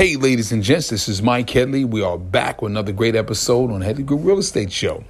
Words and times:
Hey, 0.00 0.16
ladies 0.16 0.50
and 0.50 0.62
gents, 0.62 0.88
this 0.88 1.10
is 1.10 1.20
Mike 1.20 1.50
Headley. 1.50 1.84
We 1.84 2.00
are 2.00 2.16
back 2.16 2.62
with 2.62 2.72
another 2.72 2.90
great 2.90 3.14
episode 3.14 3.70
on 3.70 3.82
Headley 3.82 4.02
Group 4.02 4.22
Real 4.24 4.38
Estate 4.38 4.72
Show. 4.72 5.04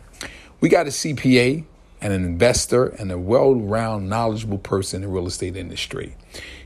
We 0.60 0.68
got 0.68 0.88
a 0.88 0.90
CPA 0.90 1.62
and 2.00 2.12
an 2.12 2.24
investor 2.24 2.86
and 2.86 3.12
a 3.12 3.16
well 3.16 3.54
rounded, 3.54 4.08
knowledgeable 4.08 4.58
person 4.58 5.04
in 5.04 5.08
the 5.08 5.14
real 5.14 5.28
estate 5.28 5.54
industry. 5.54 6.16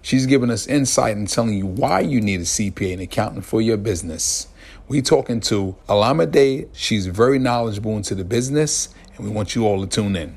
She's 0.00 0.24
giving 0.24 0.48
us 0.48 0.66
insight 0.66 1.18
and 1.18 1.28
telling 1.28 1.52
you 1.52 1.66
why 1.66 2.00
you 2.00 2.18
need 2.22 2.40
a 2.40 2.44
CPA 2.44 2.94
and 2.94 3.02
accountant 3.02 3.44
for 3.44 3.60
your 3.60 3.76
business. 3.76 4.48
We're 4.88 5.02
talking 5.02 5.40
to 5.40 5.76
Olamidé. 5.86 6.70
She's 6.72 7.06
very 7.06 7.38
knowledgeable 7.38 7.94
into 7.94 8.14
the 8.14 8.24
business, 8.24 8.88
and 9.18 9.26
we 9.26 9.30
want 9.30 9.54
you 9.54 9.66
all 9.66 9.86
to 9.86 9.86
tune 9.86 10.16
in. 10.16 10.34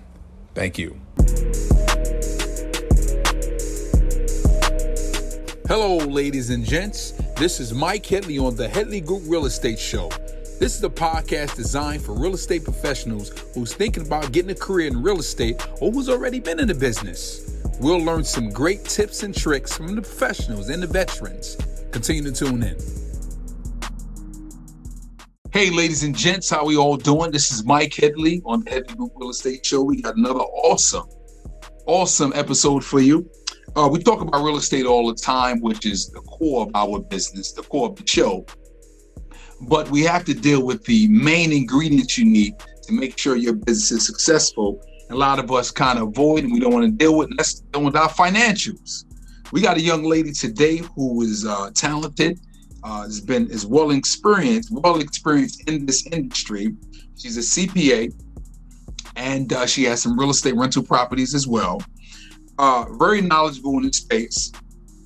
Thank 0.56 0.78
you. 0.78 1.00
Hello, 5.70 6.00
ladies 6.00 6.50
and 6.50 6.66
gents. 6.66 7.14
This 7.40 7.60
is 7.60 7.72
Mike 7.72 8.04
Headley 8.04 8.40
on 8.40 8.56
the 8.56 8.68
Headley 8.68 9.00
Group 9.00 9.22
Real 9.28 9.46
Estate 9.46 9.78
Show. 9.78 10.10
This 10.60 10.76
is 10.76 10.84
a 10.84 10.90
podcast 10.90 11.56
designed 11.56 12.02
for 12.02 12.14
real 12.14 12.34
estate 12.34 12.64
professionals 12.64 13.30
who's 13.54 13.76
thinking 13.76 14.08
about 14.08 14.32
getting 14.32 14.50
a 14.50 14.56
career 14.56 14.88
in 14.88 15.04
real 15.04 15.20
estate 15.20 15.64
or 15.80 15.92
who's 15.92 16.10
already 16.10 16.40
been 16.40 16.60
in 16.60 16.68
the 16.68 16.74
business. 16.74 17.62
We'll 17.80 18.00
learn 18.00 18.24
some 18.24 18.50
great 18.50 18.86
tips 18.86 19.22
and 19.22 19.36
tricks 19.38 19.78
from 19.78 19.96
the 19.96 20.02
professionals 20.02 20.70
and 20.70 20.82
the 20.82 20.88
veterans. 20.88 21.58
Continue 21.92 22.24
to 22.24 22.32
tune 22.32 22.64
in. 22.64 22.76
Hey, 25.52 25.70
ladies 25.70 26.02
and 26.02 26.18
gents, 26.18 26.50
how 26.50 26.66
we 26.66 26.76
all 26.76 26.98
doing? 26.98 27.30
This 27.30 27.52
is 27.52 27.64
Mike 27.64 27.94
Headley 27.94 28.42
on 28.46 28.64
the 28.64 28.72
Headley 28.72 28.96
Group 28.96 29.12
Real 29.16 29.30
Estate 29.30 29.64
Show. 29.64 29.84
We 29.84 30.02
got 30.02 30.16
another 30.16 30.40
awesome, 30.40 31.08
awesome 31.86 32.34
episode 32.34 32.84
for 32.84 33.00
you. 33.00 33.30
Uh, 33.78 33.88
we 33.88 34.02
talk 34.02 34.22
about 34.22 34.44
real 34.44 34.58
estate 34.58 34.88
all 34.88 35.08
the 35.08 35.14
time, 35.14 35.62
which 35.62 35.86
is 35.86 36.08
the 36.08 36.20
core 36.22 36.64
of 36.64 36.72
our 36.74 37.00
business, 37.00 37.52
the 37.52 37.62
core 37.62 37.90
of 37.90 37.96
the 37.96 38.08
show. 38.08 38.44
But 39.70 39.88
we 39.92 40.02
have 40.02 40.26
to 40.26 40.34
deal 40.34 40.66
with 40.66 40.84
the 40.86 41.08
main 41.10 41.52
ingredients 41.52 42.18
you 42.18 42.26
need 42.26 42.58
to 42.58 42.94
make 42.94 43.20
sure 43.20 43.36
your 43.36 43.54
business 43.54 43.92
is 43.92 44.08
successful. 44.08 44.82
A 45.12 45.16
lot 45.16 45.38
of 45.38 45.52
us 45.52 45.70
kind 45.70 46.00
of 46.00 46.08
avoid 46.08 46.44
and 46.44 46.54
we 46.54 46.60
don't 46.60 46.74
want 46.74 46.86
to 46.86 46.92
deal 46.92 47.16
with, 47.16 47.30
dealing 47.72 47.86
with 47.86 47.96
our 47.96 48.10
financials. 48.10 49.06
We 49.52 49.62
got 49.62 49.78
a 49.78 49.82
young 49.82 50.04
lady 50.04 50.32
today 50.32 50.78
who 50.96 51.22
is 51.22 51.46
uh, 51.46 51.70
talented, 51.76 52.40
uh, 52.84 53.04
has 53.04 53.22
been 53.22 53.48
is 53.52 53.68
well 53.68 53.92
experienced, 53.92 54.70
well 54.72 55.00
experienced 55.00 55.70
in 55.70 55.86
this 55.86 56.08
industry. 56.08 56.76
She's 57.16 57.38
a 57.38 57.42
CPA, 57.42 58.12
and 59.16 59.54
uh, 59.54 59.68
she 59.68 59.84
has 59.84 60.02
some 60.02 60.20
real 60.20 60.32
estate 60.32 60.56
rental 60.56 60.82
properties 60.82 61.36
as 61.36 61.46
well 61.46 61.80
uh, 62.58 62.86
very 62.98 63.22
knowledgeable 63.22 63.78
in 63.78 63.84
this 63.84 63.98
space. 63.98 64.52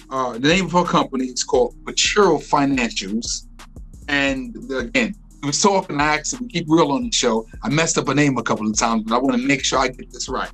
Uh, 0.10 0.34
the 0.34 0.48
name 0.48 0.66
of 0.66 0.72
her 0.74 0.84
company 0.84 1.26
is 1.26 1.44
called 1.44 1.76
Pachira 1.86 2.38
Financials. 2.38 3.48
And 4.08 4.56
again, 4.74 5.16
we 5.42 5.48
was 5.48 5.62
talking, 5.62 6.00
I 6.00 6.18
asked, 6.18 6.40
we 6.40 6.48
keep 6.48 6.66
real 6.68 6.92
on 6.92 7.04
the 7.04 7.12
show. 7.12 7.48
I 7.64 7.70
messed 7.70 7.98
up 7.98 8.10
a 8.10 8.14
name 8.14 8.38
a 8.38 8.44
couple 8.44 8.68
of 8.68 8.78
times, 8.78 9.04
but 9.04 9.16
I 9.16 9.20
want 9.20 9.40
to 9.40 9.48
make 9.48 9.64
sure 9.64 9.80
I 9.80 9.88
get 9.88 10.12
this 10.12 10.28
right. 10.30 10.52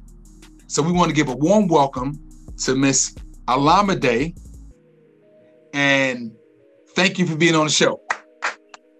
So 0.68 0.82
we 0.82 0.92
want 0.92 1.10
to 1.10 1.16
give 1.16 1.30
a 1.30 1.36
warm 1.36 1.68
welcome 1.68 2.20
to 2.66 2.76
Miss 2.76 3.16
Olamidé. 3.48 4.38
And 5.74 6.32
thank 6.96 7.20
you 7.20 7.26
for 7.26 7.36
being 7.36 7.56
on 7.56 7.66
the 7.66 7.72
show. 7.72 8.02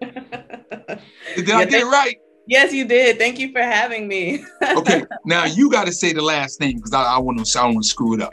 Did 0.00 1.48
yeah, 1.48 1.58
I 1.58 1.64
get 1.64 1.82
it 1.82 1.86
right? 1.86 2.16
Yes, 2.48 2.72
you 2.72 2.86
did. 2.86 3.18
Thank 3.18 3.38
you 3.38 3.52
for 3.52 3.60
having 3.60 4.08
me. 4.08 4.42
okay, 4.62 5.04
now 5.26 5.44
you 5.44 5.70
got 5.70 5.84
to 5.84 5.92
say 5.92 6.14
the 6.14 6.22
last 6.22 6.60
name 6.60 6.76
because 6.76 6.94
I, 6.94 7.02
I 7.02 7.18
want 7.18 7.44
to. 7.44 7.60
I 7.60 7.64
want 7.66 7.82
to 7.82 7.88
screw 7.88 8.14
it 8.14 8.22
up. 8.22 8.32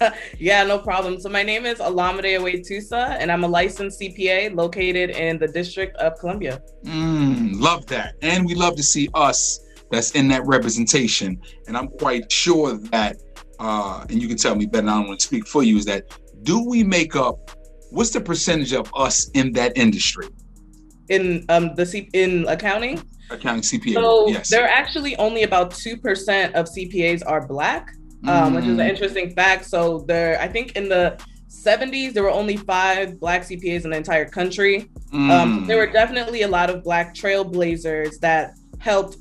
yeah, 0.40 0.64
no 0.64 0.80
problem. 0.80 1.20
So 1.20 1.28
my 1.28 1.44
name 1.44 1.64
is 1.64 1.78
Olamidé 1.78 2.36
Ewetusa, 2.36 3.16
and 3.20 3.30
I'm 3.30 3.44
a 3.44 3.48
licensed 3.48 4.00
CPA 4.00 4.56
located 4.56 5.10
in 5.10 5.38
the 5.38 5.46
District 5.46 5.96
of 5.98 6.18
Columbia. 6.18 6.60
Mm, 6.82 7.60
love 7.60 7.86
that, 7.86 8.16
and 8.22 8.44
we 8.44 8.56
love 8.56 8.74
to 8.74 8.82
see 8.82 9.08
us 9.14 9.60
that's 9.92 10.10
in 10.16 10.26
that 10.28 10.44
representation. 10.44 11.40
And 11.68 11.76
I'm 11.76 11.88
quite 11.88 12.32
sure 12.32 12.76
that, 12.90 13.18
uh, 13.60 14.04
and 14.08 14.20
you 14.20 14.26
can 14.26 14.36
tell 14.36 14.56
me 14.56 14.66
better. 14.66 14.88
I 14.88 14.98
don't 14.98 15.06
want 15.06 15.20
to 15.20 15.26
speak 15.26 15.46
for 15.46 15.62
you. 15.62 15.76
Is 15.76 15.84
that 15.84 16.02
do 16.42 16.68
we 16.68 16.82
make 16.82 17.14
up? 17.14 17.52
What's 17.90 18.10
the 18.10 18.20
percentage 18.20 18.72
of 18.72 18.90
us 18.96 19.30
in 19.34 19.52
that 19.52 19.78
industry? 19.78 20.26
In 21.08 21.44
um 21.48 21.76
the 21.76 21.86
C- 21.86 22.10
in 22.12 22.44
accounting 22.48 23.00
accounting 23.30 23.62
CPA. 23.62 23.94
So 23.94 24.28
yes. 24.28 24.48
there 24.48 24.64
are 24.64 24.68
actually 24.68 25.16
only 25.16 25.42
about 25.42 25.72
two 25.72 25.96
percent 25.96 26.54
of 26.54 26.66
CPAs 26.66 27.22
are 27.26 27.46
black, 27.46 27.94
um, 28.26 28.52
mm. 28.52 28.56
which 28.56 28.64
is 28.64 28.70
an 28.70 28.78
mm. 28.78 28.88
interesting 28.88 29.30
fact. 29.34 29.64
So 29.66 30.00
there, 30.00 30.40
I 30.40 30.48
think 30.48 30.72
in 30.72 30.88
the 30.88 31.18
70s 31.48 32.12
there 32.12 32.22
were 32.22 32.30
only 32.30 32.56
five 32.56 33.18
black 33.18 33.42
CPAs 33.42 33.84
in 33.84 33.90
the 33.90 33.96
entire 33.96 34.28
country. 34.28 34.90
Mm. 35.12 35.30
Um, 35.30 35.66
there 35.66 35.78
were 35.78 35.90
definitely 35.90 36.42
a 36.42 36.48
lot 36.48 36.70
of 36.70 36.84
black 36.84 37.14
trailblazers 37.14 38.18
that 38.20 38.54
helped 38.78 39.16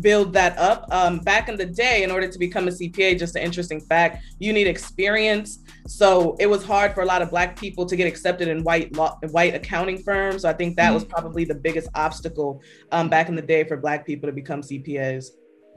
build 0.00 0.32
that 0.34 0.56
up. 0.58 0.86
Um, 0.90 1.18
back 1.20 1.48
in 1.48 1.56
the 1.56 1.66
day, 1.66 2.02
in 2.02 2.10
order 2.10 2.28
to 2.28 2.38
become 2.38 2.68
a 2.68 2.70
CPA, 2.70 3.18
just 3.18 3.34
an 3.36 3.42
interesting 3.42 3.80
fact, 3.80 4.24
you 4.38 4.52
need 4.52 4.66
experience. 4.66 5.60
So 5.90 6.36
it 6.38 6.46
was 6.46 6.64
hard 6.64 6.94
for 6.94 7.02
a 7.02 7.04
lot 7.04 7.20
of 7.20 7.30
Black 7.30 7.58
people 7.58 7.84
to 7.84 7.96
get 7.96 8.06
accepted 8.06 8.46
in 8.46 8.62
white 8.62 8.94
law, 8.94 9.18
white 9.32 9.56
accounting 9.56 9.98
firms. 9.98 10.42
So 10.42 10.48
I 10.48 10.52
think 10.52 10.76
that 10.76 10.94
was 10.94 11.04
probably 11.04 11.44
the 11.44 11.56
biggest 11.56 11.88
obstacle 11.96 12.62
um, 12.92 13.08
back 13.08 13.28
in 13.28 13.34
the 13.34 13.42
day 13.42 13.64
for 13.64 13.76
Black 13.76 14.06
people 14.06 14.28
to 14.28 14.32
become 14.32 14.62
CPAs. 14.62 15.30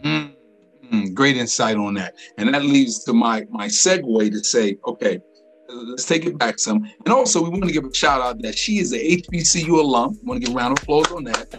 Mm-hmm. 0.03 1.13
Great 1.15 1.35
insight 1.35 1.77
on 1.77 1.95
that, 1.95 2.13
and 2.37 2.53
that 2.53 2.63
leads 2.63 3.03
to 3.05 3.13
my 3.13 3.47
my 3.49 3.65
segue 3.65 4.31
to 4.31 4.43
say, 4.43 4.77
okay, 4.85 5.19
let's 5.69 6.05
take 6.05 6.25
it 6.25 6.37
back 6.37 6.59
some. 6.59 6.83
And 7.05 7.13
also, 7.13 7.41
we 7.41 7.49
want 7.49 7.65
to 7.65 7.71
give 7.71 7.85
a 7.85 7.93
shout 7.93 8.21
out 8.21 8.41
that 8.41 8.57
she 8.57 8.79
is 8.79 8.93
a 8.93 8.97
HBCU 8.97 9.69
alum. 9.69 10.19
want 10.23 10.41
to 10.41 10.45
give 10.45 10.55
a 10.55 10.57
round 10.57 10.77
of 10.77 10.83
applause 10.83 11.11
on 11.11 11.23
that. 11.25 11.49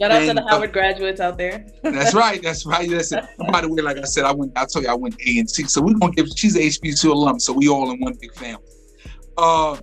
Shout 0.00 0.10
out 0.10 0.22
and, 0.22 0.28
to 0.28 0.42
the 0.42 0.48
Howard 0.48 0.70
uh, 0.70 0.72
graduates 0.72 1.20
out 1.20 1.36
there. 1.36 1.66
that's 1.82 2.14
right. 2.14 2.42
That's 2.42 2.64
right. 2.64 2.88
That's 2.88 3.12
it. 3.12 3.24
By 3.50 3.60
the 3.60 3.68
way, 3.68 3.82
like 3.82 3.98
I 3.98 4.04
said, 4.04 4.24
I 4.24 4.32
went. 4.32 4.52
I 4.56 4.64
told 4.64 4.84
you 4.84 4.90
I 4.90 4.94
went 4.94 5.16
A 5.26 5.38
and 5.38 5.48
T. 5.48 5.64
So 5.64 5.82
we're 5.82 5.94
gonna 5.94 6.12
give. 6.12 6.28
She's 6.34 6.56
a 6.56 6.60
HBCU 6.60 7.10
alum. 7.10 7.38
So 7.38 7.52
we 7.52 7.68
all 7.68 7.90
in 7.90 8.00
one 8.00 8.14
big 8.20 8.34
family. 8.34 8.64
Uh, 9.36 9.78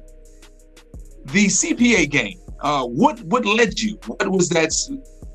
the 1.25 1.46
CPA 1.46 2.09
game. 2.09 2.40
Uh, 2.62 2.84
what 2.85 3.22
what 3.23 3.46
led 3.46 3.79
you? 3.79 4.00
What 4.07 4.28
was 4.29 4.50
that 4.50 4.72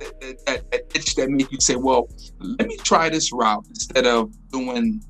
that, 0.00 0.46
that, 0.46 0.70
that 0.70 0.80
itch 0.94 1.14
that 1.14 1.30
made 1.30 1.46
you 1.50 1.60
say, 1.60 1.76
well, 1.76 2.08
let 2.40 2.66
me 2.66 2.76
try 2.78 3.08
this 3.08 3.32
route 3.32 3.64
instead 3.68 4.06
of 4.06 4.32
doing 4.50 5.00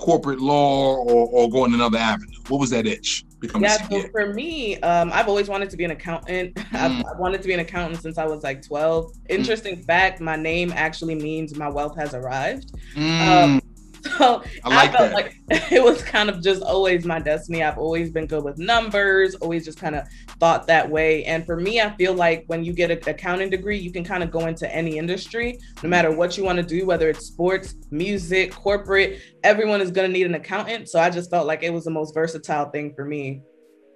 corporate 0.00 0.40
law 0.40 0.96
or, 0.96 1.28
or 1.28 1.50
going 1.50 1.74
another 1.74 1.98
avenue? 1.98 2.38
What 2.48 2.58
was 2.58 2.70
that 2.70 2.86
itch? 2.86 3.24
become 3.40 3.62
yeah, 3.62 3.88
so 3.88 4.02
for 4.08 4.32
me, 4.32 4.78
um, 4.80 5.10
I've 5.12 5.26
always 5.26 5.48
wanted 5.48 5.70
to 5.70 5.76
be 5.76 5.84
an 5.84 5.90
accountant. 5.90 6.56
Mm. 6.70 7.04
I've 7.04 7.18
wanted 7.18 7.42
to 7.42 7.48
be 7.48 7.54
an 7.54 7.60
accountant 7.60 8.00
since 8.00 8.16
I 8.16 8.26
was 8.26 8.42
like 8.42 8.62
12. 8.62 9.06
Mm. 9.06 9.16
Interesting 9.28 9.76
mm. 9.76 9.84
fact, 9.84 10.20
my 10.20 10.36
name 10.36 10.72
actually 10.74 11.14
means 11.14 11.56
my 11.56 11.68
wealth 11.68 11.96
has 11.96 12.14
arrived. 12.14 12.72
Mm. 12.94 13.26
Um, 13.26 13.62
so 14.18 14.42
I, 14.64 14.68
like 14.68 14.90
I 14.90 14.96
felt 14.96 15.10
that. 15.10 15.14
like 15.14 15.36
it 15.72 15.82
was 15.82 16.02
kind 16.02 16.30
of 16.30 16.42
just 16.42 16.62
always 16.62 17.04
my 17.04 17.18
destiny. 17.18 17.62
I've 17.62 17.78
always 17.78 18.10
been 18.10 18.26
good 18.26 18.44
with 18.44 18.58
numbers, 18.58 19.34
always 19.36 19.64
just 19.64 19.78
kind 19.78 19.94
of 19.94 20.04
thought 20.38 20.66
that 20.68 20.88
way. 20.88 21.24
And 21.24 21.44
for 21.44 21.56
me, 21.56 21.80
I 21.80 21.94
feel 21.96 22.14
like 22.14 22.44
when 22.46 22.64
you 22.64 22.72
get 22.72 22.90
an 22.90 23.00
accounting 23.06 23.50
degree, 23.50 23.78
you 23.78 23.92
can 23.92 24.04
kind 24.04 24.22
of 24.22 24.30
go 24.30 24.46
into 24.46 24.72
any 24.74 24.98
industry, 24.98 25.58
no 25.82 25.88
matter 25.88 26.10
what 26.10 26.36
you 26.36 26.44
want 26.44 26.56
to 26.56 26.62
do, 26.62 26.86
whether 26.86 27.08
it's 27.08 27.26
sports, 27.26 27.74
music, 27.90 28.52
corporate, 28.52 29.20
everyone 29.42 29.80
is 29.80 29.90
going 29.90 30.08
to 30.08 30.12
need 30.12 30.26
an 30.26 30.34
accountant. 30.34 30.88
So 30.88 31.00
I 31.00 31.10
just 31.10 31.30
felt 31.30 31.46
like 31.46 31.62
it 31.62 31.72
was 31.72 31.84
the 31.84 31.90
most 31.90 32.14
versatile 32.14 32.70
thing 32.70 32.94
for 32.94 33.04
me. 33.04 33.42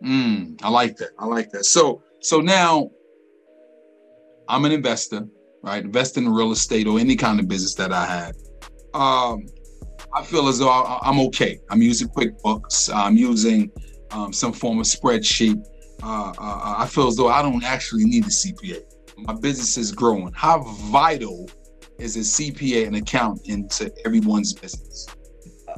Mm, 0.05 0.61
I 0.63 0.69
like 0.69 0.97
that. 0.97 1.11
I 1.19 1.27
like 1.27 1.51
that. 1.51 1.65
So, 1.65 2.03
so 2.21 2.41
now 2.41 2.91
I'm 4.49 4.65
an 4.65 4.73
investor, 4.73 5.27
right? 5.63 5.83
Invest 5.83 6.19
in 6.19 6.29
real 6.29 6.53
estate 6.53 6.87
or 6.87 6.99
any 6.99 7.17
kind 7.17 7.41
of 7.41 7.49
business 7.49 7.75
that 7.77 7.93
I 7.93 8.05
have. 8.07 8.35
Um, 8.93 9.47
I 10.15 10.23
feel 10.23 10.49
as 10.49 10.59
though 10.61 10.69
I, 10.69 11.09
am 11.09 11.19
okay. 11.21 11.59
I'm 11.71 11.83
using 11.83 12.09
QuickBooks. 12.09 12.95
I'm 12.95 13.17
using 13.17 13.71
um, 14.13 14.33
some 14.33 14.53
form 14.53 14.79
of 14.79 14.87
spreadsheet. 14.87 15.61
Uh, 16.03 16.33
uh, 16.39 16.75
I 16.79 16.87
feel 16.87 17.09
as 17.09 17.17
though 17.17 17.29
I 17.29 17.43
don't 17.43 17.65
actually 17.65 18.05
need 18.05 18.25
a 18.25 18.29
CPA. 18.29 18.83
My 19.17 19.35
business 19.35 19.77
is 19.77 19.91
growing. 19.91 20.33
How 20.35 20.63
vital 20.63 21.51
is 21.99 22.17
a 22.17 22.21
CPA 22.21 22.87
and 22.87 22.97
accountant 22.97 23.49
into 23.49 23.93
everyone's 24.05 24.53
business? 24.53 25.09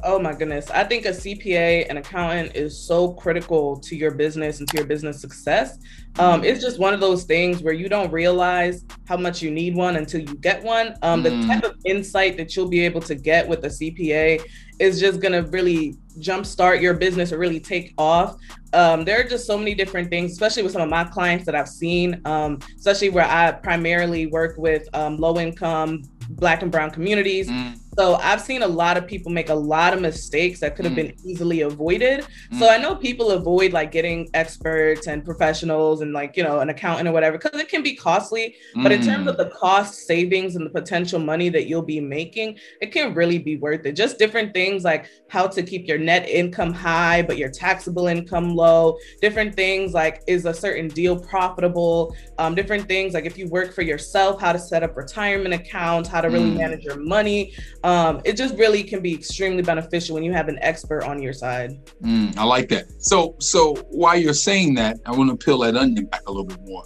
Oh 0.05 0.19
my 0.19 0.35
goodness. 0.35 0.71
I 0.71 0.85
think 0.85 1.07
a 1.07 1.11
CPA 1.11 1.89
an 1.89 1.97
accountant 1.97 2.55
is 2.55 2.79
so 2.79 3.13
critical 3.13 3.79
to 3.81 3.97
your 3.97 4.11
business 4.11 4.61
and 4.61 4.69
to 4.69 4.77
your 4.79 4.87
business 4.87 5.21
success. 5.21 5.79
Um, 6.19 6.45
it's 6.45 6.61
just 6.61 6.79
one 6.79 6.95
of 6.95 7.01
those 7.01 7.25
things 7.25 7.63
where 7.63 7.75
you 7.75 7.89
don't 7.89 8.11
realize 8.11 8.85
how 9.07 9.17
much 9.17 9.43
you 9.43 9.51
need 9.51 9.75
one 9.75 9.97
until 9.97 10.21
you 10.21 10.35
get 10.37 10.63
one. 10.63 10.95
Um, 11.03 11.23
the 11.23 11.31
mm. 11.31 11.47
type 11.47 11.65
of 11.65 11.77
insight 11.85 12.37
that 12.37 12.57
you'll 12.57 12.69
be 12.69 12.81
able 12.81 13.01
to 13.03 13.15
get 13.15 13.47
with 13.47 13.65
a 13.65 13.69
CPA 13.69 14.43
is 14.79 15.01
just 15.01 15.21
going 15.21 15.33
to 15.33 15.49
really 15.51 15.97
jumpstart 16.19 16.81
your 16.81 16.95
business 16.95 17.33
or 17.33 17.39
really 17.39 17.61
take 17.61 17.95
off. 17.99 18.37
Um, 18.73 19.05
there 19.05 19.21
are 19.21 19.29
just 19.29 19.47
so 19.47 19.57
many 19.59 19.75
different 19.75 20.11
things, 20.11 20.33
especially 20.33 20.63
with 20.63 20.73
some 20.73 20.83
of 20.83 20.89
my 20.89 21.05
clients 21.05 21.45
that 21.47 21.55
I've 21.55 21.69
seen, 21.69 22.21
um, 22.25 22.59
especially 22.77 23.11
where 23.11 23.27
I 23.27 23.53
primarily 23.53 24.27
work 24.27 24.57
with 24.59 24.89
um, 24.95 25.17
low 25.17 25.39
income 25.39 26.03
Black 26.31 26.63
and 26.63 26.73
Brown 26.73 26.91
communities. 26.91 27.49
Mm 27.49 27.79
So 27.99 28.17
I've 28.17 28.43
seen 28.43 28.63
a 28.63 28.67
lot 28.69 28.97
of 28.97 29.07
people 29.07 29.33
make 29.33 29.49
a 29.49 29.55
lot 29.55 29.95
of 29.95 30.01
mistakes 30.01 30.61
that 30.61 30.77
could 30.77 30.85
have 30.85 30.93
mm. 30.93 30.97
been 30.97 31.17
easily 31.25 31.63
avoided. 31.63 32.27
Mm. 32.53 32.59
So 32.59 32.69
I 32.69 32.77
know 32.77 32.95
people 32.95 33.31
avoid 33.31 33.73
like 33.73 33.91
getting 33.91 34.29
experts 34.35 35.07
and 35.07 35.25
professionals 35.25 36.03
and 36.03 36.13
like, 36.13 36.37
you 36.37 36.43
know, 36.43 36.61
an 36.61 36.69
accountant 36.69 37.09
or 37.09 37.13
whatever, 37.13 37.39
because 37.39 37.59
it 37.59 37.69
can 37.69 37.83
be 37.83 37.95
costly. 37.97 38.55
But 38.75 38.93
in 38.93 39.03
terms 39.03 39.27
of 39.29 39.37
mm. 39.37 39.39
the 39.39 39.51
cost 39.51 40.07
savings 40.07 40.57
and 40.57 40.67
the 40.67 40.71
potential 40.71 41.19
money 41.19 41.49
that 41.49 41.67
you'll 41.67 41.83
be 41.83 42.01
making, 42.01 42.59
it 42.83 42.93
can 42.93 43.15
really 43.15 43.39
be 43.39 43.57
worth 43.57 43.87
it. 43.87 43.93
Just 43.93 44.19
different 44.19 44.53
things 44.53 44.85
like 44.85 45.07
how 45.29 45.47
to 45.47 45.63
keep 45.63 45.89
your 45.89 45.99
net 45.99 46.29
income 46.29 46.73
high, 46.73 47.23
but 47.23 47.39
your 47.39 47.51
taxable 47.51 48.09
income 48.09 48.55
low, 48.55 48.99
different 49.23 49.55
things 49.55 49.95
like 49.95 50.23
is 50.27 50.45
a 50.45 50.53
certain 50.53 50.89
deal 50.89 51.19
profitable, 51.19 52.15
um, 52.39 52.55
different 52.55 52.87
things 52.87 53.15
like 53.15 53.25
if 53.25 53.39
you 53.39 53.49
work 53.49 53.73
for 53.73 53.83
yourself, 53.83 54.41
how 54.41 54.53
to 54.53 54.59
set 54.59 54.83
up 54.83 54.97
retirement 54.97 55.55
accounts, 55.55 56.09
how 56.09 56.21
to 56.21 56.29
really 56.29 56.51
mm. 56.51 56.59
manage 56.59 56.85
your 56.85 56.99
money. 56.99 57.55
Um, 57.87 58.21
it 58.25 58.37
just 58.37 58.57
really 58.57 58.83
can 58.83 59.01
be 59.01 59.15
extremely 59.15 59.63
beneficial 59.63 60.15
when 60.15 60.25
you 60.25 60.33
have 60.33 60.49
an 60.49 60.59
expert 60.61 61.05
on 61.05 61.23
your 61.23 61.33
side. 61.33 61.79
Mm, 62.03 62.37
I 62.37 62.43
like 62.43 62.69
that. 62.71 62.87
So, 63.01 63.37
so 63.39 63.77
while 63.91 64.19
you're 64.19 64.35
saying 64.35 64.75
that, 64.75 64.99
I 65.07 65.13
want 65.13 65.31
to 65.31 65.37
peel 65.37 65.59
that 65.59 65.77
onion 65.77 66.07
back 66.07 66.23
a 66.27 66.33
little 66.33 66.47
bit 66.47 66.59
more. 66.65 66.83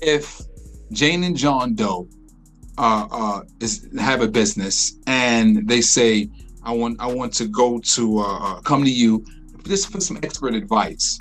If 0.00 0.40
Jane 0.92 1.24
and 1.24 1.36
John 1.36 1.74
Doe 1.74 2.08
uh, 2.78 3.08
uh, 3.10 3.40
is 3.58 3.88
have 3.98 4.20
a 4.20 4.28
business 4.28 4.96
and 5.08 5.68
they 5.68 5.80
say, 5.80 6.30
"I 6.62 6.70
want, 6.70 7.00
I 7.00 7.08
want 7.08 7.34
to 7.34 7.48
go 7.48 7.80
to 7.80 8.18
uh, 8.20 8.22
uh 8.22 8.60
come 8.60 8.84
to 8.84 8.90
you 8.90 9.24
just 9.64 9.90
for 9.90 10.00
some 10.00 10.20
expert 10.22 10.54
advice." 10.54 11.18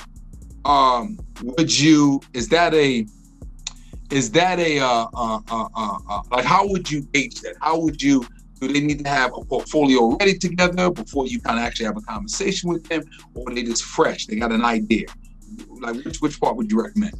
Um, 0.63 1.17
would 1.41 1.75
you? 1.75 2.21
Is 2.33 2.49
that 2.49 2.75
a 2.75 3.07
is 4.11 4.29
that 4.31 4.59
a 4.59 4.79
uh, 4.79 5.07
uh, 5.11 5.39
uh, 5.49 5.67
uh, 5.75 5.97
uh, 6.07 6.21
like 6.29 6.45
how 6.45 6.67
would 6.67 6.91
you 6.91 7.01
gauge 7.13 7.41
that? 7.41 7.55
How 7.61 7.79
would 7.79 7.99
you 7.99 8.23
do 8.61 8.71
they 8.71 8.79
need 8.79 9.03
to 9.03 9.09
have 9.09 9.31
a 9.35 9.43
portfolio 9.43 10.15
ready 10.17 10.37
together 10.37 10.91
before 10.91 11.25
you 11.25 11.41
kind 11.41 11.57
of 11.59 11.65
actually 11.65 11.87
have 11.87 11.97
a 11.97 12.01
conversation 12.01 12.69
with 12.69 12.87
them, 12.87 13.03
or 13.33 13.53
they 13.53 13.63
just 13.63 13.83
fresh? 13.83 14.27
They 14.27 14.35
got 14.35 14.51
an 14.51 14.63
idea. 14.63 15.07
Like 15.79 16.05
which 16.05 16.21
which 16.21 16.39
part 16.39 16.55
would 16.55 16.71
you 16.71 16.81
recommend? 16.81 17.13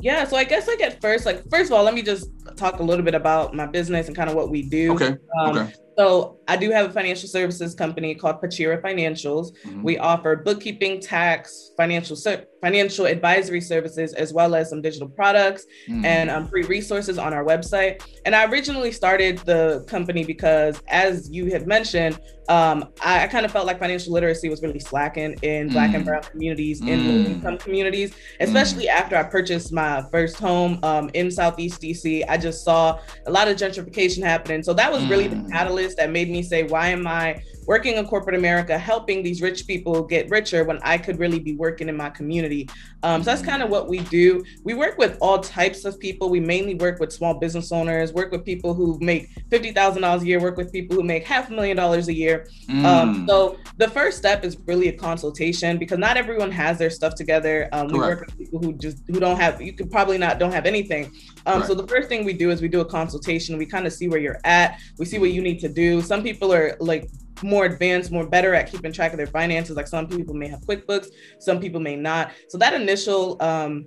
Yeah, 0.00 0.24
so 0.24 0.36
I 0.36 0.44
guess 0.44 0.66
like 0.66 0.80
at 0.80 1.00
first, 1.00 1.26
like 1.26 1.48
first 1.50 1.70
of 1.70 1.76
all, 1.76 1.84
let 1.84 1.94
me 1.94 2.02
just 2.02 2.30
talk 2.56 2.80
a 2.80 2.82
little 2.82 3.04
bit 3.04 3.14
about 3.14 3.54
my 3.54 3.66
business 3.66 4.06
and 4.08 4.16
kind 4.16 4.30
of 4.30 4.36
what 4.36 4.50
we 4.50 4.62
do. 4.62 4.94
Okay. 4.94 5.16
Um, 5.38 5.56
okay. 5.56 5.74
So 5.98 6.35
I 6.48 6.56
do 6.56 6.70
have 6.70 6.90
a 6.90 6.92
financial 6.92 7.28
services 7.28 7.74
company 7.74 8.14
called 8.14 8.40
Pachira 8.40 8.80
Financials. 8.80 9.52
Mm-hmm. 9.64 9.82
We 9.82 9.98
offer 9.98 10.36
bookkeeping, 10.36 11.00
tax, 11.00 11.72
financial 11.76 12.16
financial 12.62 13.06
advisory 13.06 13.60
services, 13.60 14.12
as 14.14 14.32
well 14.32 14.54
as 14.54 14.70
some 14.70 14.82
digital 14.82 15.08
products 15.08 15.66
mm-hmm. 15.88 16.04
and 16.04 16.30
um, 16.30 16.48
free 16.48 16.64
resources 16.64 17.18
on 17.18 17.32
our 17.32 17.44
website. 17.44 18.02
And 18.24 18.34
I 18.34 18.44
originally 18.46 18.92
started 18.92 19.38
the 19.38 19.84
company 19.88 20.24
because, 20.24 20.82
as 20.88 21.30
you 21.30 21.52
had 21.52 21.66
mentioned, 21.66 22.18
um, 22.48 22.92
I, 23.04 23.24
I 23.24 23.26
kind 23.26 23.44
of 23.44 23.52
felt 23.52 23.66
like 23.66 23.78
financial 23.78 24.12
literacy 24.12 24.48
was 24.48 24.62
really 24.62 24.78
slacking 24.78 25.36
in 25.42 25.68
Black 25.68 25.94
and 25.94 26.04
mm. 26.04 26.06
Brown 26.06 26.22
communities, 26.22 26.80
mm. 26.80 26.88
in 26.88 27.08
low 27.08 27.30
income 27.30 27.58
communities, 27.58 28.14
especially 28.40 28.86
mm. 28.86 28.90
after 28.90 29.16
I 29.16 29.24
purchased 29.24 29.72
my 29.72 30.04
first 30.12 30.36
home 30.36 30.78
um, 30.82 31.10
in 31.14 31.30
Southeast 31.30 31.80
DC. 31.80 32.24
I 32.28 32.36
just 32.36 32.64
saw 32.64 33.00
a 33.26 33.30
lot 33.30 33.48
of 33.48 33.56
gentrification 33.56 34.22
happening. 34.22 34.62
So 34.62 34.74
that 34.74 34.92
was 34.92 35.04
really 35.06 35.26
the 35.26 35.36
mm. 35.36 35.50
catalyst 35.50 35.96
that 35.96 36.10
made 36.10 36.30
me 36.30 36.35
say, 36.42 36.62
why 36.64 36.88
am 36.88 37.06
I 37.06 37.42
working 37.66 37.96
in 37.96 38.06
corporate 38.06 38.36
America, 38.36 38.78
helping 38.78 39.22
these 39.22 39.42
rich 39.42 39.66
people 39.66 40.02
get 40.02 40.30
richer 40.30 40.64
when 40.64 40.78
I 40.82 40.98
could 40.98 41.18
really 41.18 41.38
be 41.38 41.54
working 41.54 41.88
in 41.88 41.96
my 41.96 42.10
community. 42.10 42.68
Um, 43.02 43.22
so 43.22 43.30
that's 43.30 43.42
kind 43.42 43.62
of 43.62 43.70
what 43.70 43.88
we 43.88 44.00
do. 44.00 44.44
We 44.64 44.74
work 44.74 44.98
with 44.98 45.18
all 45.20 45.38
types 45.40 45.84
of 45.84 45.98
people. 45.98 46.28
We 46.30 46.40
mainly 46.40 46.74
work 46.74 47.00
with 47.00 47.12
small 47.12 47.34
business 47.34 47.72
owners, 47.72 48.12
work 48.12 48.32
with 48.32 48.44
people 48.44 48.74
who 48.74 48.98
make 49.00 49.30
$50,000 49.50 50.22
a 50.22 50.26
year, 50.26 50.40
work 50.40 50.56
with 50.56 50.72
people 50.72 50.96
who 50.96 51.02
make 51.02 51.24
half 51.24 51.50
a 51.50 51.52
million 51.52 51.76
dollars 51.76 52.08
a 52.08 52.14
year. 52.14 52.48
Um, 52.68 52.76
mm. 52.76 52.84
Um, 52.84 53.26
so 53.28 53.58
the 53.76 53.88
first 53.88 54.18
step 54.18 54.44
is 54.44 54.56
really 54.66 54.88
a 54.88 54.92
consultation 54.92 55.78
because 55.78 55.98
not 55.98 56.16
everyone 56.16 56.50
has 56.52 56.78
their 56.78 56.90
stuff 56.90 57.14
together. 57.14 57.68
Um, 57.72 57.88
we 57.88 57.98
work 57.98 58.26
with 58.26 58.38
people 58.38 58.60
who 58.60 58.72
just, 58.74 59.02
who 59.08 59.20
don't 59.20 59.38
have, 59.38 59.60
you 59.60 59.72
could 59.72 59.90
probably 59.90 60.18
not, 60.18 60.38
don't 60.38 60.52
have 60.52 60.66
anything. 60.66 61.12
Um, 61.46 61.62
so 61.62 61.74
the 61.74 61.86
first 61.86 62.08
thing 62.08 62.24
we 62.24 62.32
do 62.32 62.50
is 62.50 62.60
we 62.60 62.68
do 62.68 62.80
a 62.80 62.84
consultation. 62.84 63.56
We 63.56 63.66
kind 63.66 63.86
of 63.86 63.92
see 63.92 64.08
where 64.08 64.18
you're 64.18 64.40
at. 64.44 64.80
We 64.98 65.04
see 65.04 65.18
what 65.18 65.30
you 65.30 65.42
need 65.42 65.60
to 65.60 65.68
do. 65.68 66.00
Some 66.02 66.22
people 66.22 66.52
are 66.52 66.76
like 66.80 67.08
more 67.42 67.64
advanced, 67.64 68.10
more 68.10 68.26
better 68.26 68.54
at 68.54 68.70
keeping 68.70 68.92
track 68.92 69.12
of 69.12 69.18
their 69.18 69.26
finances. 69.26 69.76
Like 69.76 69.88
some 69.88 70.06
people 70.06 70.34
may 70.34 70.48
have 70.48 70.60
QuickBooks, 70.60 71.08
some 71.38 71.60
people 71.60 71.80
may 71.80 71.96
not. 71.96 72.32
So 72.48 72.58
that 72.58 72.74
initial 72.74 73.36
um, 73.42 73.86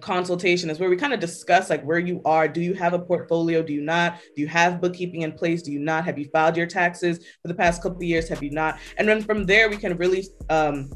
consultation 0.00 0.70
is 0.70 0.78
where 0.78 0.90
we 0.90 0.96
kind 0.96 1.12
of 1.12 1.20
discuss 1.20 1.70
like 1.70 1.82
where 1.84 1.98
you 1.98 2.20
are. 2.24 2.48
Do 2.48 2.60
you 2.60 2.74
have 2.74 2.94
a 2.94 2.98
portfolio? 2.98 3.62
Do 3.62 3.72
you 3.72 3.82
not? 3.82 4.18
Do 4.34 4.42
you 4.42 4.48
have 4.48 4.80
bookkeeping 4.80 5.22
in 5.22 5.32
place? 5.32 5.62
Do 5.62 5.72
you 5.72 5.80
not? 5.80 6.04
Have 6.04 6.18
you 6.18 6.28
filed 6.32 6.56
your 6.56 6.66
taxes 6.66 7.18
for 7.42 7.48
the 7.48 7.54
past 7.54 7.82
couple 7.82 7.98
of 7.98 8.04
years? 8.04 8.28
Have 8.28 8.42
you 8.42 8.50
not? 8.50 8.78
And 8.98 9.08
then 9.08 9.22
from 9.22 9.44
there, 9.46 9.68
we 9.68 9.76
can 9.76 9.96
really 9.96 10.26
um, 10.48 10.90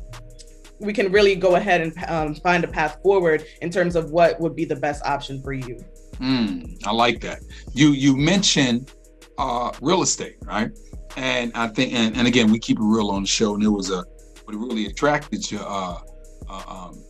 we 0.81 0.93
can 0.93 1.13
really 1.13 1.37
go 1.37 1.57
ahead 1.57 1.81
and 1.81 2.05
um, 2.09 2.35
find 2.35 2.65
a 2.65 2.69
path 2.69 2.99
forward 3.03 3.45
in 3.63 3.71
terms 3.71 3.97
of 3.97 4.11
what 4.11 4.41
would 4.41 4.57
be 4.57 4.65
the 4.65 4.77
best 4.77 5.05
option 5.05 5.43
for 5.43 5.53
you. 5.53 5.79
Mm, 6.15 6.85
I 6.87 6.93
like 6.93 7.21
that. 7.21 7.41
You 7.73 7.91
you 7.91 8.17
mentioned 8.17 8.93
uh, 9.39 9.73
real 9.81 10.03
estate, 10.03 10.37
right? 10.43 10.71
And 11.17 11.53
I 11.55 11.69
think, 11.69 11.93
and, 11.93 12.17
and 12.17 12.27
again, 12.27 12.51
we 12.51 12.59
keep 12.59 12.79
it 12.79 12.83
real 12.83 13.11
on 13.11 13.23
the 13.23 13.29
show, 13.29 13.55
and 13.55 13.63
it 13.63 13.69
was 13.69 13.91
a 13.91 14.05
what 14.45 14.57
really 14.57 14.87
attracted 14.87 15.51
you, 15.51 15.59
uh, 15.59 15.99
uh, 16.49 16.63
um, 16.67 17.03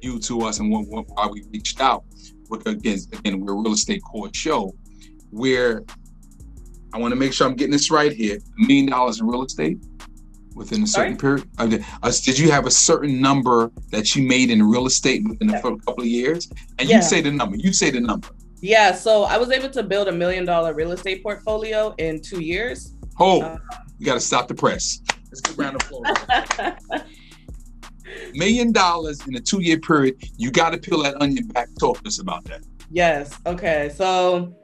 you 0.00 0.18
to 0.20 0.42
us, 0.42 0.58
and 0.58 0.70
what, 0.70 0.86
what, 0.88 1.06
why 1.08 1.26
we 1.26 1.44
reached 1.52 1.80
out. 1.80 2.04
Because 2.50 2.74
again, 2.74 2.98
again, 3.12 3.40
we're 3.40 3.52
a 3.52 3.56
real 3.56 3.72
estate 3.72 4.02
court 4.02 4.34
show, 4.34 4.74
where 5.30 5.84
I 6.92 6.98
want 6.98 7.12
to 7.12 7.16
make 7.16 7.32
sure 7.32 7.46
I'm 7.46 7.54
getting 7.54 7.72
this 7.72 7.90
right 7.90 8.12
here. 8.12 8.36
A 8.36 8.66
million 8.66 8.86
dollars 8.86 9.20
in 9.20 9.26
real 9.26 9.44
estate 9.44 9.78
within 10.54 10.82
a 10.82 10.86
certain 10.86 11.18
Sorry? 11.18 11.40
period. 11.58 11.84
Uh, 12.02 12.12
did 12.22 12.38
you 12.38 12.50
have 12.50 12.66
a 12.66 12.70
certain 12.70 13.20
number 13.20 13.70
that 13.90 14.16
you 14.16 14.26
made 14.26 14.50
in 14.50 14.62
real 14.62 14.86
estate 14.86 15.22
within 15.28 15.50
yeah. 15.50 15.58
a 15.58 15.62
couple 15.62 16.00
of 16.00 16.06
years? 16.06 16.50
And 16.78 16.88
yeah. 16.88 16.96
you 16.96 17.02
say 17.02 17.20
the 17.20 17.30
number. 17.30 17.56
You 17.56 17.72
say 17.72 17.90
the 17.90 18.00
number. 18.00 18.28
Yeah. 18.60 18.92
So 18.92 19.24
I 19.24 19.36
was 19.36 19.50
able 19.50 19.68
to 19.70 19.82
build 19.82 20.08
a 20.08 20.12
million 20.12 20.44
dollar 20.44 20.74
real 20.74 20.92
estate 20.92 21.22
portfolio 21.22 21.94
in 21.98 22.20
two 22.20 22.42
years. 22.42 22.94
Hold. 23.18 23.42
Uh, 23.42 23.58
you 23.98 24.06
got 24.06 24.14
to 24.14 24.20
stop 24.20 24.48
the 24.48 24.54
press. 24.54 25.00
Let's 25.26 25.40
get 25.40 25.58
round 25.58 25.78
the 25.78 25.84
floor. 25.84 26.04
Million 28.34 28.72
dollars 28.72 29.26
in 29.26 29.34
a 29.34 29.40
two 29.40 29.60
year 29.60 29.78
period. 29.78 30.16
You 30.36 30.50
got 30.50 30.70
to 30.70 30.78
peel 30.78 31.02
that 31.02 31.20
onion 31.20 31.48
back. 31.48 31.68
Talk 31.78 32.00
to 32.02 32.08
us 32.08 32.20
about 32.20 32.44
that. 32.44 32.62
Yes. 32.90 33.38
Okay. 33.44 33.90
So 33.94 34.54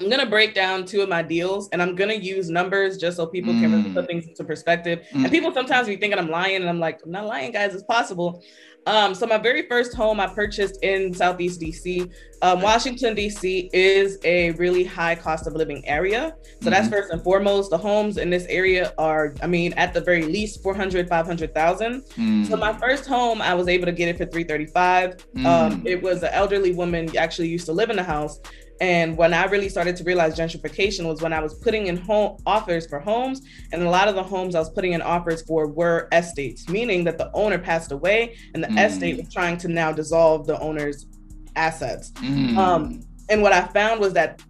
I'm 0.00 0.10
gonna 0.10 0.26
break 0.26 0.54
down 0.54 0.84
two 0.84 1.02
of 1.02 1.08
my 1.08 1.22
deals, 1.22 1.68
and 1.70 1.80
I'm 1.80 1.94
gonna 1.94 2.14
use 2.14 2.50
numbers 2.50 2.98
just 2.98 3.16
so 3.16 3.26
people 3.26 3.52
mm. 3.52 3.60
can 3.60 3.72
really 3.72 3.92
put 3.92 4.04
mm. 4.04 4.08
things 4.08 4.26
into 4.26 4.42
perspective. 4.44 5.06
Mm. 5.12 5.24
And 5.24 5.30
people 5.30 5.52
sometimes 5.52 5.86
be 5.86 5.96
thinking 5.96 6.18
I'm 6.18 6.30
lying, 6.30 6.56
and 6.56 6.68
I'm 6.68 6.80
like, 6.80 7.00
I'm 7.04 7.12
not 7.12 7.26
lying, 7.26 7.52
guys. 7.52 7.74
It's 7.74 7.84
possible. 7.84 8.42
Um, 8.86 9.14
so 9.14 9.26
my 9.26 9.38
very 9.38 9.66
first 9.66 9.94
home 9.94 10.20
I 10.20 10.26
purchased 10.26 10.82
in 10.82 11.14
Southeast 11.14 11.60
DC. 11.60 12.10
Um, 12.42 12.60
Washington 12.60 13.16
DC 13.16 13.70
is 13.72 14.18
a 14.24 14.50
really 14.52 14.84
high 14.84 15.14
cost 15.14 15.46
of 15.46 15.54
living 15.54 15.86
area. 15.88 16.36
So 16.42 16.50
mm-hmm. 16.58 16.70
that's 16.70 16.88
first 16.88 17.10
and 17.10 17.22
foremost. 17.22 17.70
The 17.70 17.78
homes 17.78 18.18
in 18.18 18.28
this 18.28 18.44
area 18.46 18.92
are, 18.98 19.34
I 19.42 19.46
mean, 19.46 19.72
at 19.74 19.94
the 19.94 20.00
very 20.00 20.24
least 20.24 20.62
400, 20.62 21.08
500,000. 21.08 22.02
Mm-hmm. 22.02 22.44
So 22.44 22.56
my 22.56 22.72
first 22.74 23.06
home, 23.06 23.40
I 23.40 23.54
was 23.54 23.68
able 23.68 23.86
to 23.86 23.92
get 23.92 24.08
it 24.08 24.18
for 24.18 24.26
335. 24.26 25.16
Mm-hmm. 25.16 25.46
Um, 25.46 25.82
it 25.86 26.02
was 26.02 26.22
an 26.22 26.30
elderly 26.32 26.74
woman 26.74 27.16
actually 27.16 27.48
used 27.48 27.66
to 27.66 27.72
live 27.72 27.88
in 27.88 27.96
the 27.96 28.02
house. 28.02 28.40
And 28.80 29.16
when 29.16 29.32
I 29.32 29.44
really 29.44 29.68
started 29.68 29.96
to 29.96 30.04
realize 30.04 30.36
gentrification 30.36 31.06
was 31.06 31.22
when 31.22 31.32
I 31.32 31.40
was 31.40 31.54
putting 31.54 31.86
in 31.86 31.96
home 31.96 32.38
offers 32.44 32.86
for 32.86 32.98
homes, 32.98 33.42
and 33.72 33.82
a 33.82 33.88
lot 33.88 34.08
of 34.08 34.14
the 34.14 34.22
homes 34.22 34.54
I 34.54 34.58
was 34.58 34.70
putting 34.70 34.92
in 34.92 35.02
offers 35.02 35.42
for 35.42 35.66
were 35.66 36.08
estates, 36.12 36.68
meaning 36.68 37.04
that 37.04 37.18
the 37.18 37.30
owner 37.34 37.58
passed 37.58 37.92
away 37.92 38.36
and 38.52 38.62
the 38.62 38.68
mm. 38.68 38.84
estate 38.84 39.18
was 39.18 39.32
trying 39.32 39.58
to 39.58 39.68
now 39.68 39.92
dissolve 39.92 40.46
the 40.46 40.58
owner's 40.60 41.06
assets. 41.56 42.10
Mm. 42.12 42.56
Um, 42.56 43.00
and 43.28 43.42
what 43.42 43.52
I 43.52 43.62
found 43.68 44.00
was 44.00 44.12
that 44.14 44.42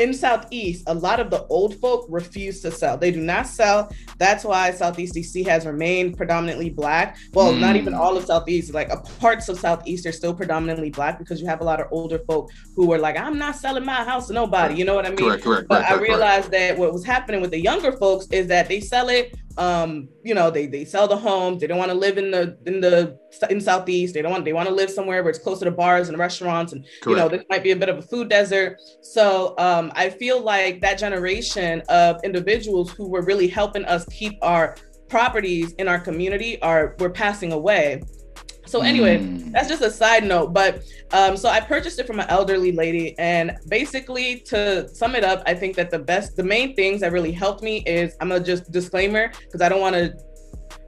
in 0.00 0.14
Southeast, 0.14 0.84
a 0.86 0.94
lot 0.94 1.20
of 1.20 1.30
the 1.30 1.44
old 1.44 1.76
folk 1.76 2.06
refuse 2.08 2.62
to 2.62 2.70
sell. 2.70 2.96
They 2.96 3.10
do 3.10 3.20
not 3.20 3.46
sell. 3.46 3.92
That's 4.18 4.44
why 4.44 4.70
Southeast 4.70 5.14
DC 5.14 5.46
has 5.46 5.66
remained 5.66 6.16
predominantly 6.16 6.70
black. 6.70 7.18
Well, 7.34 7.52
mm. 7.52 7.60
not 7.60 7.76
even 7.76 7.92
hmm. 7.92 8.00
all 8.00 8.16
of 8.16 8.24
Southeast, 8.24 8.72
like 8.72 8.90
parts 9.18 9.48
of 9.48 9.58
Southeast 9.58 10.06
are 10.06 10.12
still 10.12 10.34
predominantly 10.34 10.90
black 10.90 11.18
because 11.18 11.40
you 11.40 11.46
have 11.46 11.60
a 11.60 11.64
lot 11.64 11.80
of 11.80 11.88
older 11.90 12.18
folk 12.20 12.50
who 12.74 12.90
are 12.92 12.98
like, 12.98 13.18
I'm 13.18 13.38
not 13.38 13.56
selling 13.56 13.84
my 13.84 14.02
house 14.02 14.28
to 14.28 14.32
nobody. 14.32 14.74
You 14.74 14.86
know 14.86 14.94
what 14.94 15.04
I 15.04 15.10
mean? 15.10 15.18
Correct, 15.18 15.44
correct. 15.44 15.68
But 15.68 15.86
correct, 15.86 15.92
I 15.92 16.02
realized 16.02 16.50
that 16.52 16.78
what 16.78 16.92
was 16.92 17.04
happening 17.04 17.42
with 17.42 17.50
the 17.50 17.60
younger 17.60 17.92
folks 17.92 18.26
is 18.30 18.46
that 18.46 18.68
they 18.68 18.80
sell 18.80 19.10
it 19.10 19.36
um 19.58 20.08
you 20.22 20.34
know 20.34 20.50
they 20.50 20.66
they 20.66 20.84
sell 20.84 21.08
the 21.08 21.16
homes 21.16 21.60
they 21.60 21.66
don't 21.66 21.78
want 21.78 21.90
to 21.90 21.96
live 21.96 22.18
in 22.18 22.30
the 22.30 22.56
in 22.66 22.80
the 22.80 23.18
in 23.50 23.60
southeast 23.60 24.14
they 24.14 24.22
don't 24.22 24.30
want 24.30 24.44
they 24.44 24.52
want 24.52 24.68
to 24.68 24.74
live 24.74 24.90
somewhere 24.90 25.22
where 25.22 25.30
it's 25.30 25.38
closer 25.38 25.64
to 25.64 25.70
bars 25.70 26.08
and 26.08 26.18
restaurants 26.18 26.72
and 26.72 26.84
Correct. 26.84 27.06
you 27.06 27.16
know 27.16 27.28
this 27.28 27.44
might 27.50 27.62
be 27.62 27.72
a 27.72 27.76
bit 27.76 27.88
of 27.88 27.98
a 27.98 28.02
food 28.02 28.28
desert 28.28 28.78
so 29.02 29.54
um 29.58 29.90
i 29.96 30.08
feel 30.08 30.40
like 30.40 30.80
that 30.80 30.98
generation 30.98 31.82
of 31.88 32.20
individuals 32.22 32.92
who 32.92 33.08
were 33.08 33.22
really 33.22 33.48
helping 33.48 33.84
us 33.86 34.04
keep 34.06 34.38
our 34.42 34.76
properties 35.08 35.72
in 35.74 35.88
our 35.88 35.98
community 35.98 36.60
are 36.62 36.94
we're 37.00 37.10
passing 37.10 37.52
away 37.52 38.00
So 38.70 38.82
anyway, 38.82 39.18
mm. 39.18 39.50
that's 39.50 39.68
just 39.68 39.82
a 39.82 39.90
side 39.90 40.22
note. 40.22 40.52
But 40.52 40.84
um, 41.12 41.36
so 41.36 41.48
I 41.48 41.60
purchased 41.60 41.98
it 41.98 42.06
from 42.06 42.20
an 42.20 42.26
elderly 42.28 42.72
lady, 42.72 43.18
and 43.18 43.56
basically 43.68 44.40
to 44.46 44.88
sum 44.88 45.14
it 45.14 45.24
up, 45.24 45.42
I 45.46 45.54
think 45.54 45.76
that 45.76 45.90
the 45.90 45.98
best, 45.98 46.36
the 46.36 46.44
main 46.44 46.74
things 46.74 47.00
that 47.00 47.12
really 47.12 47.32
helped 47.32 47.62
me 47.62 47.82
is 47.86 48.16
I'm 48.20 48.28
gonna 48.28 48.44
just 48.44 48.70
disclaimer 48.70 49.28
because 49.28 49.60
I 49.60 49.68
don't 49.68 49.80
want 49.80 49.96
to 49.96 50.14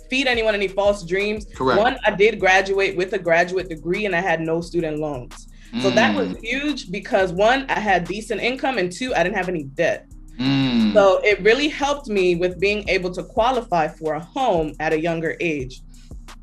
feed 0.09 0.27
anyone 0.27 0.55
any 0.55 0.69
false 0.69 1.05
dreams. 1.05 1.47
Correct. 1.55 1.81
One, 1.81 1.97
I 2.05 2.11
did 2.11 2.39
graduate 2.39 2.97
with 2.97 3.15
a 3.15 3.19
graduate 3.19 3.69
degree, 3.69 4.07
and 4.07 4.15
I 4.15 4.21
had 4.21 4.41
no 4.41 4.61
student 4.61 4.99
loans. 4.99 5.49
So 5.81 5.91
mm. 5.91 5.95
that 5.95 6.15
was 6.15 6.29
mm. 6.29 6.45
huge 6.45 6.91
because 6.91 7.33
one, 7.33 7.65
I 7.71 7.81
had 7.81 8.05
decent 8.05 8.41
income, 8.41 8.79
and 8.79 8.93
two, 8.93 9.15
I 9.15 9.23
didn't 9.23 9.37
have 9.37 9.49
any 9.49 9.65
debt. 9.65 10.07
Mm. 10.39 10.93
So 10.93 11.21
it 11.25 11.41
really 11.43 11.69
helped 11.69 12.09
me 12.09 12.35
with 12.35 12.61
being 12.61 12.89
able 12.89 13.11
to 13.13 13.23
qualify 13.23 13.89
for 13.89 14.15
a 14.15 14.21
home 14.21 14.75
at 14.81 14.93
a 14.93 15.01
younger 15.01 15.37
age. 15.41 15.81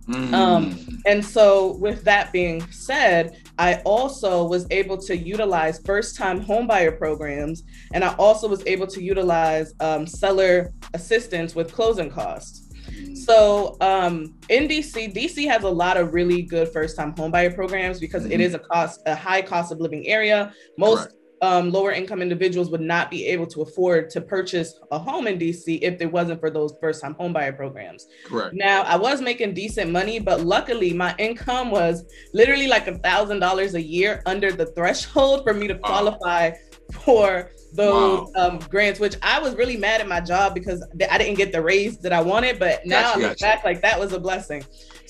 Mm. 0.07 0.33
Um, 0.33 1.01
and 1.05 1.23
so, 1.23 1.75
with 1.77 2.03
that 2.05 2.31
being 2.31 2.67
said, 2.71 3.43
I 3.59 3.81
also 3.83 4.47
was 4.47 4.65
able 4.71 4.97
to 4.99 5.15
utilize 5.15 5.79
first 5.85 6.15
time 6.15 6.43
homebuyer 6.43 6.97
programs, 6.97 7.63
and 7.93 8.05
I 8.05 8.15
also 8.15 8.47
was 8.47 8.65
able 8.65 8.87
to 8.87 9.03
utilize 9.03 9.73
um, 9.81 10.07
seller 10.07 10.71
assistance 10.93 11.55
with 11.55 11.73
closing 11.73 12.09
costs. 12.09 12.73
Mm. 12.89 13.17
So 13.17 13.75
um, 13.81 14.33
in 14.47 14.69
DC, 14.69 15.13
DC 15.13 15.45
has 15.49 15.63
a 15.63 15.69
lot 15.69 15.97
of 15.97 16.13
really 16.13 16.41
good 16.41 16.69
first 16.69 16.95
time 16.95 17.13
homebuyer 17.13 17.53
programs 17.53 17.99
because 17.99 18.23
mm-hmm. 18.23 18.31
it 18.31 18.39
is 18.39 18.53
a 18.53 18.59
cost, 18.59 19.01
a 19.05 19.13
high 19.13 19.41
cost 19.41 19.73
of 19.73 19.81
living 19.81 20.07
area. 20.07 20.53
Most 20.77 21.09
Correct 21.09 21.18
um, 21.41 21.71
lower 21.71 21.91
income 21.91 22.21
individuals 22.21 22.69
would 22.69 22.81
not 22.81 23.09
be 23.09 23.25
able 23.27 23.47
to 23.47 23.61
afford 23.61 24.09
to 24.11 24.21
purchase 24.21 24.79
a 24.91 24.99
home 24.99 25.27
in 25.27 25.39
DC 25.39 25.79
if 25.81 26.01
it 26.01 26.11
wasn't 26.11 26.39
for 26.39 26.49
those 26.49 26.73
first 26.81 27.01
time 27.01 27.15
homebuyer 27.15 27.55
programs. 27.55 28.07
Correct. 28.25 28.53
Now, 28.53 28.83
I 28.83 28.97
was 28.97 29.21
making 29.21 29.53
decent 29.53 29.91
money, 29.91 30.19
but 30.19 30.41
luckily 30.41 30.93
my 30.93 31.15
income 31.17 31.71
was 31.71 32.05
literally 32.33 32.67
like 32.67 32.87
a 32.87 32.97
thousand 32.97 33.39
dollars 33.39 33.75
a 33.75 33.81
year 33.81 34.21
under 34.25 34.51
the 34.51 34.67
threshold 34.67 35.43
for 35.43 35.53
me 35.53 35.67
to 35.67 35.77
qualify 35.77 36.51
for 36.91 37.51
those 37.73 38.31
wow. 38.35 38.47
um, 38.47 38.59
grants, 38.69 38.99
which 38.99 39.15
I 39.21 39.39
was 39.39 39.55
really 39.55 39.77
mad 39.77 40.01
at 40.01 40.07
my 40.07 40.19
job 40.19 40.53
because 40.53 40.85
I 41.09 41.17
didn't 41.17 41.35
get 41.35 41.51
the 41.51 41.61
raise 41.61 41.97
that 41.99 42.13
I 42.13 42.21
wanted. 42.21 42.59
But 42.59 42.85
now 42.85 43.01
gotcha, 43.01 43.15
I'm 43.15 43.21
gotcha. 43.21 43.43
back, 43.43 43.63
like 43.63 43.81
that 43.81 43.99
was 43.99 44.13
a 44.13 44.19
blessing. 44.19 44.63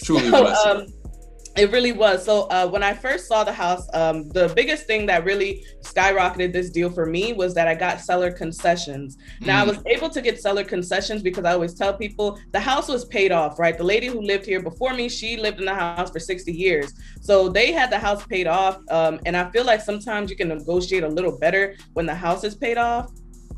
Truly 0.03 0.29
so, 0.29 0.41
blessing. 0.43 0.71
Um, 0.71 0.87
it 1.55 1.71
really 1.71 1.91
was. 1.91 2.23
So 2.23 2.43
uh, 2.43 2.67
when 2.67 2.83
I 2.83 2.93
first 2.93 3.27
saw 3.27 3.43
the 3.43 3.51
house, 3.51 3.87
um, 3.93 4.29
the 4.29 4.51
biggest 4.55 4.85
thing 4.85 5.05
that 5.07 5.25
really 5.25 5.65
skyrocketed 5.81 6.53
this 6.53 6.69
deal 6.69 6.89
for 6.89 7.05
me 7.05 7.33
was 7.33 7.53
that 7.55 7.67
I 7.67 7.75
got 7.75 7.99
seller 8.01 8.31
concessions. 8.31 9.17
Now 9.41 9.63
mm. 9.63 9.67
I 9.67 9.69
was 9.69 9.85
able 9.85 10.09
to 10.09 10.21
get 10.21 10.39
seller 10.41 10.63
concessions 10.63 11.21
because 11.21 11.45
I 11.45 11.53
always 11.53 11.73
tell 11.73 11.93
people 11.93 12.39
the 12.51 12.59
house 12.59 12.87
was 12.87 13.05
paid 13.05 13.31
off, 13.31 13.59
right? 13.59 13.77
The 13.77 13.83
lady 13.83 14.07
who 14.07 14.21
lived 14.21 14.45
here 14.45 14.61
before 14.61 14.93
me, 14.93 15.09
she 15.09 15.37
lived 15.37 15.59
in 15.59 15.65
the 15.65 15.73
house 15.73 16.11
for 16.11 16.19
60 16.19 16.51
years. 16.51 16.93
So 17.21 17.49
they 17.49 17.71
had 17.71 17.91
the 17.91 17.99
house 17.99 18.25
paid 18.25 18.47
off. 18.47 18.79
Um, 18.89 19.19
and 19.25 19.35
I 19.35 19.49
feel 19.51 19.65
like 19.65 19.81
sometimes 19.81 20.29
you 20.29 20.37
can 20.37 20.49
negotiate 20.49 21.03
a 21.03 21.09
little 21.09 21.37
better 21.37 21.75
when 21.93 22.05
the 22.05 22.15
house 22.15 22.43
is 22.43 22.55
paid 22.55 22.77
off. 22.77 23.11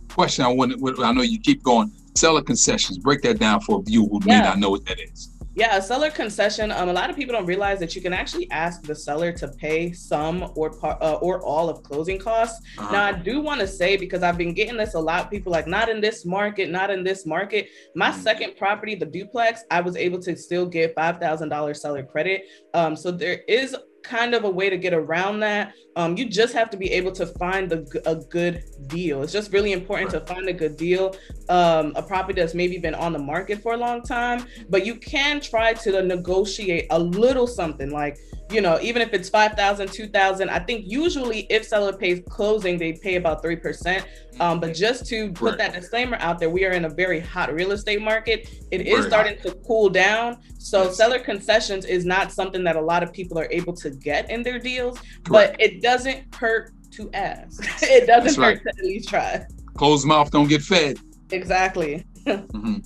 Question 0.10 0.46
I 0.46 0.50
want, 0.50 0.74
I 1.00 1.12
know 1.12 1.22
you 1.22 1.40
keep 1.40 1.64
going. 1.64 1.92
Seller 2.18 2.42
concessions. 2.42 2.98
Break 2.98 3.22
that 3.22 3.40
down 3.40 3.62
for 3.62 3.80
a 3.80 3.84
viewer 3.84 4.08
who 4.08 4.20
yeah. 4.26 4.42
may 4.42 4.48
not 4.48 4.60
know 4.60 4.70
what 4.70 4.86
that 4.86 5.00
is. 5.00 5.30
Yeah, 5.54 5.76
a 5.76 5.82
seller 5.82 6.10
concession. 6.10 6.72
Um, 6.72 6.88
a 6.88 6.94
lot 6.94 7.10
of 7.10 7.18
people 7.18 7.34
don't 7.34 7.46
realize 7.46 7.80
that 7.80 7.94
you 7.94 8.02
can 8.02 8.14
actually 8.14 8.50
ask 8.52 8.84
the 8.84 8.96
seller 8.96 9.34
to 9.34 9.50
pay 9.50 9.92
some 9.92 10.50
or 10.56 10.70
part 10.72 11.02
uh, 11.02 11.16
or 11.16 11.42
all 11.44 11.70
of 11.70 11.84
closing 11.84 12.18
costs. 12.18 12.66
Uh-huh. 12.78 12.92
Now, 12.92 13.04
I 13.04 13.12
do 13.12 13.42
want 13.42 13.60
to 13.60 13.68
say 13.68 13.98
because 13.98 14.24
I've 14.24 14.38
been 14.38 14.54
getting 14.54 14.78
this 14.78 14.94
a 14.94 15.00
lot. 15.00 15.30
People 15.30 15.52
like 15.52 15.68
not 15.68 15.90
in 15.90 16.00
this 16.00 16.26
market, 16.26 16.70
not 16.70 16.90
in 16.90 17.04
this 17.04 17.26
market. 17.26 17.68
My 17.96 18.12
mm-hmm. 18.12 18.22
second 18.22 18.56
property, 18.56 18.96
the 18.96 19.06
duplex, 19.06 19.64
I 19.70 19.82
was 19.82 19.98
able 19.98 20.20
to 20.20 20.38
still 20.38 20.66
get 20.66 20.96
five 20.96 21.20
thousand 21.20 21.50
dollars 21.50 21.82
seller 21.82 22.04
credit. 22.04 22.44
Um, 22.74 22.96
so 22.96 23.12
there 23.12 23.42
is 23.50 23.76
kind 24.04 24.34
of 24.34 24.44
a 24.44 24.50
way 24.50 24.70
to 24.70 24.78
get 24.78 24.94
around 24.94 25.40
that. 25.42 25.74
Um, 25.96 26.18
you 26.18 26.26
just 26.26 26.54
have 26.54 26.70
to 26.70 26.78
be 26.78 26.92
able 26.92 27.12
to 27.14 27.26
find 27.26 27.72
a, 27.72 27.86
a 28.06 28.16
good 28.16 28.64
deal. 28.88 29.24
It's 29.24 29.34
just 29.34 29.52
really 29.52 29.74
important 29.74 30.12
to 30.12 30.22
find 30.22 30.48
a 30.48 30.54
good 30.54 30.78
deal. 30.78 31.16
Um, 31.50 31.94
a 31.96 32.04
property 32.04 32.40
that's 32.40 32.54
maybe 32.54 32.78
been 32.78 32.96
on 32.96 33.14
the 33.14 33.20
market 33.20 33.62
for 33.62 33.74
a 33.74 33.78
long 33.78 34.02
time, 34.02 34.46
but 34.70 34.86
you 34.86 34.96
can 34.96 35.42
try 35.42 35.74
to 35.74 36.02
negotiate 36.02 36.88
a 36.92 37.00
little 37.00 37.48
something 37.48 37.90
like 37.90 38.18
you 38.52 38.62
know, 38.62 38.80
even 38.82 39.02
if 39.02 39.14
it's 39.14 39.30
5,000, 39.30 39.92
2,000, 39.92 40.50
I 40.50 40.60
think 40.60 40.86
usually 40.88 41.42
if 41.50 41.66
seller 41.66 41.94
pays 41.94 42.22
closing, 42.30 42.78
they 42.78 42.94
pay 42.94 43.16
about 43.16 43.44
3%. 43.44 44.04
Um, 44.40 44.60
but 44.60 44.74
just 44.74 45.06
to 45.08 45.32
put 45.32 45.52
right. 45.52 45.58
that 45.58 45.74
disclaimer 45.74 46.18
out 46.20 46.40
there, 46.40 46.50
we 46.50 46.66
are 46.66 46.72
in 46.72 46.86
a 46.86 46.90
very 46.90 47.20
hot 47.20 47.54
real 47.54 47.72
estate 47.72 48.02
market. 48.02 48.50
It 48.72 48.88
is 48.88 49.06
starting 49.06 49.38
to 49.42 49.54
cool 49.68 49.90
down. 49.90 50.38
So 50.58 50.84
yes. 50.84 50.98
seller 50.98 51.20
concessions 51.20 51.86
is 51.86 52.06
not 52.06 52.32
something 52.32 52.64
that 52.64 52.76
a 52.76 52.82
lot 52.82 53.04
of 53.04 53.14
people 53.14 53.38
are 53.40 53.48
able 53.52 53.74
to 53.74 53.90
get 53.90 54.30
in 54.30 54.44
their 54.44 54.60
deals, 54.60 55.00
Correct. 55.24 55.58
but 55.58 55.62
it 55.62 55.82
doesn't 55.82 56.34
hurt 56.34 56.72
to 56.92 57.10
ask. 57.14 57.64
it 57.84 58.08
doesn't 58.08 58.24
That's 58.24 58.36
hurt 58.36 58.42
right. 58.42 58.64
to 58.64 58.70
at 58.70 58.86
least 58.86 59.10
try. 59.10 59.46
Closed 59.76 60.06
mouth 60.06 60.32
don't 60.32 60.48
get 60.48 60.62
fed. 60.62 61.00
Exactly. 61.32 62.06
mm-hmm. 62.26 62.78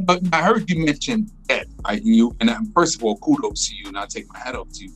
But 0.00 0.20
I 0.32 0.42
heard 0.42 0.68
you 0.70 0.84
mention 0.84 1.30
debt, 1.48 1.66
right? 1.86 2.02
You 2.02 2.34
and 2.40 2.50
um, 2.50 2.70
first 2.74 2.96
of 2.96 3.04
all, 3.04 3.16
kudos 3.18 3.68
to 3.68 3.76
you, 3.76 3.88
and 3.88 3.98
I 3.98 4.06
take 4.06 4.26
my 4.32 4.38
hat 4.38 4.54
off 4.54 4.68
to 4.74 4.84
you 4.84 4.92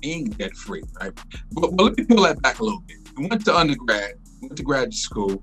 being 0.00 0.30
debt 0.30 0.54
free, 0.54 0.82
right? 1.00 1.12
But, 1.52 1.76
but 1.76 1.84
let 1.84 1.98
me 1.98 2.04
pull 2.04 2.22
that 2.24 2.40
back 2.42 2.58
a 2.58 2.64
little 2.64 2.80
bit. 2.80 2.98
You 3.18 3.28
went 3.28 3.44
to 3.46 3.56
undergrad, 3.56 4.14
went 4.42 4.56
to 4.56 4.62
graduate 4.62 4.94
school, 4.94 5.42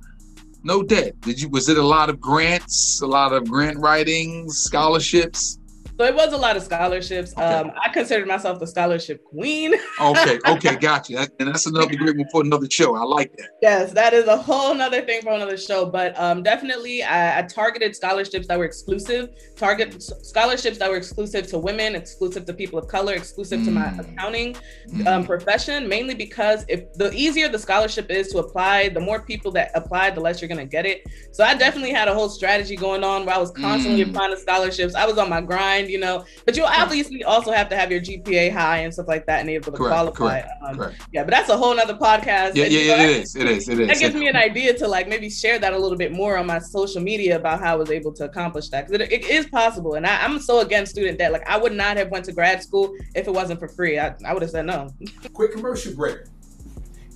no 0.64 0.84
debt. 0.84 1.20
Did 1.22 1.42
you? 1.42 1.50
Was 1.50 1.70
it 1.70 1.78
a 1.78 1.86
lot 1.86 2.10
of 2.10 2.20
grants, 2.20 3.02
a 3.02 3.08
lot 3.08 3.34
of 3.34 3.50
grant 3.50 3.78
writings, 3.80 4.58
scholarships? 4.58 5.58
So 6.02 6.08
it 6.08 6.16
was 6.16 6.34
a 6.34 6.38
lot 6.38 6.58
of 6.58 6.64
scholarships. 6.64 7.32
Okay. 7.34 7.44
Um, 7.44 7.74
I 7.80 7.90
considered 7.90 8.28
myself 8.28 8.60
the 8.60 8.66
scholarship 8.66 9.24
queen. 9.24 9.76
okay, 10.00 10.40
okay, 10.48 10.76
gotcha. 10.76 11.14
That, 11.14 11.30
and 11.40 11.50
that's 11.50 11.68
another 11.68 11.96
great 11.96 12.18
one 12.18 12.26
for 12.32 12.42
another 12.42 12.68
show. 12.72 12.96
I 12.96 13.04
like 13.04 13.38
that. 13.38 13.50
Yes, 13.62 13.94
that 13.94 14.12
is 14.12 14.26
a 14.26 14.36
whole 14.36 14.74
nother 14.74 15.04
thing 15.04 15.22
for 15.22 15.34
another 15.34 15.58
show. 15.58 15.86
But 15.86 16.20
um, 16.20 16.42
definitely, 16.42 17.04
I, 17.04 17.38
I, 17.38 17.42
targeted 17.44 17.96
scholarships 17.96 18.48
that 18.48 18.58
were 18.58 18.66
exclusive. 18.66 19.30
Target 19.56 20.02
scholarships 20.02 20.80
that 20.80 20.90
were 20.90 20.98
exclusive 20.98 21.46
to 21.50 21.60
women, 21.60 21.94
exclusive 21.94 22.46
to 22.46 22.54
people 22.56 22.80
of 22.80 22.88
color, 22.88 23.14
exclusive 23.14 23.60
mm. 23.60 23.66
to 23.66 23.72
my 23.72 23.86
mm. 23.86 24.00
accounting 24.00 24.56
mm. 24.90 25.06
um, 25.06 25.24
profession. 25.24 25.88
Mainly 25.88 26.16
because 26.16 26.66
if 26.68 26.92
the 26.94 27.14
easier 27.14 27.48
the 27.48 27.60
scholarship 27.60 28.10
is 28.10 28.30
to 28.30 28.40
apply, 28.40 28.90
the 28.90 29.00
more 29.00 29.22
people 29.22 29.52
that 29.52 29.70
apply, 29.76 30.10
the 30.10 30.20
less 30.20 30.42
you're 30.42 30.50
gonna 30.50 30.66
get 30.66 30.88
it. 30.88 31.06
So 31.32 31.44
I 31.44 31.54
definitely 31.54 31.92
had 31.92 32.08
a 32.08 32.14
whole 32.16 32.30
strategy 32.30 32.76
going 32.76 33.04
on 33.04 33.24
where 33.24 33.36
I 33.36 33.38
was 33.38 33.52
constantly 33.52 34.04
mm. 34.04 34.10
applying 34.10 34.32
to 34.32 34.38
scholarships. 34.38 34.96
I 34.96 35.06
was 35.06 35.20
on 35.20 35.30
my 35.30 35.42
grind 35.42 35.91
you 35.92 36.00
know. 36.00 36.26
But 36.46 36.56
you 36.58 36.64
obviously 36.64 37.24
also 37.24 37.52
have 37.52 37.70
to 37.70 37.76
have 37.76 37.92
your 37.92 38.02
GPA 38.02 38.52
high 38.52 38.80
and 38.80 38.94
stuff 38.94 39.08
like 39.08 39.26
that 39.28 39.42
and 39.42 39.50
able 39.50 39.72
to 39.72 39.78
correct, 39.78 39.94
qualify. 39.94 40.42
Correct, 40.42 40.64
um, 40.64 40.76
correct. 40.78 41.02
Yeah, 41.12 41.24
but 41.24 41.32
that's 41.32 41.50
a 41.50 41.58
whole 41.58 41.76
nother 41.76 41.96
podcast. 41.96 42.56
Yeah, 42.56 42.66
yeah, 42.66 42.80
yeah, 42.80 43.04
it 43.04 43.10
is. 43.10 43.36
It 43.36 43.48
is. 43.48 43.70
It 43.70 43.80
is. 43.80 43.88
That 43.88 44.00
gives 44.00 44.16
me 44.16 44.28
an 44.28 44.36
idea 44.36 44.74
to 44.78 44.88
like 44.88 45.08
maybe 45.08 45.30
share 45.30 45.60
that 45.60 45.74
a 45.74 45.78
little 45.78 45.98
bit 45.98 46.12
more 46.12 46.38
on 46.38 46.48
my 46.48 46.60
social 46.60 47.02
media 47.02 47.36
about 47.36 47.60
how 47.60 47.74
I 47.74 47.76
was 47.76 47.92
able 47.92 48.14
to 48.14 48.26
accomplish 48.26 48.70
that 48.70 48.88
because 48.88 49.08
it, 49.08 49.12
it 49.12 49.26
is 49.26 49.46
possible. 49.48 49.96
And 49.96 50.06
I, 50.08 50.26
am 50.26 50.40
so 50.40 50.60
against 50.62 50.92
student 50.92 51.18
debt. 51.18 51.32
Like 51.32 51.48
I 51.48 51.58
would 51.58 51.74
not 51.74 51.98
have 51.98 52.10
went 52.10 52.26
to 52.26 52.32
grad 52.32 52.64
school 52.64 52.96
if 53.14 53.28
it 53.28 53.34
wasn't 53.34 53.60
for 53.60 53.68
free. 53.68 54.00
I, 54.00 54.16
I 54.26 54.34
would 54.34 54.42
have 54.42 54.52
said 54.52 54.66
no. 54.66 54.90
Quick 55.34 55.52
commercial 55.52 55.94
break. 55.94 56.20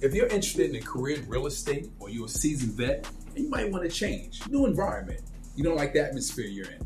If 0.02 0.14
you're 0.14 0.28
interested 0.28 0.70
in 0.70 0.76
a 0.76 0.82
career 0.82 1.18
in 1.18 1.28
real 1.28 1.48
estate 1.48 1.90
or 2.00 2.10
you're 2.10 2.26
a 2.26 2.30
seasoned 2.30 2.74
vet, 2.74 3.10
and 3.36 3.46
you 3.46 3.50
might 3.50 3.72
want 3.72 3.84
to 3.84 3.90
change. 3.90 4.46
New 4.48 4.66
environment. 4.66 5.22
You 5.56 5.64
don't 5.64 5.76
like 5.76 5.94
the 5.94 6.02
atmosphere 6.02 6.46
you're 6.46 6.70
in. 6.70 6.86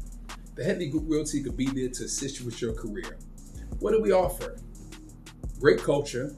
The 0.59 0.65
Headley 0.65 0.89
Group 0.89 1.05
Realty 1.07 1.41
could 1.41 1.55
be 1.55 1.67
there 1.67 1.87
to 1.87 2.03
assist 2.03 2.41
you 2.41 2.45
with 2.45 2.61
your 2.61 2.73
career. 2.73 3.17
What 3.79 3.91
do 3.91 4.01
we 4.01 4.11
offer? 4.11 4.57
Great 5.57 5.81
culture, 5.81 6.35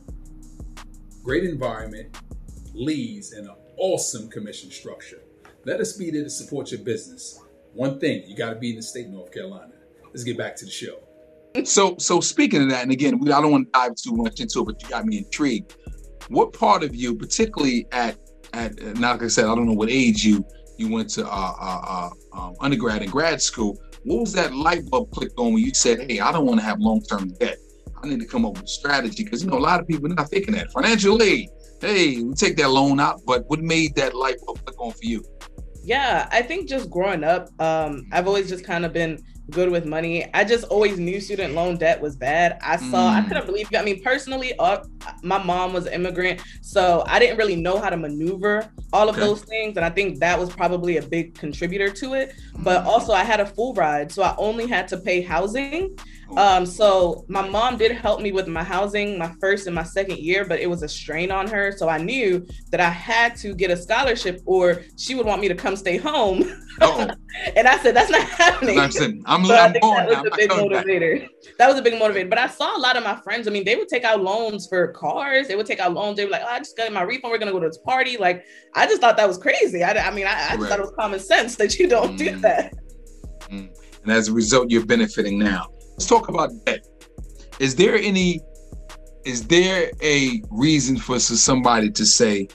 great 1.24 1.44
environment, 1.44 2.16
leads, 2.76 3.32
and 3.32 3.48
an 3.48 3.56
awesome 3.78 4.30
commission 4.30 4.70
structure. 4.70 5.24
Let 5.66 5.80
us 5.80 5.94
be 5.94 6.12
there 6.12 6.22
to 6.22 6.30
support 6.30 6.70
your 6.70 6.82
business. 6.82 7.42
One 7.74 8.00
thing, 8.00 8.22
you 8.28 8.36
got 8.36 8.52
to 8.52 8.58
be 8.58 8.70
in 8.70 8.76
the 8.76 8.84
state 8.84 9.08
of 9.08 9.12
North 9.12 9.32
Carolina. 9.32 9.74
Let's 10.06 10.24
get 10.24 10.38
back 10.38 10.56
to 10.58 10.66
the 10.66 10.72
show. 10.72 11.00
So, 11.64 11.96
so 11.98 12.20
speaking 12.20 12.62
of 12.62 12.70
that, 12.70 12.84
and 12.84 12.92
again, 12.92 13.20
I 13.24 13.42
don't 13.42 13.52
want 13.52 13.74
to 13.74 13.80
dive 13.80 13.96
too 13.96 14.14
much 14.14 14.40
into 14.40 14.60
it, 14.60 14.66
but 14.66 14.84
you 14.84 14.90
got 14.90 15.04
me 15.04 15.18
intrigued. 15.18 15.78
What 16.28 16.54
part 16.54 16.84
of 16.84 16.94
you, 16.94 17.16
particularly 17.16 17.88
at 17.92 18.20
at 18.54 18.80
now, 19.00 19.14
like 19.14 19.24
I 19.24 19.28
said, 19.30 19.46
I 19.46 19.56
don't 19.56 19.66
know 19.66 19.74
what 19.74 19.90
age 19.90 20.24
you 20.24 20.46
you 20.78 20.92
went 20.92 21.10
to 21.12 21.26
uh, 21.26 21.54
uh, 21.60 21.82
uh, 21.88 22.40
um, 22.40 22.56
undergrad 22.60 23.02
and 23.02 23.12
grad 23.12 23.42
school, 23.42 23.80
what 24.04 24.22
was 24.22 24.34
that 24.34 24.54
light 24.54 24.90
bulb 24.90 25.12
click 25.12 25.32
on 25.38 25.54
when 25.54 25.64
you 25.64 25.74
said, 25.74 26.10
"Hey, 26.10 26.20
I 26.20 26.32
don't 26.32 26.46
want 26.46 26.60
to 26.60 26.66
have 26.66 26.80
long 26.80 27.02
term 27.02 27.30
debt. 27.40 27.58
I 28.04 28.08
need 28.08 28.20
to 28.20 28.26
come 28.26 28.46
up 28.46 28.54
with 28.54 28.64
a 28.64 28.68
strategy"? 28.68 29.24
Because 29.24 29.44
you 29.44 29.50
know 29.50 29.58
a 29.58 29.60
lot 29.60 29.80
of 29.80 29.88
people 29.88 30.12
are 30.12 30.16
not 30.16 30.30
thinking 30.30 30.56
that 30.56 30.72
financial 30.72 31.22
aid. 31.22 31.50
Hey, 31.80 32.22
we 32.22 32.34
take 32.34 32.58
that 32.58 32.70
loan 32.70 33.00
out, 33.00 33.22
but 33.26 33.44
what 33.48 33.60
made 33.60 33.96
that 33.96 34.14
light 34.16 34.38
bulb 34.46 34.64
click 34.66 34.80
on 34.80 34.92
for 34.92 35.06
you? 35.06 35.24
Yeah, 35.84 36.28
I 36.32 36.42
think 36.44 36.70
just 36.70 36.90
growing 36.90 37.24
up, 37.24 37.50
um, 37.60 38.06
I've 38.12 38.28
always 38.28 38.48
just 38.50 38.64
kind 38.64 38.86
of 38.86 38.94
been 38.94 39.20
good 39.52 39.70
with 39.70 39.86
money. 39.86 40.28
I 40.34 40.44
just 40.44 40.64
always 40.66 40.98
knew 40.98 41.20
student 41.20 41.54
loan 41.54 41.78
debt 41.78 42.02
was 42.02 42.16
bad. 42.16 42.58
I 42.62 42.78
saw, 42.78 43.12
mm. 43.12 43.18
I 43.18 43.22
couldn't 43.28 43.46
believe. 43.46 43.68
I 43.76 43.84
mean, 43.84 44.02
personally, 44.02 44.54
uh, 44.58 44.84
my 45.24 45.42
mom 45.44 45.74
was 45.74 45.86
an 45.86 45.94
immigrant, 45.94 46.42
so 46.62 47.04
I 47.08 47.20
didn't 47.20 47.38
really 47.38 47.56
know 47.56 47.80
how 47.80 47.90
to 47.90 47.98
maneuver 47.98 48.72
all 48.94 49.10
of 49.10 49.16
Okay. 49.16 49.26
those 49.26 49.42
things. 49.42 49.76
And 49.78 49.86
I 49.86 49.90
think 49.90 50.20
that 50.20 50.40
was 50.40 50.50
probably 50.50 50.98
a 50.98 51.02
big 51.02 51.36
contributor 51.36 51.90
to 51.90 52.14
it. 52.14 52.34
But 52.60 52.84
Mhm. 52.84 52.88
also, 52.88 53.14
I 53.14 53.24
had 53.24 53.40
a 53.40 53.46
full 53.46 53.74
ride. 53.74 54.12
So 54.12 54.24
I 54.24 54.34
only 54.38 54.68
had 54.68 54.88
to 54.90 54.98
pay 54.98 55.22
housing. 55.22 55.98
Oh. 56.38 56.58
Um, 56.58 56.66
so 56.66 57.26
my 57.28 57.48
mom 57.48 57.78
did 57.78 57.92
help 57.92 58.22
me 58.22 58.32
with 58.32 58.48
my 58.48 58.64
housing 58.64 59.18
my 59.18 59.34
first 59.42 59.68
and 59.68 59.76
my 59.76 59.84
second 59.84 60.18
year, 60.20 60.46
but 60.46 60.60
it 60.60 60.70
was 60.70 60.82
a 60.84 60.88
strain 60.88 61.30
on 61.32 61.48
her. 61.48 61.72
So 61.76 61.90
I 61.90 61.98
knew 61.98 62.46
that 62.72 62.80
I 62.80 62.90
had 62.90 63.36
to 63.38 63.54
get 63.54 63.70
a 63.72 63.78
scholarship 63.78 64.40
or 64.46 64.84
she 64.98 65.16
would 65.16 65.26
want 65.26 65.42
me 65.42 65.48
to 65.50 65.56
come 65.56 65.76
stay 65.76 65.98
home. 65.98 66.44
And 67.56 67.68
I 67.68 67.78
said, 67.80 67.96
that's 67.96 68.10
not 68.10 68.24
happening. 68.24 68.80
I'm 68.80 68.92
saying, 68.92 69.22
I'm, 69.26 69.46
I 69.52 69.60
I'm 69.60 69.74
going 69.74 69.74
that 69.74 69.82
was 69.84 70.14
now. 70.14 70.22
a 70.24 70.32
I'm 70.32 70.38
big 70.38 70.50
not 70.50 70.70
back. 70.72 70.86
motivator. 70.86 71.28
That 71.60 71.68
was 71.68 71.78
a 71.78 71.82
big 71.82 71.94
motivator. 71.94 72.30
But 72.30 72.40
I 72.40 72.48
saw 72.48 72.76
a 72.76 72.80
lot 72.80 72.98
of 72.98 73.04
my 73.04 73.16
friends. 73.24 73.48
I 73.48 73.52
mean, 73.52 73.66
they 73.66 73.76
would 73.76 73.88
take 73.88 74.04
out 74.04 74.22
loans 74.24 74.68
for 74.68 74.88
cars. 74.94 75.48
They 75.48 75.56
would 75.56 75.66
take 75.66 75.80
out 75.80 75.94
loans. 75.94 76.18
They 76.18 76.26
were 76.26 76.32
like, 76.32 76.42
oh, 76.44 76.50
I 76.50 76.58
just 76.60 76.76
got 76.78 76.92
my 76.92 77.04
refund. 77.04 77.32
We're 77.32 77.38
gonna 77.38 77.52
go 77.52 77.60
to 77.60 77.68
this 77.68 77.78
party. 77.80 78.18
Like, 78.18 78.44
I 78.76 78.88
just 78.88 79.00
thought 79.02 79.16
that 79.18 79.28
was 79.28 79.38
crazy. 79.38 79.84
I, 79.84 79.92
I 79.92 80.12
mean, 80.12 80.26
I, 80.28 80.48
I 80.52 80.56
just 80.58 80.70
thought 80.70 80.80
it 80.80 80.82
was 80.82 80.94
common 80.98 81.20
sense 81.20 81.56
that 81.58 81.78
you 81.78 81.88
don't 81.88 82.16
do 82.18 82.32
Mm. 82.32 82.42
that. 82.42 82.74
And 83.50 83.70
as 84.12 84.28
a 84.30 84.34
result, 84.34 84.72
you're 84.72 84.86
benefiting 84.86 85.38
now. 85.38 85.68
Let's 86.02 86.10
talk 86.10 86.30
about 86.30 86.50
debt. 86.66 86.84
Is 87.60 87.76
there 87.76 87.96
any, 87.96 88.42
is 89.24 89.46
there 89.46 89.92
a 90.02 90.42
reason 90.50 90.98
for 90.98 91.20
somebody 91.20 91.92
to 91.92 92.08
say, 92.08 92.48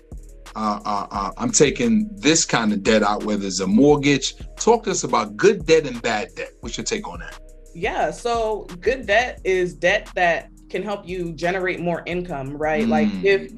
uh, 0.56 0.80
uh, 0.84 1.06
uh, 1.12 1.30
I'm 1.38 1.52
taking 1.52 2.10
this 2.16 2.44
kind 2.44 2.72
of 2.72 2.82
debt 2.82 3.04
out, 3.04 3.22
whether 3.22 3.46
it's 3.46 3.60
a 3.60 3.66
mortgage? 3.68 4.34
Talk 4.56 4.82
to 4.82 4.90
us 4.90 5.04
about 5.04 5.36
good 5.36 5.64
debt 5.64 5.86
and 5.86 6.02
bad 6.02 6.30
debt. 6.34 6.54
What's 6.58 6.76
your 6.76 6.82
take 6.84 7.06
on 7.06 7.20
that? 7.20 7.38
Yeah. 7.72 8.10
So 8.10 8.66
good 8.80 9.06
debt 9.06 9.40
is 9.44 9.74
debt 9.74 10.10
that 10.16 10.50
can 10.68 10.82
help 10.82 11.06
you 11.06 11.32
generate 11.34 11.78
more 11.78 12.02
income, 12.04 12.56
right? 12.56 12.88
Like 12.88 13.06
Mm. 13.06 13.24
if 13.24 13.52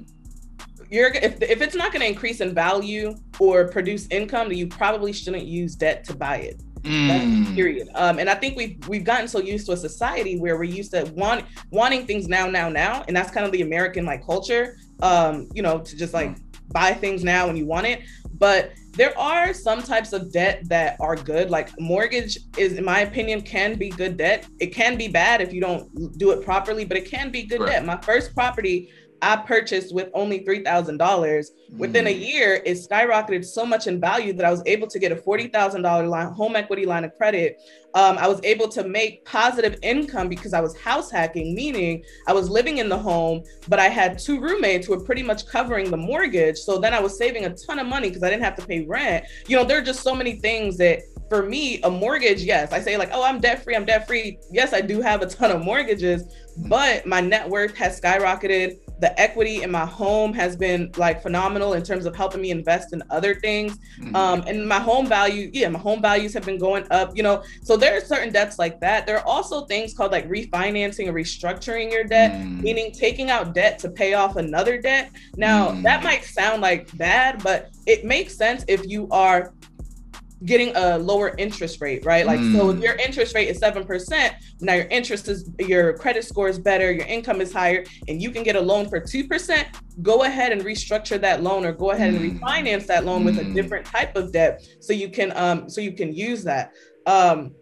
you're 0.91 1.15
if 1.15 1.41
if 1.41 1.63
it's 1.63 1.75
not 1.75 1.93
going 1.93 2.03
to 2.03 2.09
increase 2.09 2.43
in 2.43 2.55
value 2.55 3.15
or 3.39 3.69
produce 3.69 4.07
income, 4.09 4.49
then 4.51 4.59
you 4.59 4.67
probably 4.67 5.15
shouldn't 5.15 5.47
use 5.47 5.77
debt 5.77 6.05
to 6.05 6.15
buy 6.15 6.37
it. 6.37 6.63
Mm. 6.89 7.55
period. 7.55 7.89
Um, 7.95 8.19
and 8.19 8.31
I 8.31 8.35
think 8.35 8.57
we've 8.57 8.77
we've 8.89 9.05
gotten 9.05 9.29
so 9.29 9.41
used 9.41 9.67
to 9.67 9.73
a 9.73 9.77
society 9.77 10.39
where 10.39 10.57
we're 10.57 10.65
used 10.65 10.93
to 10.93 11.05
want 11.15 11.45
wanting 11.71 12.07
things 12.07 12.29
now, 12.29 12.49
now, 12.49 12.69
now, 12.69 13.05
and 13.07 13.17
that's 13.17 13.31
kind 13.31 13.45
of 13.45 13.53
the 13.53 13.63
American 13.63 14.05
like 14.07 14.25
culture. 14.25 14.77
Um, 15.01 15.49
you 15.55 15.63
know, 15.63 15.79
to 15.79 15.97
just 15.97 16.13
like 16.15 16.37
buy 16.73 16.93
things 16.93 17.23
now 17.23 17.47
when 17.47 17.57
you 17.57 17.67
want 17.67 17.87
it. 17.87 18.01
But 18.33 18.73
there 18.95 19.17
are 19.19 19.53
some 19.55 19.81
types 19.83 20.13
of 20.13 20.33
debt 20.33 20.63
that 20.69 20.97
are 20.99 21.15
good. 21.15 21.51
Like 21.51 21.69
mortgage 21.81 22.39
is, 22.57 22.73
in 22.75 22.85
my 22.85 23.01
opinion, 23.01 23.43
can 23.43 23.77
be 23.77 23.91
good 23.91 24.17
debt. 24.17 24.47
It 24.59 24.69
can 24.69 24.97
be 24.97 25.07
bad 25.09 25.41
if 25.41 25.53
you 25.53 25.61
don't 25.61 26.19
do 26.19 26.33
it 26.33 26.45
properly, 26.45 26.85
but 26.85 26.97
it 26.97 27.09
can 27.09 27.31
be 27.31 27.45
good 27.45 27.61
Right. 27.61 27.73
debt. 27.73 27.85
My 27.85 27.97
first 27.99 28.35
property 28.35 28.91
I 29.21 29.37
purchased 29.37 29.95
with 29.95 30.09
only 30.15 30.41
three 30.45 30.63
thousand 30.63 30.99
dollars 30.99 31.53
within 31.77 32.07
a 32.07 32.15
Mm. 32.15 32.33
year 32.33 32.63
it 32.65 32.79
skyrocketed 32.79 33.45
so 33.45 33.67
much 33.67 33.87
in 33.87 34.01
value 34.01 34.33
that 34.33 34.47
i 34.47 34.51
was 34.51 34.63
able 34.65 34.87
to 34.87 34.99
get 34.99 35.13
a 35.13 35.17
$40000 35.17 36.09
line 36.09 36.29
home 36.29 36.57
equity 36.57 36.87
line 36.87 37.05
of 37.05 37.15
credit. 37.17 37.61
Um, 37.95 38.17
i 38.19 38.27
was 38.29 38.41
able 38.45 38.69
to 38.69 38.87
make 38.89 39.25
positive 39.25 39.77
income 39.83 40.29
because 40.29 40.55
i 40.55 40.61
was 40.61 40.77
house 40.79 41.11
hacking 41.11 41.55
meaning 41.55 42.03
i 42.27 42.33
was 42.33 42.49
living 42.49 42.79
in 42.79 42.89
the 42.89 42.97
home 42.97 43.43
but 43.69 43.79
i 43.79 43.89
had 43.89 44.19
two 44.19 44.41
roommates 44.41 44.87
who 44.87 44.97
were 44.97 45.05
pretty 45.05 45.23
much 45.23 45.47
covering 45.47 45.91
the 45.91 45.97
mortgage. 45.97 46.57
So 46.59 46.79
then 46.79 46.95
i 46.95 47.01
was 47.01 47.19
saving 47.19 47.45
a 47.45 47.51
ton 47.55 47.79
of 47.79 47.87
money 47.87 48.09
because 48.09 48.23
i 48.23 48.31
didn't 48.31 48.45
have 48.45 48.57
to 48.57 48.67
pay 48.67 48.81
rent. 48.87 49.25
You 49.47 49.57
know 49.57 49.65
there 49.65 49.79
are 49.79 49.83
just 49.93 50.03
so 50.03 50.15
many 50.15 50.35
things 50.37 50.77
that 50.79 51.01
for 51.29 51.43
me 51.43 51.83
a 51.83 51.91
mortgage 51.91 52.43
yes. 52.43 52.73
I 52.73 52.81
say 52.81 52.97
like 52.97 53.11
oh 53.13 53.23
i'm 53.23 53.41
debt 53.41 53.63
free 53.63 53.77
i'm 53.77 53.85
debt 53.85 54.07
free 54.07 54.39
yes 54.51 54.73
i 54.73 54.81
do 54.81 55.03
have 55.03 55.21
a 55.23 55.27
ton 55.27 55.51
of 55.51 55.63
mortgages 55.63 56.23
but 56.69 57.05
my 57.07 57.21
net 57.21 57.47
worth 57.49 57.77
has 57.77 58.01
skyrocketed 58.01 58.79
the 59.01 59.19
equity 59.21 59.63
in 59.63 59.71
my 59.71 59.87
home 59.87 60.33
has 60.33 60.57
been 60.57 60.91
like 60.97 61.23
phenomenal 61.23 61.75
in 61.75 61.83
terms 61.83 62.05
of 62.07 62.17
helping 62.17 62.41
me 62.41 62.51
invest 62.51 62.93
in 62.93 63.03
other 63.11 63.35
things 63.35 63.79
Mm. 64.01 64.15
um 64.15 64.45
and 64.47 64.67
my 64.69 64.79
home 64.79 65.07
value 65.07 65.51
yeah 65.53 65.69
my 65.69 65.79
home 65.79 66.01
values 66.01 66.33
have 66.35 66.45
been 66.45 66.59
going 66.59 66.85
up 66.91 67.17
you 67.17 67.23
know 67.23 67.43
so 67.63 67.77
there 67.77 67.97
are 67.97 68.01
certain 68.01 68.33
debts 68.33 68.59
like 68.59 68.81
that 68.81 69.07
there 69.07 69.17
are 69.19 69.27
also 69.27 69.65
things 69.67 69.93
called 69.95 70.13
like 70.13 70.29
refinancing 70.29 71.07
or 71.09 71.13
restructuring 71.13 71.91
your 71.93 72.05
debt 72.05 72.31
Mm. 72.33 72.63
meaning 72.63 72.93
taking 72.93 73.31
out 73.31 73.55
debt 73.55 73.79
to 73.81 73.89
pay 73.91 74.15
off 74.15 74.37
another 74.37 74.81
debt 74.81 75.11
now 75.37 75.71
Mm. 75.71 75.83
that 75.83 76.03
might 76.05 76.25
sound 76.25 76.63
like 76.63 76.83
bad 76.97 77.43
but 77.43 77.71
it 77.87 78.05
makes 78.05 78.37
sense 78.37 78.65
if 78.69 78.87
you 78.87 79.09
are 79.11 79.53
getting 80.45 80.75
a 80.77 80.97
lower 80.99 81.35
interest 81.37 81.81
rate 81.81 82.05
right 82.05 82.25
like 82.25 82.43
so 82.45 82.71
if 82.71 82.77
Mm. 82.79 82.83
your 82.83 82.95
interest 82.95 83.35
rate 83.35 83.49
is 83.49 83.59
7% 83.59 84.33
now 84.61 84.75
your 84.75 84.87
interest 84.87 85.29
is 85.29 85.51
your 85.59 85.95
credit 85.99 86.25
score 86.25 86.49
is 86.49 86.59
better 86.59 86.93
your 86.93 87.07
income 87.07 87.41
is 87.41 87.53
higher 87.53 87.85
and 88.07 88.23
you 88.23 88.31
can 88.31 88.45
get 88.45 88.55
a 88.55 88.61
loan 88.61 88.89
for 88.89 89.01
2% 89.01 89.67
go 90.01 90.23
ahead 90.23 90.53
and 90.53 90.63
restructure 90.63 91.21
that 91.21 91.43
loan 91.43 91.65
or 91.67 91.73
go 91.73 91.91
ahead 91.91 92.15
and 92.15 92.23
Mm. 92.23 92.39
refinance 92.41 92.87
that 92.87 93.05
loan 93.05 93.25
with 93.25 93.39
a 93.39 93.45
Mm. 93.45 93.55
different 93.55 93.85
type 93.87 94.17
of 94.17 94.33
debt 94.33 94.65
so 94.79 94.93
you 94.93 95.09
can 95.09 95.33
um 95.37 95.69
so 95.69 95.81
you 95.81 95.93
can 95.93 96.13
use 96.13 96.45
that 96.45 96.73
um 97.07 97.55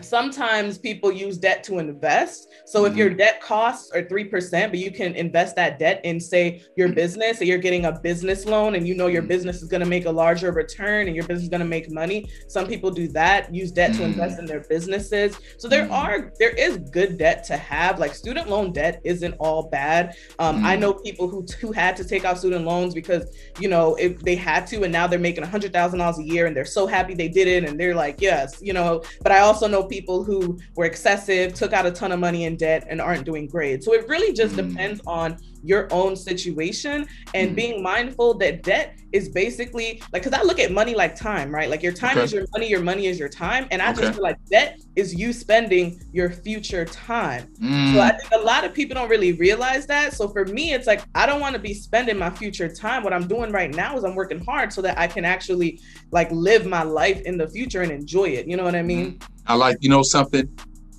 sometimes 0.00 0.78
people 0.78 1.10
use 1.12 1.36
debt 1.38 1.62
to 1.64 1.78
invest 1.78 2.48
so 2.66 2.84
if 2.84 2.92
Mhm. 2.92 2.96
your 2.96 3.10
debt 3.10 3.40
costs 3.40 3.90
are 3.92 4.02
3% 4.02 4.70
but 4.72 4.78
you 4.78 4.90
can 4.90 5.14
invest 5.14 5.56
that 5.56 5.78
debt 5.78 6.00
in 6.04 6.18
say 6.20 6.62
your 6.76 6.88
business 6.88 7.38
so 7.38 7.44
you're 7.44 7.58
getting 7.58 7.84
a 7.86 7.92
business 8.00 8.46
loan 8.46 8.74
and 8.74 8.86
you 8.86 8.94
know 8.94 9.06
your 9.08 9.22
Mhm. 9.22 9.28
business 9.28 9.62
is 9.62 9.68
going 9.68 9.82
to 9.82 9.88
make 9.88 10.06
a 10.06 10.10
larger 10.10 10.52
return 10.52 11.06
and 11.06 11.14
your 11.16 11.24
business 11.26 11.44
is 11.44 11.48
going 11.48 11.60
to 11.60 11.66
make 11.66 11.90
money 11.90 12.28
some 12.48 12.66
people 12.66 12.90
do 12.90 13.08
that 13.08 13.52
use 13.54 13.70
debt 13.72 13.92
to 13.94 14.02
Mm. 14.02 14.06
invest 14.12 14.38
in 14.38 14.46
their 14.46 14.60
businesses 14.68 15.36
so 15.58 15.68
there 15.68 15.86
Mm. 15.86 15.92
are 15.92 16.32
there 16.38 16.50
is 16.50 16.78
good 16.78 17.18
debt 17.18 17.44
to 17.44 17.56
have 17.56 17.98
like 17.98 18.14
student 18.14 18.48
loan 18.48 18.72
debt 18.72 19.00
isn't 19.04 19.34
all 19.38 19.64
bad 19.64 20.14
um, 20.38 20.64
i 20.64 20.76
Mm. 20.76 20.80
know 20.80 20.92
people 20.94 21.28
who 21.28 21.44
who 21.60 21.72
had 21.72 21.96
to 21.96 22.04
take 22.04 22.24
out 22.24 22.38
student 22.38 22.64
loans 22.64 22.94
because 22.94 23.24
you 23.58 23.68
know 23.68 23.94
if 23.96 24.18
they 24.22 24.34
had 24.36 24.66
to 24.66 24.82
and 24.84 24.92
now 24.92 25.06
they're 25.06 25.18
making 25.18 25.44
a 25.44 25.46
hundred 25.46 25.72
thousand 25.72 25.98
dollars 25.98 26.18
a 26.18 26.22
year 26.24 26.46
and 26.46 26.56
they're 26.56 26.64
so 26.64 26.86
happy 26.86 27.14
they 27.14 27.28
did 27.28 27.48
it 27.48 27.64
and 27.64 27.78
they're 27.78 27.94
like 27.94 28.20
yes 28.20 28.58
you 28.62 28.72
know 28.72 29.02
but 29.22 29.32
i 29.32 29.40
also 29.40 29.66
know 29.66 29.79
people 29.84 30.24
who 30.24 30.58
were 30.76 30.84
excessive 30.84 31.54
took 31.54 31.72
out 31.72 31.86
a 31.86 31.90
ton 31.90 32.12
of 32.12 32.18
money 32.20 32.44
in 32.44 32.56
debt 32.56 32.86
and 32.88 33.00
aren't 33.00 33.24
doing 33.24 33.46
great 33.46 33.82
so 33.84 33.92
it 33.94 34.08
really 34.08 34.32
just 34.32 34.54
Mm. 34.56 34.70
depends 34.70 35.00
on 35.06 35.36
your 35.62 35.88
own 35.90 36.16
situation 36.16 37.06
and 37.34 37.50
Mm. 37.52 37.54
being 37.56 37.82
mindful 37.82 38.34
that 38.34 38.62
debt 38.62 38.96
is 39.12 39.28
basically 39.28 40.00
like 40.12 40.22
because 40.22 40.38
i 40.38 40.42
look 40.42 40.58
at 40.60 40.70
money 40.70 40.94
like 40.94 41.16
time 41.16 41.52
right 41.52 41.68
like 41.68 41.82
your 41.82 41.92
time 41.92 42.16
Okay. 42.16 42.24
is 42.24 42.32
your 42.32 42.46
money 42.52 42.68
your 42.68 42.80
money 42.80 43.06
is 43.06 43.18
your 43.18 43.28
time 43.28 43.66
and 43.70 43.82
i 43.82 43.90
Okay. 43.90 44.02
just 44.02 44.14
feel 44.14 44.22
like 44.22 44.36
debt 44.50 44.80
is 44.96 45.14
you 45.14 45.32
spending 45.32 46.00
your 46.12 46.30
future 46.30 46.84
time 46.84 47.46
Mm. 47.60 47.94
so 47.94 48.00
I 48.00 48.10
think 48.16 48.30
a 48.32 48.44
lot 48.44 48.64
of 48.64 48.72
people 48.72 48.94
don't 48.94 49.08
really 49.10 49.32
realize 49.32 49.86
that. 49.86 50.14
So 50.14 50.28
for 50.28 50.44
me, 50.46 50.72
it's 50.72 50.86
like 50.86 51.02
I 51.14 51.26
don't 51.26 51.40
want 51.40 51.54
to 51.54 51.60
be 51.60 51.74
spending 51.74 52.16
my 52.18 52.30
future 52.30 52.68
time. 52.68 53.02
What 53.02 53.12
I'm 53.12 53.26
doing 53.28 53.52
right 53.52 53.72
now 53.74 53.96
is 53.96 54.04
I'm 54.04 54.14
working 54.14 54.42
hard 54.44 54.72
so 54.72 54.80
that 54.82 54.98
I 54.98 55.06
can 55.06 55.24
actually 55.24 55.80
like 56.10 56.30
live 56.30 56.64
my 56.66 56.82
life 56.82 57.20
in 57.22 57.36
the 57.36 57.48
future 57.48 57.82
and 57.82 57.92
enjoy 57.92 58.28
it. 58.30 58.46
You 58.48 58.56
know 58.56 58.64
what 58.64 58.74
I 58.74 58.82
mean? 58.82 59.18
I 59.46 59.54
like, 59.54 59.76
you 59.80 59.90
know, 59.90 60.02
something. 60.02 60.48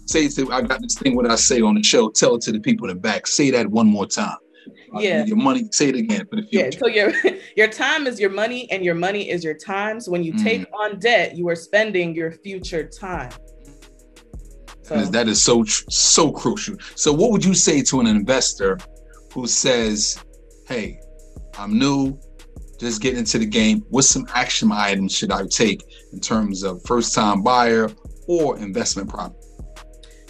Say 0.05 0.27
to- 0.29 0.51
I 0.51 0.61
got 0.61 0.81
this 0.81 0.95
thing. 0.95 1.15
What 1.15 1.29
I 1.29 1.35
say 1.35 1.61
on 1.61 1.75
the 1.75 1.83
show. 1.83 2.09
Tell 2.09 2.35
it 2.35 2.41
to 2.43 2.51
the 2.51 2.59
people 2.59 2.89
in 2.89 2.95
the 2.95 3.01
back. 3.01 3.27
Say 3.27 3.49
that 3.51 3.67
one 3.67 3.87
more 3.87 4.05
time. 4.05 4.37
Yeah. 4.99 5.25
Your 5.25 5.37
money. 5.37 5.67
Say 5.71 5.89
it 5.89 5.95
again 5.95 6.25
for 6.29 6.35
the 6.37 6.47
Yeah. 6.51 6.69
So 6.71 6.87
your 6.87 7.11
your 7.55 7.67
time 7.67 8.07
is 8.07 8.19
your 8.19 8.29
money 8.29 8.69
and 8.71 8.83
your 8.83 8.95
money 8.95 9.29
is 9.29 9.43
your 9.43 9.53
time. 9.55 9.99
So 9.99 10.11
when 10.11 10.23
you 10.23 10.33
Mm. 10.33 10.43
take 10.43 10.65
on 10.73 10.99
debt, 10.99 11.35
you 11.37 11.47
are 11.49 11.55
spending 11.55 12.13
your 12.15 12.31
future 12.31 12.83
time. 12.87 13.31
So 14.83 14.95
That 14.95 15.03
is- 15.03 15.11
that 15.11 15.27
is 15.29 15.41
so 15.43 15.63
so 15.89 16.31
crucial. 16.31 16.75
So, 16.95 17.13
what 17.13 17.31
would 17.31 17.45
you 17.45 17.53
say 17.53 17.81
to 17.83 17.99
an 18.01 18.07
investor 18.07 18.77
who 19.33 19.47
says, 19.47 20.17
"Hey, 20.67 20.99
I'm 21.57 21.77
new, 21.77 22.17
just 22.79 23.01
getting 23.01 23.19
into 23.19 23.37
the 23.39 23.45
game. 23.45 23.77
What 23.89 24.03
some 24.05 24.25
action 24.33 24.71
items 24.71 25.13
should 25.15 25.31
I 25.31 25.43
take 25.47 25.81
in 26.13 26.19
terms 26.19 26.63
of 26.63 26.81
first 26.85 27.13
time 27.15 27.41
buyer 27.43 27.89
or 28.27 28.57
investment 28.57 29.07
property?" 29.09 29.37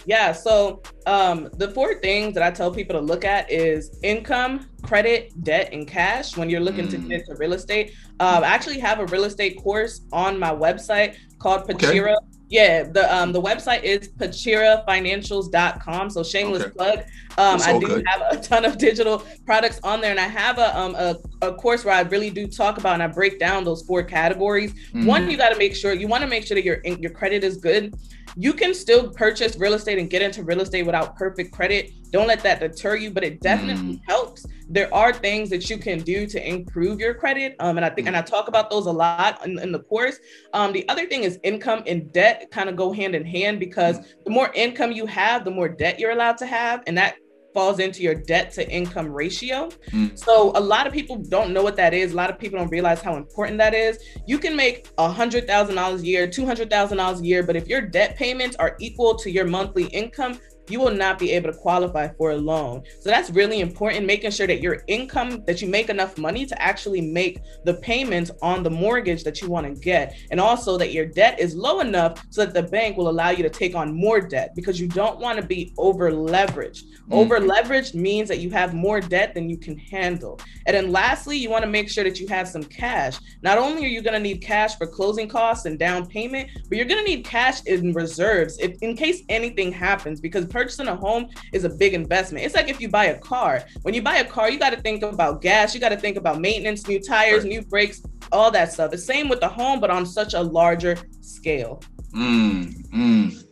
Yeah. 0.06 0.32
So 0.32 0.82
um, 1.06 1.48
the 1.58 1.70
four 1.70 2.00
things 2.00 2.34
that 2.34 2.42
I 2.42 2.50
tell 2.50 2.70
people 2.72 2.98
to 2.98 3.04
look 3.04 3.24
at 3.24 3.50
is 3.50 3.98
income, 4.02 4.68
credit, 4.82 5.32
debt, 5.44 5.70
and 5.72 5.86
cash 5.86 6.36
when 6.36 6.50
you're 6.50 6.60
looking 6.60 6.88
to 6.88 6.98
Mm. 6.98 7.08
get 7.08 7.20
into 7.20 7.34
real 7.36 7.52
estate. 7.52 7.92
Um, 8.20 8.42
I 8.44 8.48
actually 8.48 8.78
have 8.80 8.98
a 8.98 9.06
real 9.06 9.24
estate 9.24 9.62
course 9.62 10.00
on 10.12 10.38
my 10.38 10.50
website 10.50 11.16
called 11.38 11.62
Okay. 11.70 11.74
Pachira. 11.74 12.16
Yeah, 12.48 12.82
the 12.82 13.04
um 13.14 13.32
the 13.32 13.40
website 13.40 13.82
is 13.82 14.08
pachirafinancials.com. 14.18 16.10
So 16.10 16.22
shameless 16.22 16.62
Okay. 16.64 16.72
plug. 16.72 16.98
Um, 17.38 17.60
I 17.62 17.78
do 17.78 17.86
good. 17.86 18.06
have 18.06 18.22
a 18.30 18.36
ton 18.40 18.64
of 18.64 18.78
digital 18.78 19.22
products 19.46 19.80
on 19.82 20.00
there, 20.00 20.10
and 20.10 20.20
I 20.20 20.28
have 20.28 20.58
a 20.58 20.76
um 20.78 20.94
a, 20.94 21.16
a 21.40 21.54
course 21.54 21.84
where 21.84 21.94
I 21.94 22.02
really 22.02 22.30
do 22.30 22.46
talk 22.46 22.78
about 22.78 22.94
and 22.94 23.02
I 23.02 23.06
break 23.06 23.38
down 23.38 23.64
those 23.64 23.82
four 23.82 24.02
categories. 24.02 24.72
One, 24.92 25.22
Mm. 25.26 25.30
you 25.30 25.36
got 25.36 25.50
to 25.50 25.58
make 25.58 25.74
sure 25.74 25.92
you 25.94 26.08
want 26.08 26.22
to 26.22 26.28
make 26.28 26.46
sure 26.46 26.54
that 26.54 26.64
your 26.64 26.80
your 26.84 27.10
credit 27.10 27.42
is 27.44 27.56
good. 27.56 27.94
You 28.36 28.54
can 28.54 28.72
still 28.72 29.10
purchase 29.10 29.56
real 29.58 29.74
estate 29.74 29.98
and 29.98 30.08
get 30.08 30.22
into 30.22 30.42
real 30.42 30.60
estate 30.60 30.84
without 30.86 31.16
perfect 31.16 31.52
credit. 31.52 31.90
Don't 32.12 32.26
let 32.26 32.40
that 32.40 32.60
deter 32.60 32.96
you, 32.96 33.10
but 33.10 33.24
it 33.24 33.40
definitely 33.40 34.00
helps. 34.06 34.46
There 34.68 34.92
are 34.94 35.12
things 35.12 35.50
that 35.50 35.68
you 35.68 35.76
can 35.76 35.98
do 36.00 36.26
to 36.26 36.48
improve 36.48 36.98
your 36.98 37.12
credit, 37.12 37.56
um, 37.60 37.76
and 37.76 37.84
I 37.84 37.90
think 37.90 38.06
and 38.08 38.16
I 38.16 38.22
talk 38.22 38.48
about 38.48 38.70
those 38.70 38.86
a 38.86 38.92
lot 38.92 39.44
in, 39.46 39.58
in 39.58 39.70
the 39.72 39.80
course. 39.80 40.18
Um, 40.54 40.72
the 40.72 40.88
other 40.88 41.06
thing 41.06 41.24
is 41.24 41.38
income 41.42 41.82
and 41.86 42.10
debt 42.12 42.48
kind 42.50 42.68
of 42.70 42.76
go 42.76 42.90
hand 42.92 43.14
in 43.14 43.24
hand 43.24 43.60
because 43.60 43.98
the 44.24 44.30
more 44.30 44.50
income 44.54 44.92
you 44.92 45.04
have, 45.06 45.44
the 45.44 45.50
more 45.50 45.68
debt 45.68 45.98
you're 45.98 46.12
allowed 46.12 46.38
to 46.38 46.46
have, 46.46 46.82
and 46.86 46.96
that 46.96 47.16
falls 47.54 47.78
into 47.78 48.02
your 48.02 48.14
debt 48.14 48.52
to 48.52 48.68
income 48.70 49.08
ratio. 49.08 49.68
Mm. 49.90 50.18
So 50.18 50.52
a 50.54 50.60
lot 50.60 50.86
of 50.86 50.92
people 50.92 51.16
don't 51.16 51.52
know 51.52 51.62
what 51.62 51.76
that 51.76 51.94
is. 51.94 52.12
A 52.12 52.16
lot 52.16 52.30
of 52.30 52.38
people 52.38 52.58
don't 52.58 52.70
realize 52.70 53.00
how 53.00 53.16
important 53.16 53.58
that 53.58 53.74
is. 53.74 53.98
You 54.26 54.38
can 54.38 54.56
make 54.56 54.88
a 54.98 55.10
hundred 55.10 55.46
thousand 55.46 55.76
dollars 55.76 56.02
a 56.02 56.06
year, 56.06 56.26
two 56.26 56.46
hundred 56.46 56.70
thousand 56.70 56.98
dollars 56.98 57.20
a 57.20 57.24
year, 57.24 57.42
but 57.42 57.56
if 57.56 57.68
your 57.68 57.80
debt 57.80 58.16
payments 58.16 58.56
are 58.56 58.76
equal 58.80 59.14
to 59.16 59.30
your 59.30 59.46
monthly 59.46 59.84
income, 59.86 60.38
you 60.68 60.80
will 60.80 60.94
not 60.94 61.18
be 61.18 61.32
able 61.32 61.52
to 61.52 61.58
qualify 61.58 62.08
for 62.08 62.32
a 62.32 62.36
loan. 62.36 62.82
So 63.00 63.10
that's 63.10 63.30
really 63.30 63.60
important, 63.60 64.06
making 64.06 64.30
sure 64.30 64.46
that 64.46 64.60
your 64.60 64.82
income, 64.86 65.44
that 65.46 65.60
you 65.60 65.68
make 65.68 65.88
enough 65.88 66.18
money 66.18 66.46
to 66.46 66.62
actually 66.62 67.00
make 67.00 67.40
the 67.64 67.74
payments 67.74 68.30
on 68.42 68.62
the 68.62 68.70
mortgage 68.70 69.24
that 69.24 69.40
you 69.40 69.48
want 69.48 69.66
to 69.66 69.80
get. 69.80 70.16
And 70.30 70.40
also 70.40 70.78
that 70.78 70.92
your 70.92 71.06
debt 71.06 71.40
is 71.40 71.54
low 71.54 71.80
enough 71.80 72.22
so 72.30 72.44
that 72.44 72.54
the 72.54 72.62
bank 72.62 72.96
will 72.96 73.08
allow 73.08 73.30
you 73.30 73.42
to 73.42 73.50
take 73.50 73.74
on 73.74 73.94
more 73.94 74.20
debt 74.20 74.54
because 74.54 74.80
you 74.80 74.88
don't 74.88 75.18
want 75.18 75.40
to 75.40 75.46
be 75.46 75.72
over 75.78 76.10
leveraged. 76.10 76.84
Mm-hmm. 76.84 77.12
Over 77.12 77.40
leveraged 77.40 77.94
means 77.94 78.28
that 78.28 78.38
you 78.38 78.50
have 78.50 78.74
more 78.74 79.00
debt 79.00 79.34
than 79.34 79.48
you 79.48 79.56
can 79.56 79.76
handle. 79.76 80.40
And 80.66 80.76
then 80.76 80.92
lastly, 80.92 81.36
you 81.36 81.50
want 81.50 81.64
to 81.64 81.70
make 81.70 81.90
sure 81.90 82.04
that 82.04 82.20
you 82.20 82.28
have 82.28 82.48
some 82.48 82.64
cash. 82.64 83.18
Not 83.42 83.58
only 83.58 83.84
are 83.84 83.88
you 83.88 84.02
going 84.02 84.14
to 84.14 84.20
need 84.20 84.38
cash 84.38 84.76
for 84.76 84.86
closing 84.86 85.28
costs 85.28 85.66
and 85.66 85.78
down 85.78 86.06
payment, 86.06 86.48
but 86.68 86.76
you're 86.76 86.86
going 86.86 87.04
to 87.04 87.10
need 87.10 87.24
cash 87.24 87.64
in 87.64 87.92
reserves 87.92 88.58
if 88.58 88.80
in 88.82 88.96
case 88.96 89.22
anything 89.28 89.72
happens 89.72 90.20
because 90.20 90.46
purchasing 90.52 90.88
a 90.88 90.94
home 90.94 91.28
is 91.52 91.64
a 91.64 91.70
big 91.70 91.94
investment. 91.94 92.44
It's 92.44 92.54
like 92.54 92.68
if 92.68 92.80
you 92.80 92.88
buy 92.88 93.06
a 93.06 93.18
car. 93.18 93.64
When 93.82 93.94
you 93.94 94.02
buy 94.02 94.18
a 94.18 94.24
car, 94.24 94.50
you 94.50 94.58
got 94.58 94.70
to 94.70 94.80
think 94.80 95.02
about 95.02 95.40
gas, 95.40 95.74
you 95.74 95.80
got 95.80 95.88
to 95.88 95.96
think 95.96 96.16
about 96.16 96.40
maintenance, 96.40 96.86
new 96.86 97.00
tires, 97.00 97.44
new 97.44 97.62
brakes, 97.62 98.02
all 98.30 98.50
that 98.50 98.72
stuff. 98.72 98.90
The 98.90 98.98
same 98.98 99.28
with 99.28 99.40
the 99.40 99.48
home, 99.48 99.80
but 99.80 99.90
on 99.90 100.04
such 100.06 100.34
a 100.34 100.40
larger 100.40 100.96
scale. 101.20 101.82
Mm, 102.14 102.90
mm. 102.90 103.44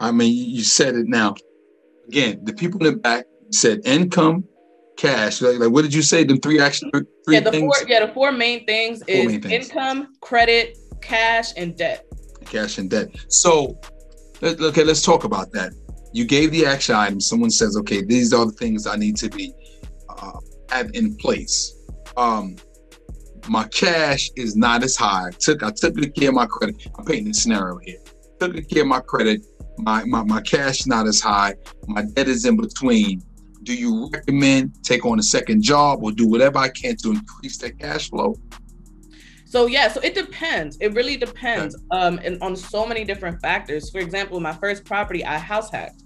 I 0.00 0.10
mean, 0.10 0.34
you 0.34 0.62
said 0.62 0.94
it 0.96 1.06
now. 1.06 1.34
Again, 2.08 2.40
the 2.42 2.52
people 2.52 2.84
in 2.86 2.94
the 2.94 2.98
back 2.98 3.24
said 3.52 3.80
income, 3.84 4.44
cash. 4.96 5.40
Like, 5.40 5.58
like 5.58 5.70
what 5.70 5.82
did 5.82 5.94
you 5.94 6.02
say? 6.02 6.24
The 6.24 6.36
three 6.36 6.60
action 6.60 6.90
three 6.90 7.04
yeah, 7.28 7.40
the 7.40 7.50
things? 7.50 7.62
four 7.62 7.88
yeah, 7.88 8.04
the 8.06 8.12
four 8.12 8.32
main 8.32 8.64
things 8.66 8.98
four 9.00 9.14
is 9.14 9.26
main 9.26 9.42
things. 9.42 9.68
income, 9.68 10.14
credit, 10.20 10.78
cash, 11.00 11.52
and 11.56 11.76
debt. 11.76 12.06
Cash 12.44 12.78
and 12.78 12.90
debt. 12.90 13.08
So, 13.28 13.78
okay, 14.42 14.84
let's 14.84 15.02
talk 15.02 15.24
about 15.24 15.52
that 15.52 15.72
you 16.18 16.24
gave 16.24 16.50
the 16.50 16.66
action 16.66 16.96
item. 16.96 17.20
Someone 17.20 17.50
says, 17.50 17.76
okay, 17.76 18.02
these 18.02 18.32
are 18.32 18.44
the 18.44 18.52
things 18.52 18.88
I 18.88 18.96
need 18.96 19.16
to 19.18 19.30
be 19.30 19.54
uh, 20.08 20.40
have 20.70 20.90
in 20.94 21.16
place. 21.16 21.74
Um, 22.16 22.56
my 23.48 23.68
cash 23.68 24.28
is 24.36 24.56
not 24.56 24.82
as 24.82 24.96
high. 24.96 25.28
I 25.28 25.30
took 25.30 25.62
I 25.62 25.70
took 25.70 25.94
good 25.94 26.14
care 26.14 26.30
of 26.30 26.34
my 26.34 26.46
credit. 26.46 26.76
I'm 26.98 27.04
painting 27.04 27.30
a 27.30 27.34
scenario 27.34 27.78
here. 27.78 28.00
Took 28.40 28.52
good 28.54 28.68
care 28.68 28.82
of 28.82 28.88
my 28.88 29.00
credit. 29.00 29.42
My, 29.78 30.04
my 30.04 30.24
my 30.24 30.40
cash 30.40 30.86
not 30.86 31.06
as 31.06 31.20
high. 31.20 31.54
My 31.86 32.02
debt 32.02 32.28
is 32.28 32.44
in 32.44 32.56
between. 32.56 33.22
Do 33.62 33.74
you 33.74 34.10
recommend 34.12 34.82
take 34.82 35.06
on 35.06 35.20
a 35.20 35.22
second 35.22 35.62
job 35.62 36.02
or 36.02 36.10
do 36.10 36.26
whatever 36.26 36.58
I 36.58 36.68
can 36.68 36.96
to 36.96 37.10
increase 37.10 37.58
that 37.58 37.78
cash 37.78 38.10
flow? 38.10 38.34
So 39.48 39.64
yeah, 39.64 39.88
so 39.88 40.00
it 40.00 40.14
depends. 40.14 40.76
It 40.78 40.92
really 40.92 41.16
depends 41.16 41.74
um, 41.90 42.20
and 42.22 42.40
on 42.42 42.54
so 42.54 42.84
many 42.86 43.02
different 43.02 43.40
factors. 43.40 43.90
For 43.90 43.98
example, 43.98 44.38
my 44.40 44.52
first 44.52 44.84
property, 44.84 45.24
I 45.24 45.38
house 45.38 45.70
hacked. 45.70 46.02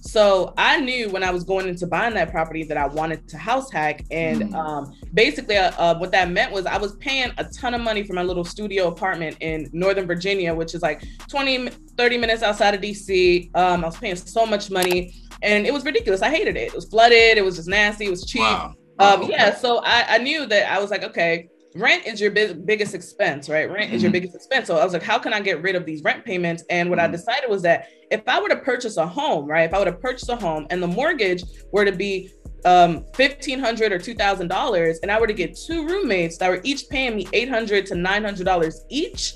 So 0.00 0.54
I 0.56 0.80
knew 0.80 1.10
when 1.10 1.22
I 1.22 1.30
was 1.30 1.44
going 1.44 1.68
into 1.68 1.86
buying 1.86 2.14
that 2.14 2.30
property 2.30 2.62
that 2.64 2.78
I 2.78 2.86
wanted 2.86 3.28
to 3.28 3.36
house 3.36 3.70
hack. 3.70 4.02
And 4.10 4.44
mm. 4.44 4.54
um, 4.54 4.94
basically, 5.12 5.58
uh, 5.58 5.72
uh, 5.76 5.98
what 5.98 6.10
that 6.12 6.30
meant 6.30 6.52
was 6.52 6.64
I 6.64 6.78
was 6.78 6.96
paying 6.96 7.32
a 7.36 7.44
ton 7.44 7.74
of 7.74 7.82
money 7.82 8.02
for 8.02 8.14
my 8.14 8.22
little 8.22 8.44
studio 8.44 8.88
apartment 8.88 9.36
in 9.40 9.68
Northern 9.74 10.06
Virginia, 10.06 10.54
which 10.54 10.74
is 10.74 10.80
like 10.80 11.04
20, 11.28 11.68
30 11.68 12.18
minutes 12.18 12.42
outside 12.42 12.74
of 12.74 12.80
DC. 12.80 13.54
Um, 13.54 13.84
I 13.84 13.88
was 13.88 13.98
paying 13.98 14.16
so 14.16 14.46
much 14.46 14.70
money 14.70 15.12
and 15.42 15.66
it 15.66 15.72
was 15.72 15.84
ridiculous. 15.84 16.22
I 16.22 16.30
hated 16.30 16.56
it. 16.56 16.68
It 16.68 16.74
was 16.74 16.86
flooded. 16.86 17.36
It 17.36 17.44
was 17.44 17.56
just 17.56 17.68
nasty. 17.68 18.06
It 18.06 18.10
was 18.10 18.24
cheap. 18.24 18.40
Wow. 18.40 18.74
Um. 18.98 19.24
Yeah. 19.24 19.54
So 19.54 19.82
I, 19.84 20.14
I 20.14 20.18
knew 20.18 20.46
that 20.46 20.72
I 20.72 20.78
was 20.78 20.90
like, 20.90 21.02
okay, 21.02 21.50
rent 21.78 22.06
is 22.06 22.20
your 22.20 22.30
big, 22.30 22.66
biggest 22.66 22.94
expense, 22.94 23.48
right? 23.48 23.70
Rent 23.70 23.86
mm-hmm. 23.86 23.94
is 23.94 24.02
your 24.02 24.08
mm-hmm. 24.08 24.14
biggest 24.14 24.34
expense. 24.34 24.66
So 24.66 24.76
I 24.76 24.84
was 24.84 24.92
like, 24.92 25.02
how 25.02 25.18
can 25.18 25.32
I 25.32 25.40
get 25.40 25.62
rid 25.62 25.76
of 25.76 25.84
these 25.84 26.02
rent 26.02 26.24
payments? 26.24 26.64
And 26.70 26.90
what 26.90 26.98
mm-hmm. 26.98 27.08
I 27.08 27.16
decided 27.16 27.48
was 27.50 27.62
that 27.62 27.88
if 28.10 28.22
I 28.26 28.40
were 28.40 28.48
to 28.48 28.56
purchase 28.56 28.96
a 28.96 29.06
home, 29.06 29.46
right? 29.46 29.68
If 29.68 29.74
I 29.74 29.78
were 29.78 29.84
to 29.86 29.92
purchase 29.92 30.28
a 30.28 30.36
home 30.36 30.66
and 30.70 30.82
the 30.82 30.88
mortgage 30.88 31.42
were 31.72 31.84
to 31.84 31.92
be 31.92 32.30
um, 32.64 33.04
fifteen 33.14 33.60
hundred 33.60 33.92
or 33.92 33.98
two 33.98 34.14
thousand 34.14 34.48
dollars, 34.48 34.98
and 35.02 35.10
I 35.10 35.20
were 35.20 35.26
to 35.28 35.32
get 35.32 35.56
two 35.56 35.86
roommates 35.86 36.36
that 36.38 36.48
were 36.48 36.60
each 36.64 36.88
paying 36.88 37.14
me 37.14 37.28
eight 37.32 37.48
hundred 37.48 37.86
to 37.86 37.94
nine 37.94 38.24
hundred 38.24 38.44
dollars 38.44 38.84
each, 38.88 39.34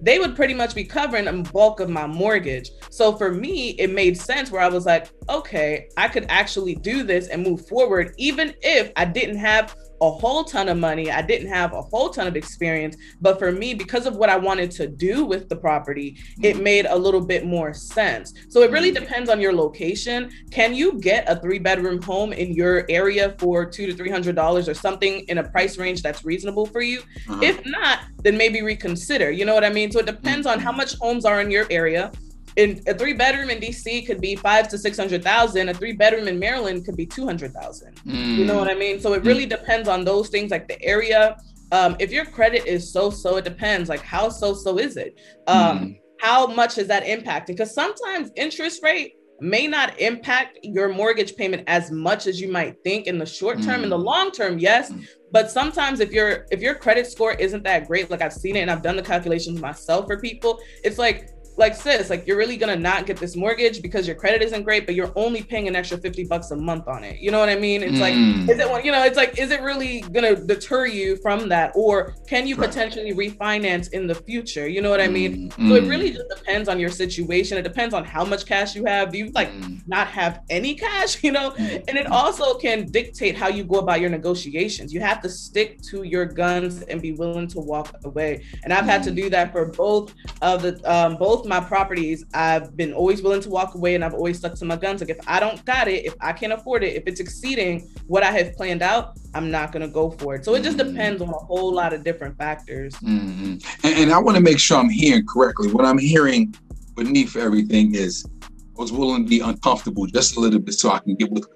they 0.00 0.18
would 0.18 0.34
pretty 0.34 0.54
much 0.54 0.74
be 0.74 0.84
covering 0.84 1.28
a 1.28 1.32
bulk 1.32 1.78
of 1.80 1.88
my 1.88 2.06
mortgage. 2.06 2.70
So 2.90 3.16
for 3.16 3.32
me, 3.32 3.70
it 3.78 3.90
made 3.90 4.18
sense 4.18 4.50
where 4.50 4.60
I 4.60 4.68
was 4.68 4.86
like, 4.86 5.08
okay, 5.28 5.88
I 5.96 6.08
could 6.08 6.26
actually 6.28 6.74
do 6.74 7.04
this 7.04 7.28
and 7.28 7.42
move 7.42 7.66
forward, 7.68 8.12
even 8.18 8.54
if 8.62 8.90
I 8.96 9.04
didn't 9.04 9.38
have 9.38 9.76
a 10.00 10.10
whole 10.10 10.44
ton 10.44 10.68
of 10.68 10.78
money. 10.78 11.10
I 11.10 11.22
didn't 11.22 11.48
have 11.48 11.72
a 11.72 11.82
whole 11.82 12.10
ton 12.10 12.26
of 12.26 12.36
experience. 12.36 12.96
But 13.20 13.38
for 13.38 13.52
me, 13.52 13.74
because 13.74 14.06
of 14.06 14.16
what 14.16 14.28
I 14.28 14.36
wanted 14.36 14.70
to 14.72 14.86
do 14.86 15.24
with 15.24 15.48
the 15.48 15.56
property, 15.56 16.18
it 16.42 16.54
mm-hmm. 16.54 16.62
made 16.62 16.86
a 16.86 16.96
little 16.96 17.24
bit 17.24 17.46
more 17.46 17.72
sense. 17.72 18.34
So 18.48 18.62
it 18.62 18.70
really 18.70 18.92
mm-hmm. 18.92 19.04
depends 19.04 19.30
on 19.30 19.40
your 19.40 19.52
location. 19.52 20.30
Can 20.50 20.74
you 20.74 21.00
get 21.00 21.28
a 21.28 21.40
three 21.40 21.58
bedroom 21.58 22.02
home 22.02 22.32
in 22.32 22.52
your 22.54 22.84
area 22.88 23.34
for 23.38 23.64
two 23.64 23.86
to 23.86 23.94
three 23.94 24.10
hundred 24.10 24.36
dollars 24.36 24.68
or 24.68 24.74
something 24.74 25.20
in 25.28 25.38
a 25.38 25.44
price 25.44 25.78
range 25.78 26.02
that's 26.02 26.24
reasonable 26.24 26.66
for 26.66 26.80
you? 26.80 27.00
Uh-huh. 27.28 27.40
If 27.42 27.64
not, 27.64 28.00
then 28.22 28.36
maybe 28.36 28.62
reconsider. 28.62 29.30
You 29.30 29.44
know 29.44 29.54
what 29.54 29.64
I 29.64 29.70
mean? 29.70 29.90
So 29.90 30.00
it 30.00 30.06
depends 30.06 30.46
on 30.46 30.58
how 30.58 30.70
mm-hmm. 30.70 30.78
much 30.78 30.96
homes 30.98 31.24
are 31.24 31.40
in 31.40 31.50
your 31.50 31.66
area 31.70 32.12
in 32.56 32.80
a 32.86 32.94
three 32.94 33.12
bedroom 33.12 33.50
in 33.50 33.58
DC 33.58 34.06
could 34.06 34.20
be 34.20 34.36
five 34.36 34.68
to 34.68 34.78
six 34.78 34.96
hundred 34.96 35.24
thousand. 35.24 35.68
A 35.68 35.74
three 35.74 35.92
bedroom 35.92 36.28
in 36.28 36.38
Maryland 36.38 36.84
could 36.84 36.96
be 36.96 37.06
two 37.06 37.24
hundred 37.24 37.52
thousand. 37.52 37.96
Mm. 38.04 38.36
You 38.36 38.44
know 38.44 38.56
what 38.56 38.68
I 38.68 38.74
mean? 38.74 39.00
So 39.00 39.12
it 39.14 39.22
mm. 39.22 39.26
really 39.26 39.46
mm. 39.46 39.50
depends 39.50 39.88
on 39.88 40.04
those 40.04 40.28
things, 40.28 40.50
like 40.50 40.68
the 40.68 40.80
area. 40.82 41.36
Um, 41.72 41.96
if 41.98 42.12
your 42.12 42.24
credit 42.24 42.66
is 42.66 42.92
so 42.92 43.10
so, 43.10 43.36
it 43.36 43.44
depends. 43.44 43.88
Like 43.88 44.02
how 44.02 44.28
so 44.28 44.54
so 44.54 44.78
is 44.78 44.96
it? 44.96 45.18
Um, 45.46 45.78
mm. 45.78 46.00
How 46.20 46.46
much 46.46 46.78
is 46.78 46.86
that 46.88 47.04
impacting? 47.04 47.48
Because 47.48 47.74
sometimes 47.74 48.30
interest 48.36 48.82
rate 48.82 49.14
may 49.40 49.66
not 49.66 49.98
impact 50.00 50.58
your 50.62 50.88
mortgage 50.88 51.36
payment 51.36 51.64
as 51.66 51.90
much 51.90 52.26
as 52.26 52.40
you 52.40 52.50
might 52.50 52.76
think 52.84 53.06
in 53.06 53.18
the 53.18 53.26
short 53.26 53.60
term. 53.62 53.82
In 53.82 53.90
the 53.90 53.98
mm. 53.98 54.04
long 54.04 54.30
term, 54.30 54.58
yes, 54.60 54.92
mm. 54.92 55.04
but 55.32 55.50
sometimes 55.50 55.98
if 55.98 56.12
your 56.12 56.46
if 56.52 56.60
your 56.60 56.76
credit 56.76 57.08
score 57.08 57.32
isn't 57.32 57.64
that 57.64 57.88
great, 57.88 58.10
like 58.12 58.22
I've 58.22 58.32
seen 58.32 58.54
it 58.54 58.60
and 58.60 58.70
I've 58.70 58.82
done 58.82 58.94
the 58.94 59.02
calculations 59.02 59.60
myself 59.60 60.06
for 60.06 60.20
people, 60.20 60.60
it's 60.84 60.98
like 60.98 61.30
like 61.56 61.74
sis, 61.74 62.10
like 62.10 62.26
you're 62.26 62.36
really 62.36 62.56
gonna 62.56 62.76
not 62.76 63.06
get 63.06 63.16
this 63.16 63.36
mortgage 63.36 63.82
because 63.82 64.06
your 64.06 64.16
credit 64.16 64.42
isn't 64.42 64.62
great, 64.62 64.86
but 64.86 64.94
you're 64.94 65.12
only 65.16 65.42
paying 65.42 65.68
an 65.68 65.76
extra 65.76 65.98
50 65.98 66.24
bucks 66.24 66.50
a 66.50 66.56
month 66.56 66.88
on 66.88 67.04
it. 67.04 67.20
You 67.20 67.30
know 67.30 67.38
what 67.38 67.48
I 67.48 67.56
mean? 67.56 67.82
It's 67.82 67.98
mm. 67.98 68.00
like, 68.00 68.14
is 68.50 68.58
it 68.58 68.84
you 68.84 68.92
know, 68.92 69.04
it's 69.04 69.16
like, 69.16 69.38
is 69.38 69.50
it 69.50 69.60
really 69.62 70.00
gonna 70.00 70.34
deter 70.34 70.86
you 70.86 71.16
from 71.16 71.48
that? 71.48 71.72
Or 71.74 72.14
can 72.28 72.46
you 72.46 72.56
right. 72.56 72.68
potentially 72.68 73.12
refinance 73.12 73.92
in 73.92 74.06
the 74.06 74.14
future? 74.14 74.68
You 74.68 74.82
know 74.82 74.90
what 74.90 75.00
I 75.00 75.08
mean? 75.08 75.50
Mm. 75.50 75.68
So 75.68 75.74
it 75.74 75.88
really 75.88 76.12
just 76.12 76.28
depends 76.28 76.68
on 76.68 76.80
your 76.80 76.90
situation. 76.90 77.58
It 77.58 77.62
depends 77.62 77.94
on 77.94 78.04
how 78.04 78.24
much 78.24 78.46
cash 78.46 78.74
you 78.74 78.84
have. 78.86 79.12
Do 79.12 79.18
you 79.18 79.30
like 79.30 79.52
mm. 79.52 79.80
not 79.86 80.08
have 80.08 80.40
any 80.50 80.74
cash? 80.74 81.18
You 81.24 81.32
know, 81.32 81.52
mm. 81.52 81.82
and 81.88 81.96
it 81.96 82.06
also 82.08 82.58
can 82.58 82.84
dictate 82.90 83.34
how 83.34 83.48
you 83.48 83.64
go 83.64 83.78
about 83.78 84.00
your 84.00 84.10
negotiations. 84.10 84.92
You 84.92 85.00
have 85.00 85.22
to 85.22 85.28
stick 85.30 85.80
to 85.84 86.02
your 86.02 86.26
guns 86.26 86.82
and 86.82 87.00
be 87.00 87.12
willing 87.12 87.48
to 87.48 87.60
walk 87.60 87.94
away. 88.04 88.44
And 88.62 88.72
I've 88.72 88.84
had 88.84 89.02
to 89.04 89.10
do 89.10 89.30
that 89.30 89.52
for 89.52 89.66
both 89.66 90.12
of 90.42 90.60
the 90.60 90.74
um 90.90 91.16
both 91.16 91.43
my 91.44 91.60
properties, 91.60 92.24
I've 92.34 92.76
been 92.76 92.92
always 92.92 93.22
willing 93.22 93.40
to 93.42 93.48
walk 93.50 93.74
away 93.74 93.94
and 93.94 94.04
I've 94.04 94.14
always 94.14 94.38
stuck 94.38 94.54
to 94.54 94.64
my 94.64 94.76
guns. 94.76 95.00
Like 95.00 95.10
if 95.10 95.18
I 95.26 95.40
don't 95.40 95.64
got 95.64 95.88
it, 95.88 96.04
if 96.04 96.14
I 96.20 96.32
can't 96.32 96.52
afford 96.52 96.84
it, 96.84 96.94
if 96.94 97.04
it's 97.06 97.20
exceeding 97.20 97.88
what 98.06 98.22
I 98.22 98.30
have 98.30 98.54
planned 98.54 98.82
out, 98.82 99.18
I'm 99.34 99.50
not 99.50 99.72
gonna 99.72 99.88
go 99.88 100.10
for 100.10 100.34
it. 100.34 100.44
So 100.44 100.54
it 100.54 100.62
just 100.62 100.78
mm-hmm. 100.78 100.92
depends 100.92 101.22
on 101.22 101.28
a 101.28 101.32
whole 101.32 101.72
lot 101.72 101.92
of 101.92 102.04
different 102.04 102.36
factors. 102.38 102.94
Mm-hmm. 102.96 103.56
And, 103.84 103.98
and 103.98 104.12
I 104.12 104.18
want 104.18 104.36
to 104.36 104.42
make 104.42 104.58
sure 104.58 104.78
I'm 104.78 104.88
hearing 104.88 105.26
correctly. 105.26 105.72
What 105.72 105.84
I'm 105.84 105.98
hearing 105.98 106.54
beneath 106.96 107.36
everything 107.36 107.94
is 107.94 108.24
I 108.42 108.80
was 108.80 108.92
willing 108.92 109.24
to 109.24 109.28
be 109.28 109.40
uncomfortable 109.40 110.06
just 110.06 110.36
a 110.36 110.40
little 110.40 110.60
bit 110.60 110.74
so 110.74 110.90
I 110.90 110.98
can 110.98 111.14
get 111.16 111.30
with 111.30 111.46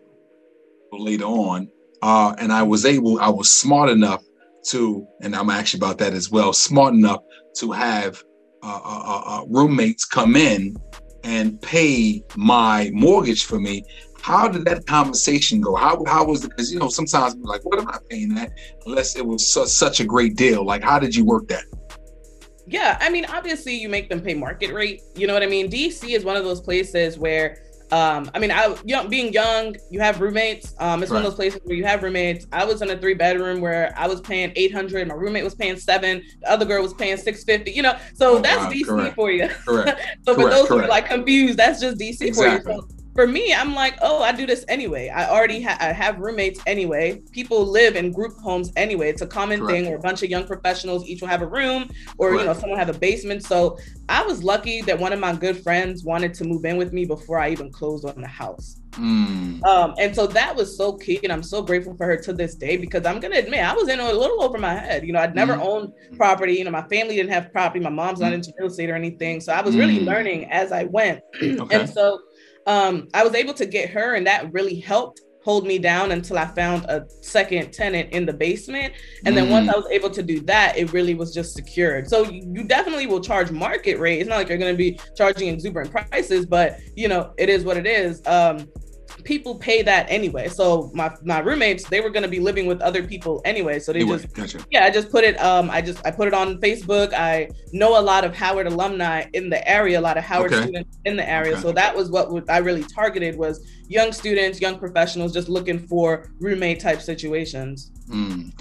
later 0.92 1.24
on. 1.24 1.68
Uh, 2.02 2.34
and 2.38 2.52
I 2.52 2.62
was 2.62 2.84
able, 2.84 3.20
I 3.20 3.28
was 3.28 3.50
smart 3.50 3.90
enough 3.90 4.22
to, 4.68 5.06
and 5.20 5.34
I'm 5.34 5.50
actually 5.50 5.78
about 5.78 5.98
that 5.98 6.12
as 6.12 6.30
well, 6.30 6.52
smart 6.52 6.94
enough 6.94 7.20
to 7.58 7.72
have 7.72 8.22
uh 8.62 8.80
uh, 8.84 9.02
uh, 9.04 9.22
uh, 9.26 9.44
roommates 9.48 10.04
come 10.04 10.36
in 10.36 10.76
and 11.24 11.60
pay 11.60 12.22
my 12.36 12.90
mortgage 12.92 13.44
for 13.44 13.58
me. 13.58 13.84
How 14.20 14.48
did 14.48 14.64
that 14.64 14.86
conversation 14.86 15.60
go? 15.60 15.74
How 15.74 16.02
how 16.06 16.24
was 16.24 16.44
it? 16.44 16.50
Because 16.50 16.72
you 16.72 16.78
know 16.78 16.88
sometimes 16.88 17.34
I'm 17.34 17.42
like, 17.42 17.64
what 17.64 17.78
am 17.78 17.88
I 17.88 17.98
paying 18.08 18.34
that? 18.34 18.52
Unless 18.86 19.16
it 19.16 19.24
was 19.24 19.46
su- 19.46 19.66
such 19.66 20.00
a 20.00 20.04
great 20.04 20.36
deal. 20.36 20.64
Like, 20.64 20.82
how 20.82 20.98
did 20.98 21.14
you 21.14 21.24
work 21.24 21.48
that? 21.48 21.64
Yeah, 22.66 22.98
I 23.00 23.08
mean, 23.08 23.24
obviously 23.26 23.74
you 23.74 23.88
make 23.88 24.10
them 24.10 24.20
pay 24.20 24.34
market 24.34 24.72
rate. 24.74 25.02
You 25.14 25.26
know 25.26 25.32
what 25.32 25.42
I 25.42 25.46
mean? 25.46 25.70
DC 25.70 26.10
is 26.10 26.24
one 26.24 26.36
of 26.36 26.44
those 26.44 26.60
places 26.60 27.18
where 27.18 27.62
um, 27.90 28.30
I 28.34 28.38
mean, 28.38 28.50
I 28.50 28.76
young, 28.84 29.08
being 29.08 29.32
young, 29.32 29.76
you 29.90 30.00
have 30.00 30.20
roommates. 30.20 30.74
Um, 30.78 31.02
it's 31.02 31.10
right. 31.10 31.16
one 31.16 31.24
of 31.24 31.30
those 31.30 31.36
places 31.36 31.60
where 31.64 31.76
you 31.76 31.84
have 31.84 32.02
roommates. 32.02 32.46
I 32.52 32.64
was 32.64 32.82
in 32.82 32.90
a 32.90 32.98
three 32.98 33.14
bedroom 33.14 33.60
where 33.60 33.94
I 33.96 34.06
was 34.06 34.20
paying 34.20 34.52
eight 34.56 34.72
hundred. 34.72 35.08
My 35.08 35.14
roommate 35.14 35.44
was 35.44 35.54
paying 35.54 35.76
seven. 35.76 36.22
The 36.42 36.50
other 36.50 36.64
girl 36.64 36.82
was 36.82 36.94
paying 36.94 37.16
six 37.16 37.44
fifty. 37.44 37.70
You 37.70 37.82
know, 37.82 37.96
so 38.14 38.36
oh, 38.36 38.38
that's 38.40 38.64
wow. 38.64 38.70
DC 38.70 38.86
correct. 38.86 39.14
for 39.14 39.30
you. 39.30 39.48
Correct. 39.64 40.00
so 40.22 40.34
for 40.34 40.50
those 40.50 40.68
correct. 40.68 40.68
who 40.68 40.78
are 40.78 40.88
like 40.88 41.06
confused, 41.06 41.58
that's 41.58 41.80
just 41.80 41.98
DC 41.98 42.20
exactly. 42.22 42.62
for 42.62 42.72
you. 42.72 42.80
So 42.80 42.97
for 43.18 43.26
me, 43.26 43.52
I'm 43.52 43.74
like, 43.74 43.98
oh, 44.00 44.22
I 44.22 44.30
do 44.30 44.46
this 44.46 44.64
anyway. 44.68 45.08
I 45.08 45.28
already 45.28 45.60
ha- 45.60 45.76
I 45.80 45.86
have 45.86 46.20
roommates 46.20 46.60
anyway. 46.68 47.20
People 47.32 47.66
live 47.66 47.96
in 47.96 48.12
group 48.12 48.38
homes 48.38 48.72
anyway. 48.76 49.10
It's 49.10 49.22
a 49.22 49.26
common 49.26 49.58
Correct. 49.58 49.72
thing 49.72 49.86
where 49.86 49.96
a 49.96 50.00
bunch 50.00 50.22
of 50.22 50.30
young 50.30 50.46
professionals 50.46 51.04
each 51.04 51.20
will 51.20 51.26
have 51.26 51.42
a 51.42 51.46
room, 51.48 51.90
or 52.16 52.28
Correct. 52.28 52.42
you 52.42 52.46
know, 52.46 52.54
someone 52.54 52.78
have 52.78 52.90
a 52.90 52.96
basement. 52.96 53.42
So 53.42 53.76
I 54.08 54.22
was 54.22 54.44
lucky 54.44 54.82
that 54.82 54.96
one 54.96 55.12
of 55.12 55.18
my 55.18 55.34
good 55.34 55.60
friends 55.64 56.04
wanted 56.04 56.32
to 56.34 56.44
move 56.44 56.64
in 56.64 56.76
with 56.76 56.92
me 56.92 57.06
before 57.06 57.40
I 57.40 57.50
even 57.50 57.72
closed 57.72 58.04
on 58.04 58.20
the 58.20 58.28
house. 58.28 58.80
Mm. 58.92 59.64
Um, 59.64 59.94
and 59.98 60.14
so 60.14 60.28
that 60.28 60.54
was 60.54 60.76
so 60.76 60.92
key, 60.92 61.18
and 61.24 61.32
I'm 61.32 61.42
so 61.42 61.60
grateful 61.60 61.96
for 61.96 62.06
her 62.06 62.16
to 62.18 62.32
this 62.32 62.54
day 62.54 62.76
because 62.76 63.04
I'm 63.04 63.18
gonna 63.18 63.38
admit 63.38 63.64
I 63.64 63.72
was 63.72 63.88
in 63.88 63.98
a 63.98 64.12
little 64.12 64.44
over 64.44 64.58
my 64.58 64.74
head. 64.74 65.04
You 65.04 65.12
know, 65.12 65.18
I'd 65.18 65.34
never 65.34 65.54
mm. 65.54 65.66
owned 65.66 65.92
property. 66.16 66.54
You 66.54 66.64
know, 66.64 66.70
my 66.70 66.86
family 66.86 67.16
didn't 67.16 67.32
have 67.32 67.50
property. 67.50 67.80
My 67.80 67.90
mom's 67.90 68.20
mm. 68.20 68.22
not 68.22 68.32
into 68.32 68.52
real 68.58 68.68
estate 68.68 68.90
or 68.90 68.94
anything, 68.94 69.40
so 69.40 69.52
I 69.52 69.60
was 69.60 69.76
really 69.76 69.98
mm. 69.98 70.06
learning 70.06 70.44
as 70.52 70.70
I 70.70 70.84
went. 70.84 71.20
okay. 71.42 71.80
And 71.80 71.90
so 71.90 72.20
um, 72.68 73.08
I 73.14 73.24
was 73.24 73.34
able 73.34 73.54
to 73.54 73.66
get 73.66 73.88
her, 73.90 74.14
and 74.14 74.26
that 74.26 74.52
really 74.52 74.78
helped 74.78 75.22
hold 75.42 75.66
me 75.66 75.78
down 75.78 76.12
until 76.12 76.36
I 76.36 76.44
found 76.44 76.84
a 76.84 77.06
second 77.22 77.72
tenant 77.72 78.12
in 78.12 78.26
the 78.26 78.32
basement. 78.34 78.92
And 79.24 79.34
then 79.34 79.46
mm. 79.46 79.52
once 79.52 79.68
I 79.70 79.76
was 79.76 79.86
able 79.90 80.10
to 80.10 80.22
do 80.22 80.40
that, 80.40 80.76
it 80.76 80.92
really 80.92 81.14
was 81.14 81.32
just 81.32 81.54
secured. 81.54 82.06
So 82.10 82.28
you 82.28 82.64
definitely 82.64 83.06
will 83.06 83.22
charge 83.22 83.50
market 83.50 83.98
rate. 83.98 84.20
It's 84.20 84.28
not 84.28 84.36
like 84.36 84.50
you're 84.50 84.58
going 84.58 84.74
to 84.74 84.76
be 84.76 85.00
charging 85.16 85.48
exuberant 85.48 85.90
prices, 85.90 86.44
but 86.44 86.78
you 86.94 87.08
know, 87.08 87.32
it 87.38 87.48
is 87.48 87.64
what 87.64 87.78
it 87.78 87.86
is. 87.86 88.20
Um, 88.26 88.68
people 89.28 89.54
pay 89.56 89.82
that 89.82 90.06
anyway. 90.08 90.48
So 90.48 90.90
my 90.94 91.14
my 91.22 91.40
roommates, 91.40 91.86
they 91.86 92.00
were 92.00 92.08
gonna 92.08 92.34
be 92.36 92.40
living 92.40 92.66
with 92.66 92.80
other 92.80 93.02
people 93.02 93.42
anyway. 93.44 93.78
So 93.78 93.92
they 93.92 94.00
anyway, 94.00 94.22
just 94.22 94.34
gotcha. 94.34 94.66
yeah, 94.70 94.84
I 94.86 94.90
just 94.90 95.10
put 95.10 95.22
it 95.22 95.38
um 95.38 95.68
I 95.68 95.82
just 95.82 96.04
I 96.06 96.10
put 96.10 96.28
it 96.28 96.34
on 96.34 96.58
Facebook. 96.62 97.12
I 97.12 97.50
know 97.74 98.00
a 98.00 98.04
lot 98.10 98.24
of 98.24 98.34
Howard 98.34 98.66
alumni 98.66 99.26
in 99.34 99.50
the 99.50 99.60
area, 99.68 100.00
a 100.00 100.04
lot 100.08 100.16
of 100.16 100.24
Howard 100.24 100.54
okay. 100.54 100.62
students 100.62 100.98
in 101.04 101.14
the 101.14 101.28
area. 101.28 101.52
Okay. 101.52 101.60
So 101.60 101.72
that 101.72 101.94
was 101.94 102.10
what 102.10 102.26
I 102.48 102.58
really 102.58 102.84
targeted 102.84 103.36
was 103.36 103.54
young 103.86 104.12
students, 104.12 104.62
young 104.62 104.78
professionals 104.78 105.34
just 105.34 105.50
looking 105.50 105.86
for 105.86 106.32
roommate 106.40 106.80
type 106.80 107.02
situations. 107.02 107.92
Mm. 108.08 108.58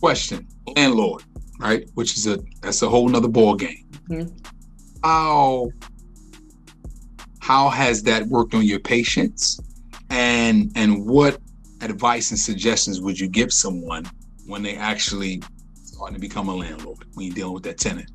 Question. 0.00 0.48
Landlord, 0.74 1.22
right? 1.60 1.88
Which 1.94 2.16
is 2.16 2.26
a 2.26 2.40
that's 2.62 2.82
a 2.82 2.88
whole 2.88 3.08
nother 3.08 3.28
ball 3.28 3.54
game. 3.54 3.86
Mm-hmm. 4.10 4.34
How 5.04 5.70
how 7.38 7.68
has 7.68 8.02
that 8.02 8.26
worked 8.26 8.54
on 8.54 8.64
your 8.64 8.80
patience 8.80 9.60
and 10.14 10.70
and 10.76 11.04
what 11.04 11.38
advice 11.80 12.30
and 12.30 12.38
suggestions 12.38 13.00
would 13.00 13.18
you 13.18 13.28
give 13.28 13.52
someone 13.52 14.04
when 14.46 14.62
they 14.62 14.76
actually 14.76 15.42
starting 15.82 16.14
to 16.14 16.20
become 16.20 16.48
a 16.48 16.54
landlord 16.54 17.04
when 17.14 17.26
you're 17.26 17.34
dealing 17.34 17.52
with 17.52 17.64
that 17.64 17.78
tenant 17.78 18.10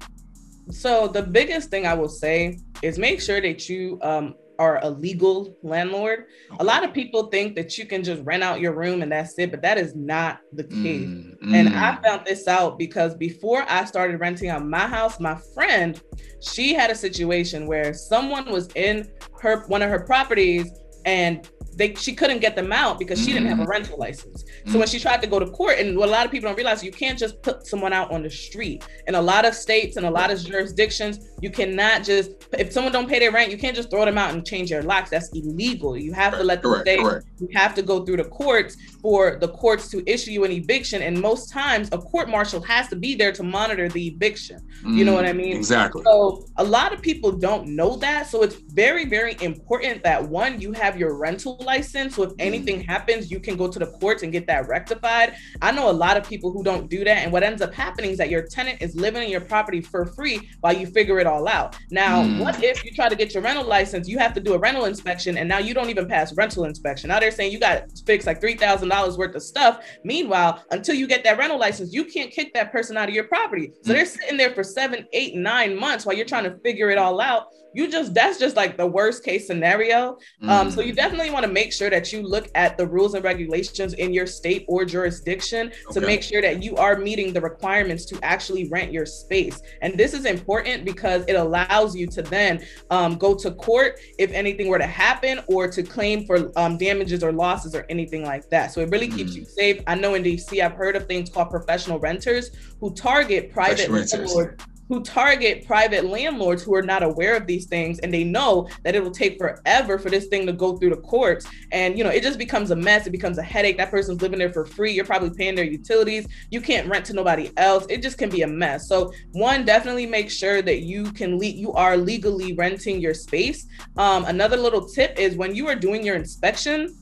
so 0.71 1.07
the 1.07 1.21
biggest 1.21 1.69
thing 1.69 1.85
i 1.85 1.93
will 1.93 2.09
say 2.09 2.57
is 2.81 2.97
make 2.97 3.21
sure 3.21 3.41
that 3.41 3.67
you 3.67 3.99
um, 4.01 4.33
are 4.59 4.77
a 4.83 4.89
legal 4.89 5.57
landlord. 5.63 6.25
Okay. 6.51 6.57
A 6.59 6.63
lot 6.65 6.83
of 6.83 6.93
people 6.93 7.27
think 7.27 7.55
that 7.55 7.77
you 7.77 7.85
can 7.85 8.03
just 8.03 8.21
rent 8.23 8.43
out 8.43 8.59
your 8.59 8.73
room 8.73 9.01
and 9.01 9.09
that's 9.09 9.39
it, 9.39 9.51
but 9.51 9.61
that 9.61 9.77
is 9.77 9.95
not 9.95 10.41
the 10.51 10.65
case. 10.65 11.07
Mm, 11.07 11.39
mm. 11.41 11.55
And 11.55 11.69
I 11.69 11.95
found 12.03 12.25
this 12.25 12.45
out 12.45 12.77
because 12.77 13.15
before 13.15 13.65
I 13.69 13.85
started 13.85 14.19
renting 14.19 14.49
out 14.49 14.65
my 14.65 14.85
house, 14.85 15.17
my 15.17 15.39
friend, 15.53 15.99
she 16.41 16.73
had 16.73 16.91
a 16.91 16.95
situation 16.95 17.67
where 17.67 17.93
someone 17.93 18.51
was 18.51 18.67
in 18.75 19.09
her 19.39 19.65
one 19.67 19.81
of 19.81 19.89
her 19.89 20.01
properties 20.01 20.69
and 21.05 21.49
they 21.79 21.95
she 21.95 22.13
couldn't 22.13 22.39
get 22.39 22.55
them 22.55 22.71
out 22.73 22.99
because 22.99 23.17
she 23.17 23.27
mm-hmm. 23.27 23.45
didn't 23.45 23.49
have 23.49 23.59
a 23.61 23.65
mm. 23.65 23.69
rental 23.69 23.97
license. 23.97 24.41
So 24.41 24.47
mm-hmm. 24.47 24.79
when 24.79 24.87
she 24.89 24.99
tried 24.99 25.21
to 25.21 25.27
go 25.27 25.39
to 25.39 25.49
court, 25.49 25.79
and 25.79 25.97
what 25.97 26.09
a 26.09 26.11
lot 26.11 26.25
of 26.25 26.31
people 26.31 26.49
don't 26.49 26.57
realize, 26.57 26.83
you 26.83 26.91
can't 26.91 27.17
just 27.17 27.41
put 27.41 27.65
someone 27.65 27.93
out 27.93 28.11
on 28.11 28.21
the 28.21 28.29
street. 28.29 28.85
In 29.07 29.15
a 29.15 29.21
lot 29.21 29.45
of 29.45 29.55
states 29.55 29.95
and 29.95 30.05
a 30.05 30.11
lot 30.11 30.29
of 30.29 30.43
jurisdictions, 30.45 31.29
you 31.41 31.49
cannot 31.49 32.03
just 32.03 32.31
if 32.57 32.71
someone 32.71 32.91
don't 32.91 33.07
pay 33.07 33.19
their 33.19 33.31
rent, 33.31 33.51
you 33.51 33.57
can't 33.57 33.75
just 33.75 33.89
throw 33.89 34.05
them 34.05 34.17
out 34.17 34.33
and 34.33 34.45
change 34.45 34.69
their 34.69 34.81
locks. 34.81 35.09
That's 35.09 35.29
illegal. 35.29 35.95
You 35.97 36.13
have 36.13 36.33
to 36.33 36.43
let 36.43 36.61
them 36.61 36.71
correct, 36.71 36.87
stay. 36.87 36.97
Correct. 36.97 37.27
You 37.39 37.47
have 37.53 37.75
to 37.75 37.81
go 37.81 38.03
through 38.03 38.17
the 38.17 38.25
courts 38.25 38.75
for 39.01 39.37
the 39.39 39.47
courts 39.49 39.89
to 39.89 40.03
issue 40.11 40.31
you 40.31 40.43
an 40.43 40.51
eviction. 40.51 41.01
And 41.01 41.19
most 41.21 41.51
times, 41.51 41.89
a 41.91 41.97
court 41.97 42.29
marshal 42.29 42.61
has 42.63 42.87
to 42.89 42.95
be 42.95 43.15
there 43.15 43.31
to 43.33 43.43
monitor 43.43 43.87
the 43.87 44.07
eviction. 44.07 44.59
Mm, 44.83 44.97
you 44.97 45.05
know 45.05 45.13
what 45.13 45.25
I 45.25 45.33
mean? 45.33 45.55
Exactly. 45.55 46.03
So 46.03 46.45
a 46.57 46.63
lot 46.63 46.93
of 46.93 47.01
people 47.01 47.31
don't 47.31 47.67
know 47.67 47.95
that. 47.97 48.27
So 48.27 48.43
it's 48.43 48.55
very, 48.55 49.05
very 49.05 49.37
important 49.41 50.03
that 50.03 50.27
one, 50.27 50.59
you 50.59 50.73
have 50.73 50.97
your 50.97 51.15
rental 51.15 51.57
license. 51.61 52.15
So 52.15 52.23
if 52.23 52.31
mm. 52.31 52.35
anything 52.39 52.81
happens, 52.81 53.31
you 53.31 53.39
can 53.39 53.55
go 53.55 53.67
to 53.67 53.79
the 53.79 53.87
courts 53.87 54.23
and 54.23 54.31
get 54.31 54.47
that 54.47 54.67
rectified. 54.67 55.35
I 55.61 55.71
know 55.71 55.89
a 55.89 55.93
lot 55.93 56.17
of 56.17 56.27
people 56.27 56.51
who 56.51 56.63
don't 56.63 56.89
do 56.89 57.03
that. 57.03 57.19
And 57.19 57.31
what 57.31 57.43
ends 57.43 57.61
up 57.61 57.73
happening 57.73 58.11
is 58.11 58.17
that 58.17 58.29
your 58.29 58.41
tenant 58.47 58.81
is 58.81 58.95
living 58.95 59.23
in 59.23 59.29
your 59.29 59.41
property 59.41 59.81
for 59.81 60.05
free 60.05 60.49
while 60.61 60.73
you 60.73 60.87
figure 60.87 61.19
it 61.19 61.27
all 61.29 61.47
out. 61.47 61.77
Now, 61.91 62.23
mm. 62.23 62.39
what 62.39 62.61
if 62.63 62.83
you 62.83 62.91
try 62.91 63.09
to 63.09 63.15
get 63.15 63.33
your 63.33 63.43
rental 63.43 63.65
license? 63.65 64.07
You 64.07 64.17
have 64.19 64.33
to 64.33 64.39
do 64.39 64.53
a 64.53 64.57
rental 64.59 64.85
inspection, 64.85 65.37
and 65.37 65.47
now 65.47 65.59
you 65.59 65.73
don't 65.73 65.89
even 65.89 66.07
pass 66.07 66.33
rental 66.35 66.65
inspection. 66.65 67.09
Now 67.09 67.19
they're 67.19 67.31
saying 67.31 67.51
you 67.51 67.59
got 67.59 67.89
to 67.89 68.03
fix 68.03 68.25
like 68.25 68.41
three 68.41 68.55
thousand 68.55 68.89
dollars 68.89 69.17
worth 69.17 69.35
of 69.35 69.43
stuff. 69.43 69.85
Meanwhile, 70.03 70.63
until 70.71 70.95
you 70.95 71.07
get 71.07 71.23
that 71.23 71.37
rental 71.37 71.59
license, 71.59 71.93
you 71.93 72.05
can't 72.05 72.31
kick 72.31 72.53
that 72.53 72.71
person 72.71 72.97
out 72.97 73.09
of 73.09 73.15
your 73.15 73.25
property. 73.25 73.71
So 73.83 73.91
mm. 73.91 73.95
they're 73.95 74.05
sitting 74.05 74.37
there 74.37 74.53
for 74.53 74.63
seven, 74.63 75.07
eight, 75.13 75.35
nine 75.35 75.77
months 75.77 76.05
while 76.05 76.15
you're 76.15 76.25
trying 76.25 76.45
to 76.45 76.57
figure 76.59 76.89
it 76.89 76.97
all 76.97 77.21
out 77.21 77.47
you 77.73 77.89
just 77.89 78.13
that's 78.13 78.39
just 78.39 78.55
like 78.55 78.77
the 78.77 78.85
worst 78.85 79.23
case 79.23 79.47
scenario 79.47 80.17
mm. 80.41 80.49
um, 80.49 80.71
so 80.71 80.81
you 80.81 80.93
mm. 80.93 80.95
definitely 80.95 81.29
want 81.29 81.45
to 81.45 81.51
make 81.51 81.71
sure 81.71 81.89
that 81.89 82.11
you 82.11 82.21
look 82.21 82.49
at 82.55 82.77
the 82.77 82.85
rules 82.85 83.13
and 83.13 83.23
regulations 83.23 83.93
in 83.93 84.13
your 84.13 84.25
state 84.25 84.65
or 84.67 84.85
jurisdiction 84.85 85.67
okay. 85.67 85.99
to 85.99 86.05
make 86.05 86.23
sure 86.23 86.41
that 86.41 86.63
you 86.63 86.75
are 86.77 86.97
meeting 86.97 87.33
the 87.33 87.41
requirements 87.41 88.05
to 88.05 88.19
actually 88.23 88.67
rent 88.69 88.91
your 88.91 89.05
space 89.05 89.61
and 89.81 89.95
this 89.97 90.13
is 90.13 90.25
important 90.25 90.85
because 90.85 91.23
it 91.27 91.33
allows 91.33 91.95
you 91.95 92.07
to 92.07 92.21
then 92.21 92.63
um, 92.89 93.17
go 93.17 93.35
to 93.35 93.51
court 93.51 93.99
if 94.17 94.31
anything 94.31 94.67
were 94.67 94.79
to 94.79 94.87
happen 94.87 95.39
or 95.47 95.67
to 95.67 95.83
claim 95.83 96.25
for 96.25 96.51
um, 96.57 96.77
damages 96.77 97.23
or 97.23 97.31
losses 97.31 97.75
or 97.75 97.85
anything 97.89 98.23
like 98.23 98.49
that 98.49 98.71
so 98.71 98.81
it 98.81 98.89
really 98.89 99.09
mm. 99.09 99.15
keeps 99.15 99.35
you 99.35 99.45
safe 99.45 99.81
i 99.87 99.95
know 99.95 100.15
in 100.15 100.23
dc 100.23 100.59
i've 100.59 100.73
heard 100.73 100.95
of 100.95 101.05
things 101.07 101.29
called 101.29 101.49
professional 101.49 101.99
renters 101.99 102.51
who 102.79 102.93
target 102.93 103.51
private 103.51 103.89
landlords 103.89 104.55
who 104.89 105.01
target 105.01 105.65
private 105.65 106.05
landlords 106.05 106.63
who 106.63 106.73
are 106.75 106.81
not 106.81 107.03
aware 107.03 107.37
of 107.37 107.45
these 107.45 107.67
things 107.67 107.99
and 107.99 108.13
they 108.13 108.23
know 108.23 108.67
that 108.83 108.95
it 108.95 109.03
will 109.03 109.11
take 109.11 109.37
forever 109.37 109.97
for 109.97 110.09
this 110.09 110.25
thing 110.27 110.45
to 110.47 110.51
go 110.51 110.75
through 110.75 110.89
the 110.89 110.97
courts. 110.97 111.47
And 111.71 111.97
you 111.97 112.03
know 112.03 112.09
it 112.09 112.23
just 112.23 112.39
becomes 112.39 112.71
a 112.71 112.75
mess. 112.75 113.07
It 113.07 113.11
becomes 113.11 113.37
a 113.37 113.43
headache. 113.43 113.77
That 113.77 113.91
person's 113.91 114.21
living 114.21 114.39
there 114.39 114.51
for 114.51 114.65
free. 114.65 114.91
You're 114.91 115.05
probably 115.05 115.29
paying 115.29 115.55
their 115.55 115.65
utilities. 115.65 116.27
You 116.49 116.59
can't 116.59 116.89
rent 116.89 117.05
to 117.05 117.13
nobody 117.13 117.51
else. 117.57 117.85
It 117.89 118.01
just 118.01 118.17
can 118.17 118.29
be 118.29 118.41
a 118.41 118.47
mess. 118.47 118.87
So 118.87 119.13
one 119.31 119.63
definitely 119.63 120.07
make 120.07 120.29
sure 120.29 120.61
that 120.63 120.81
you 120.81 121.11
can 121.11 121.37
le- 121.37 121.45
you 121.45 121.71
are 121.73 121.95
legally 121.95 122.53
renting 122.53 122.99
your 122.99 123.13
space. 123.13 123.67
Um, 123.97 124.25
another 124.25 124.57
little 124.57 124.87
tip 124.87 125.17
is 125.19 125.35
when 125.35 125.55
you 125.55 125.67
are 125.67 125.75
doing 125.75 126.03
your 126.03 126.15
inspection 126.15 126.95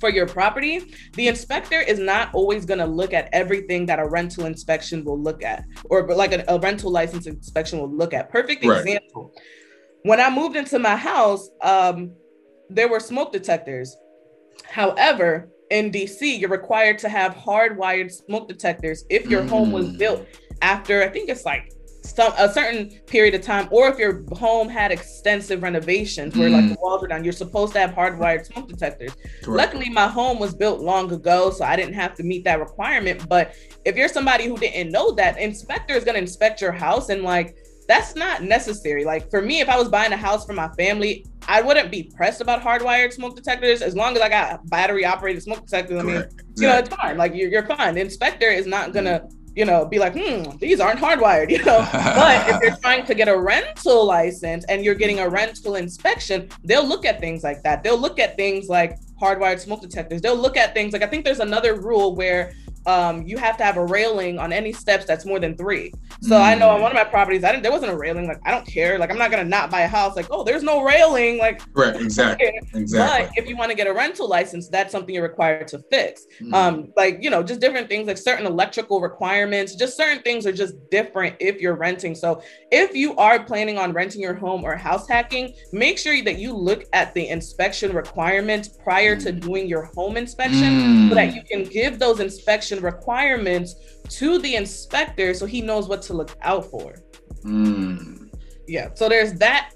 for 0.00 0.10
your 0.10 0.26
property, 0.26 0.92
the 1.14 1.28
inspector 1.28 1.80
is 1.80 1.98
not 1.98 2.34
always 2.34 2.64
going 2.64 2.78
to 2.78 2.86
look 2.86 3.12
at 3.12 3.28
everything 3.32 3.86
that 3.86 3.98
a 3.98 4.06
rental 4.06 4.46
inspection 4.46 5.04
will 5.04 5.20
look 5.20 5.42
at, 5.42 5.64
or 5.84 6.06
like 6.14 6.32
a, 6.32 6.44
a 6.48 6.58
rental 6.58 6.90
license 6.90 7.26
inspection 7.26 7.78
will 7.78 7.90
look 7.90 8.14
at. 8.14 8.30
Perfect 8.30 8.64
right. 8.64 8.80
example. 8.80 9.32
When 10.02 10.20
I 10.20 10.30
moved 10.30 10.56
into 10.56 10.78
my 10.78 10.96
house, 10.96 11.48
um, 11.62 12.12
there 12.68 12.88
were 12.88 13.00
smoke 13.00 13.32
detectors. 13.32 13.96
However, 14.64 15.48
in 15.70 15.90
DC, 15.90 16.40
you're 16.40 16.50
required 16.50 16.98
to 17.00 17.08
have 17.08 17.34
hardwired 17.34 18.10
smoke 18.10 18.48
detectors 18.48 19.04
if 19.10 19.26
your 19.26 19.42
mm. 19.42 19.48
home 19.48 19.72
was 19.72 19.86
mm. 19.86 19.98
built 19.98 20.26
after, 20.62 21.02
I 21.02 21.08
think 21.08 21.28
it's 21.28 21.44
like 21.44 21.72
some 22.14 22.32
a 22.38 22.52
certain 22.52 22.90
period 23.06 23.34
of 23.34 23.42
time, 23.42 23.68
or 23.70 23.88
if 23.88 23.98
your 23.98 24.24
home 24.34 24.68
had 24.68 24.92
extensive 24.92 25.62
renovations 25.62 26.36
where 26.36 26.48
mm. 26.48 26.52
like 26.52 26.68
the 26.68 26.76
walls 26.80 27.02
were 27.02 27.08
down, 27.08 27.24
you're 27.24 27.32
supposed 27.32 27.72
to 27.74 27.78
have 27.78 27.90
hardwired 27.90 28.46
smoke 28.46 28.68
detectors. 28.68 29.12
Correct. 29.42 29.74
Luckily, 29.74 29.90
my 29.90 30.08
home 30.08 30.38
was 30.38 30.54
built 30.54 30.80
long 30.80 31.12
ago, 31.12 31.50
so 31.50 31.64
I 31.64 31.76
didn't 31.76 31.94
have 31.94 32.14
to 32.14 32.22
meet 32.22 32.44
that 32.44 32.60
requirement. 32.60 33.28
But 33.28 33.54
if 33.84 33.96
you're 33.96 34.08
somebody 34.08 34.46
who 34.46 34.56
didn't 34.56 34.90
know 34.90 35.12
that, 35.12 35.38
inspector 35.38 35.94
is 35.94 36.04
gonna 36.04 36.18
inspect 36.18 36.60
your 36.60 36.72
house 36.72 37.08
and 37.08 37.22
like 37.22 37.56
that's 37.88 38.16
not 38.16 38.42
necessary. 38.42 39.04
Like 39.04 39.30
for 39.30 39.40
me, 39.40 39.60
if 39.60 39.68
I 39.68 39.78
was 39.78 39.88
buying 39.88 40.12
a 40.12 40.16
house 40.16 40.44
for 40.44 40.52
my 40.52 40.68
family, 40.74 41.24
I 41.48 41.62
wouldn't 41.62 41.90
be 41.90 42.10
pressed 42.16 42.40
about 42.40 42.60
hardwired 42.62 43.12
smoke 43.12 43.36
detectors 43.36 43.80
as 43.80 43.94
long 43.94 44.16
as 44.16 44.22
I 44.22 44.28
got 44.28 44.68
battery 44.68 45.04
operated 45.04 45.42
smoke 45.42 45.60
detectors. 45.64 46.00
I 46.00 46.02
mean, 46.02 46.16
Correct. 46.16 46.42
you 46.56 46.66
know, 46.66 46.78
it's 46.78 46.88
fine. 46.88 47.16
Like 47.16 47.34
you're, 47.34 47.48
you're 47.48 47.66
fine. 47.66 47.94
The 47.94 48.00
inspector 48.00 48.48
is 48.48 48.66
not 48.66 48.92
gonna 48.92 49.20
mm 49.20 49.45
you 49.56 49.64
know, 49.64 49.86
be 49.86 49.98
like, 49.98 50.12
hmm, 50.12 50.56
these 50.58 50.78
aren't 50.78 51.00
hardwired, 51.00 51.50
you 51.56 51.64
know. 51.64 51.84
but 51.92 52.48
if 52.48 52.60
you're 52.62 52.76
trying 52.76 53.04
to 53.06 53.14
get 53.14 53.26
a 53.26 53.36
rental 53.36 54.04
license 54.04 54.64
and 54.68 54.84
you're 54.84 54.94
getting 54.94 55.18
a 55.18 55.28
rental 55.28 55.74
inspection, 55.76 56.48
they'll 56.62 56.86
look 56.86 57.04
at 57.04 57.18
things 57.18 57.42
like 57.42 57.62
that. 57.62 57.82
They'll 57.82 57.98
look 57.98 58.20
at 58.20 58.36
things 58.36 58.68
like 58.68 58.98
hardwired 59.20 59.58
smoke 59.58 59.80
detectors. 59.80 60.20
They'll 60.20 60.36
look 60.36 60.58
at 60.58 60.74
things 60.74 60.92
like 60.92 61.02
I 61.02 61.06
think 61.06 61.24
there's 61.24 61.40
another 61.40 61.74
rule 61.74 62.14
where 62.14 62.52
um, 62.86 63.26
you 63.26 63.36
have 63.36 63.56
to 63.58 63.64
have 63.64 63.76
a 63.76 63.84
railing 63.84 64.38
on 64.38 64.52
any 64.52 64.72
steps 64.72 65.04
that's 65.04 65.26
more 65.26 65.40
than 65.40 65.56
three. 65.56 65.92
So 66.22 66.36
mm. 66.36 66.40
I 66.40 66.54
know 66.54 66.70
on 66.70 66.80
one 66.80 66.92
of 66.92 66.94
my 66.94 67.04
properties, 67.04 67.44
I 67.44 67.50
didn't 67.50 67.64
there 67.64 67.72
wasn't 67.72 67.92
a 67.92 67.96
railing. 67.96 68.26
Like 68.28 68.40
I 68.44 68.50
don't 68.52 68.66
care. 68.66 68.98
Like 68.98 69.10
I'm 69.10 69.18
not 69.18 69.30
gonna 69.30 69.44
not 69.44 69.70
buy 69.70 69.82
a 69.82 69.88
house. 69.88 70.16
Like 70.16 70.28
oh, 70.30 70.44
there's 70.44 70.62
no 70.62 70.82
railing. 70.82 71.38
Like 71.38 71.60
right, 71.74 71.96
exactly, 72.00 72.50
exactly. 72.74 73.26
But 73.26 73.36
if 73.36 73.48
you 73.48 73.56
want 73.56 73.70
to 73.70 73.76
get 73.76 73.86
a 73.86 73.92
rental 73.92 74.28
license, 74.28 74.68
that's 74.68 74.92
something 74.92 75.14
you're 75.14 75.24
required 75.24 75.68
to 75.68 75.80
fix. 75.90 76.26
Mm. 76.40 76.54
Um, 76.54 76.92
like 76.96 77.18
you 77.20 77.30
know, 77.30 77.42
just 77.42 77.60
different 77.60 77.88
things 77.88 78.06
like 78.06 78.18
certain 78.18 78.46
electrical 78.46 79.00
requirements. 79.00 79.74
Just 79.74 79.96
certain 79.96 80.22
things 80.22 80.46
are 80.46 80.52
just 80.52 80.74
different 80.90 81.36
if 81.40 81.60
you're 81.60 81.76
renting. 81.76 82.14
So 82.14 82.42
if 82.70 82.94
you 82.94 83.16
are 83.16 83.42
planning 83.42 83.78
on 83.78 83.92
renting 83.92 84.20
your 84.20 84.34
home 84.34 84.64
or 84.64 84.76
house 84.76 85.08
hacking, 85.08 85.54
make 85.72 85.98
sure 85.98 86.22
that 86.22 86.38
you 86.38 86.52
look 86.52 86.84
at 86.92 87.12
the 87.14 87.28
inspection 87.28 87.92
requirements 87.92 88.68
prior 88.68 89.16
to 89.16 89.32
mm. 89.32 89.40
doing 89.40 89.66
your 89.66 89.84
home 89.86 90.16
inspection, 90.16 90.62
mm. 90.62 91.08
so 91.08 91.14
that 91.16 91.34
you 91.34 91.42
can 91.42 91.64
give 91.64 91.98
those 91.98 92.20
requirements 92.80 93.74
to 94.08 94.38
the 94.38 94.56
inspector 94.56 95.34
so 95.34 95.46
he 95.46 95.60
knows 95.60 95.88
what 95.88 96.02
to 96.02 96.14
look 96.14 96.36
out 96.42 96.64
for. 96.70 96.96
Mm. 97.44 98.30
Yeah. 98.66 98.90
So 98.94 99.08
there's 99.08 99.34
that. 99.34 99.72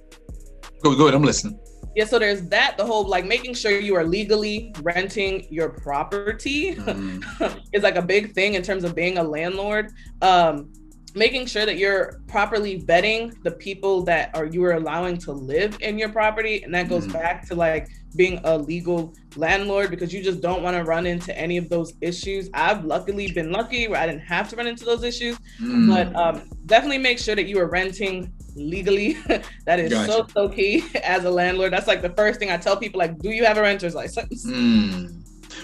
Go, 0.82 0.94
go 0.96 1.04
ahead. 1.04 1.14
I'm 1.14 1.22
listening. 1.22 1.58
Yeah, 1.96 2.04
so 2.04 2.20
there's 2.20 2.42
that, 2.48 2.76
the 2.78 2.86
whole 2.86 3.06
like 3.06 3.24
making 3.24 3.54
sure 3.54 3.72
you 3.72 3.96
are 3.96 4.04
legally 4.04 4.72
renting 4.82 5.46
your 5.50 5.70
property 5.70 6.76
mm. 6.76 7.60
is 7.72 7.82
like 7.82 7.96
a 7.96 8.02
big 8.02 8.32
thing 8.32 8.54
in 8.54 8.62
terms 8.62 8.84
of 8.84 8.94
being 8.94 9.18
a 9.18 9.22
landlord. 9.22 9.90
Um, 10.22 10.72
making 11.16 11.46
sure 11.46 11.66
that 11.66 11.76
you're 11.76 12.20
properly 12.28 12.80
vetting 12.82 13.34
the 13.42 13.50
people 13.50 14.02
that 14.02 14.30
are 14.34 14.44
you 14.44 14.62
are 14.64 14.74
allowing 14.74 15.18
to 15.18 15.32
live 15.32 15.76
in 15.80 15.98
your 15.98 16.08
property 16.08 16.62
and 16.62 16.72
that 16.72 16.88
goes 16.88 17.06
mm. 17.06 17.12
back 17.12 17.46
to 17.48 17.54
like 17.56 17.88
being 18.16 18.40
a 18.44 18.58
legal 18.58 19.14
landlord 19.36 19.90
because 19.90 20.12
you 20.12 20.22
just 20.22 20.40
don't 20.40 20.62
want 20.62 20.76
to 20.76 20.82
run 20.84 21.06
into 21.06 21.36
any 21.38 21.56
of 21.56 21.68
those 21.68 21.92
issues 22.00 22.50
i've 22.54 22.84
luckily 22.84 23.30
been 23.30 23.52
lucky 23.52 23.86
where 23.88 24.00
i 24.00 24.06
didn't 24.06 24.20
have 24.20 24.48
to 24.48 24.56
run 24.56 24.66
into 24.66 24.84
those 24.84 25.04
issues 25.04 25.38
mm. 25.60 25.88
but 25.88 26.14
um, 26.16 26.42
definitely 26.66 26.98
make 26.98 27.18
sure 27.18 27.36
that 27.36 27.46
you 27.46 27.58
are 27.58 27.68
renting 27.68 28.32
legally 28.56 29.12
that 29.66 29.78
is 29.78 29.92
gotcha. 29.92 30.12
so 30.12 30.26
so 30.34 30.48
key 30.48 30.84
as 31.04 31.24
a 31.24 31.30
landlord 31.30 31.72
that's 31.72 31.86
like 31.86 32.02
the 32.02 32.10
first 32.10 32.40
thing 32.40 32.50
i 32.50 32.56
tell 32.56 32.76
people 32.76 32.98
like 32.98 33.16
do 33.18 33.30
you 33.30 33.44
have 33.44 33.56
a 33.56 33.62
renter's 33.62 33.94
license 33.94 34.46
mm. 34.46 35.22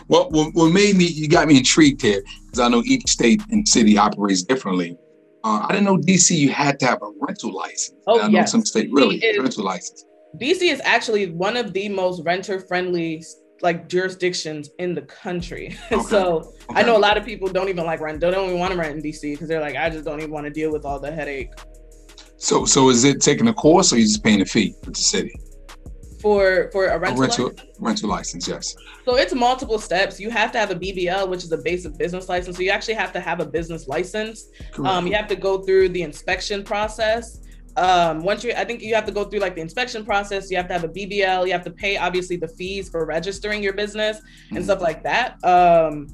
well 0.09 0.29
what 0.31 0.71
made 0.71 0.97
me 0.97 1.05
you 1.05 1.29
got 1.29 1.49
me 1.49 1.57
intrigued 1.57 2.01
here 2.01 2.23
because 2.45 2.61
i 2.61 2.69
know 2.69 2.83
each 2.87 3.09
state 3.09 3.43
and 3.51 3.67
city 3.67 3.99
operates 3.99 4.43
differently 4.43 4.97
uh, 5.47 5.65
I 5.69 5.73
didn't 5.75 5.85
know 5.85 5.97
DC 5.97 6.37
you 6.37 6.51
had 6.51 6.81
to 6.81 6.87
have 6.87 7.01
a 7.03 7.11
rental 7.21 7.53
license. 7.53 7.95
Oh, 8.09 8.21
I 8.21 8.27
know 8.27 8.41
yes. 8.41 8.51
some 8.51 8.65
state 8.65 8.91
really 8.91 9.23
rental 9.39 9.63
license. 9.63 10.05
DC 10.41 10.63
is 10.63 10.81
actually 10.85 11.31
one 11.31 11.57
of 11.57 11.73
the 11.73 11.89
most 11.89 12.23
renter 12.25 12.61
friendly 12.61 13.25
like 13.63 13.89
jurisdictions 13.89 14.71
in 14.79 14.95
the 14.95 15.03
country. 15.03 15.77
Okay. 15.91 16.03
so 16.03 16.37
okay. 16.71 16.81
I 16.81 16.83
know 16.83 16.97
a 16.97 16.99
lot 16.99 17.17
of 17.17 17.25
people 17.25 17.49
don't 17.49 17.69
even 17.69 17.87
like 17.87 18.01
rent. 18.01 18.21
They 18.21 18.31
don't 18.31 18.49
even 18.49 18.59
want 18.59 18.73
to 18.73 18.79
rent 18.79 18.97
in 18.97 19.03
DC 19.03 19.33
because 19.33 19.49
they're 19.49 19.61
like, 19.61 19.77
I 19.77 19.89
just 19.89 20.05
don't 20.05 20.19
even 20.21 20.31
want 20.31 20.45
to 20.45 20.53
deal 20.53 20.71
with 20.71 20.85
all 20.85 21.01
the 21.01 21.11
headache. 21.11 21.51
So 22.37 22.65
so 22.65 22.91
is 22.91 23.05
it 23.05 23.21
taking 23.21 23.49
a 23.49 23.55
course 23.55 23.93
or 23.93 23.97
you 23.97 24.05
just 24.05 24.23
paying 24.23 24.43
a 24.43 24.45
fee 24.45 24.75
with 24.85 24.95
the 24.95 25.01
city? 25.01 25.33
for 26.21 26.71
for 26.73 26.87
a 26.87 26.99
rental, 26.99 27.19
a 27.19 27.27
rental 27.27 27.45
license? 27.47 27.79
rental 27.79 28.09
license 28.09 28.49
yes 28.49 28.75
so 29.05 29.17
it's 29.17 29.35
multiple 29.35 29.79
steps 29.79 30.19
you 30.19 30.31
have 30.31 30.51
to 30.51 30.59
have 30.59 30.71
a 30.71 30.75
bbl 30.75 31.29
which 31.29 31.45
is 31.45 31.53
a 31.53 31.59
basic 31.59 31.97
business 31.99 32.29
license 32.29 32.57
so 32.57 32.63
you 32.63 32.71
actually 32.71 32.95
have 32.95 33.13
to 33.13 33.21
have 33.21 33.39
a 33.41 33.47
business 33.47 33.87
license 33.87 34.49
um, 34.85 35.07
you 35.07 35.15
have 35.15 35.29
to 35.29 35.37
go 35.37 35.63
through 35.63 35.89
the 35.91 36.03
inspection 36.03 36.65
process 36.65 37.41
um, 37.77 38.23
once 38.23 38.43
you 38.43 38.53
i 38.57 38.65
think 38.65 38.83
you 38.83 38.95
have 38.95 39.05
to 39.05 39.13
go 39.13 39.25
through 39.25 39.41
like 39.41 39.55
the 39.55 39.61
inspection 39.61 40.05
process 40.05 40.51
you 40.51 40.57
have 40.57 40.67
to 40.67 40.73
have 40.73 40.85
a 40.85 40.89
bbl 40.89 41.47
you 41.47 41.53
have 41.53 41.65
to 41.65 41.71
pay 41.71 41.97
obviously 41.97 42.37
the 42.37 42.49
fees 42.49 42.89
for 42.89 43.05
registering 43.05 43.63
your 43.63 43.73
business 43.73 44.19
and 44.49 44.59
mm-hmm. 44.59 44.65
stuff 44.65 44.81
like 44.81 45.03
that 45.03 45.43
um, 45.45 46.09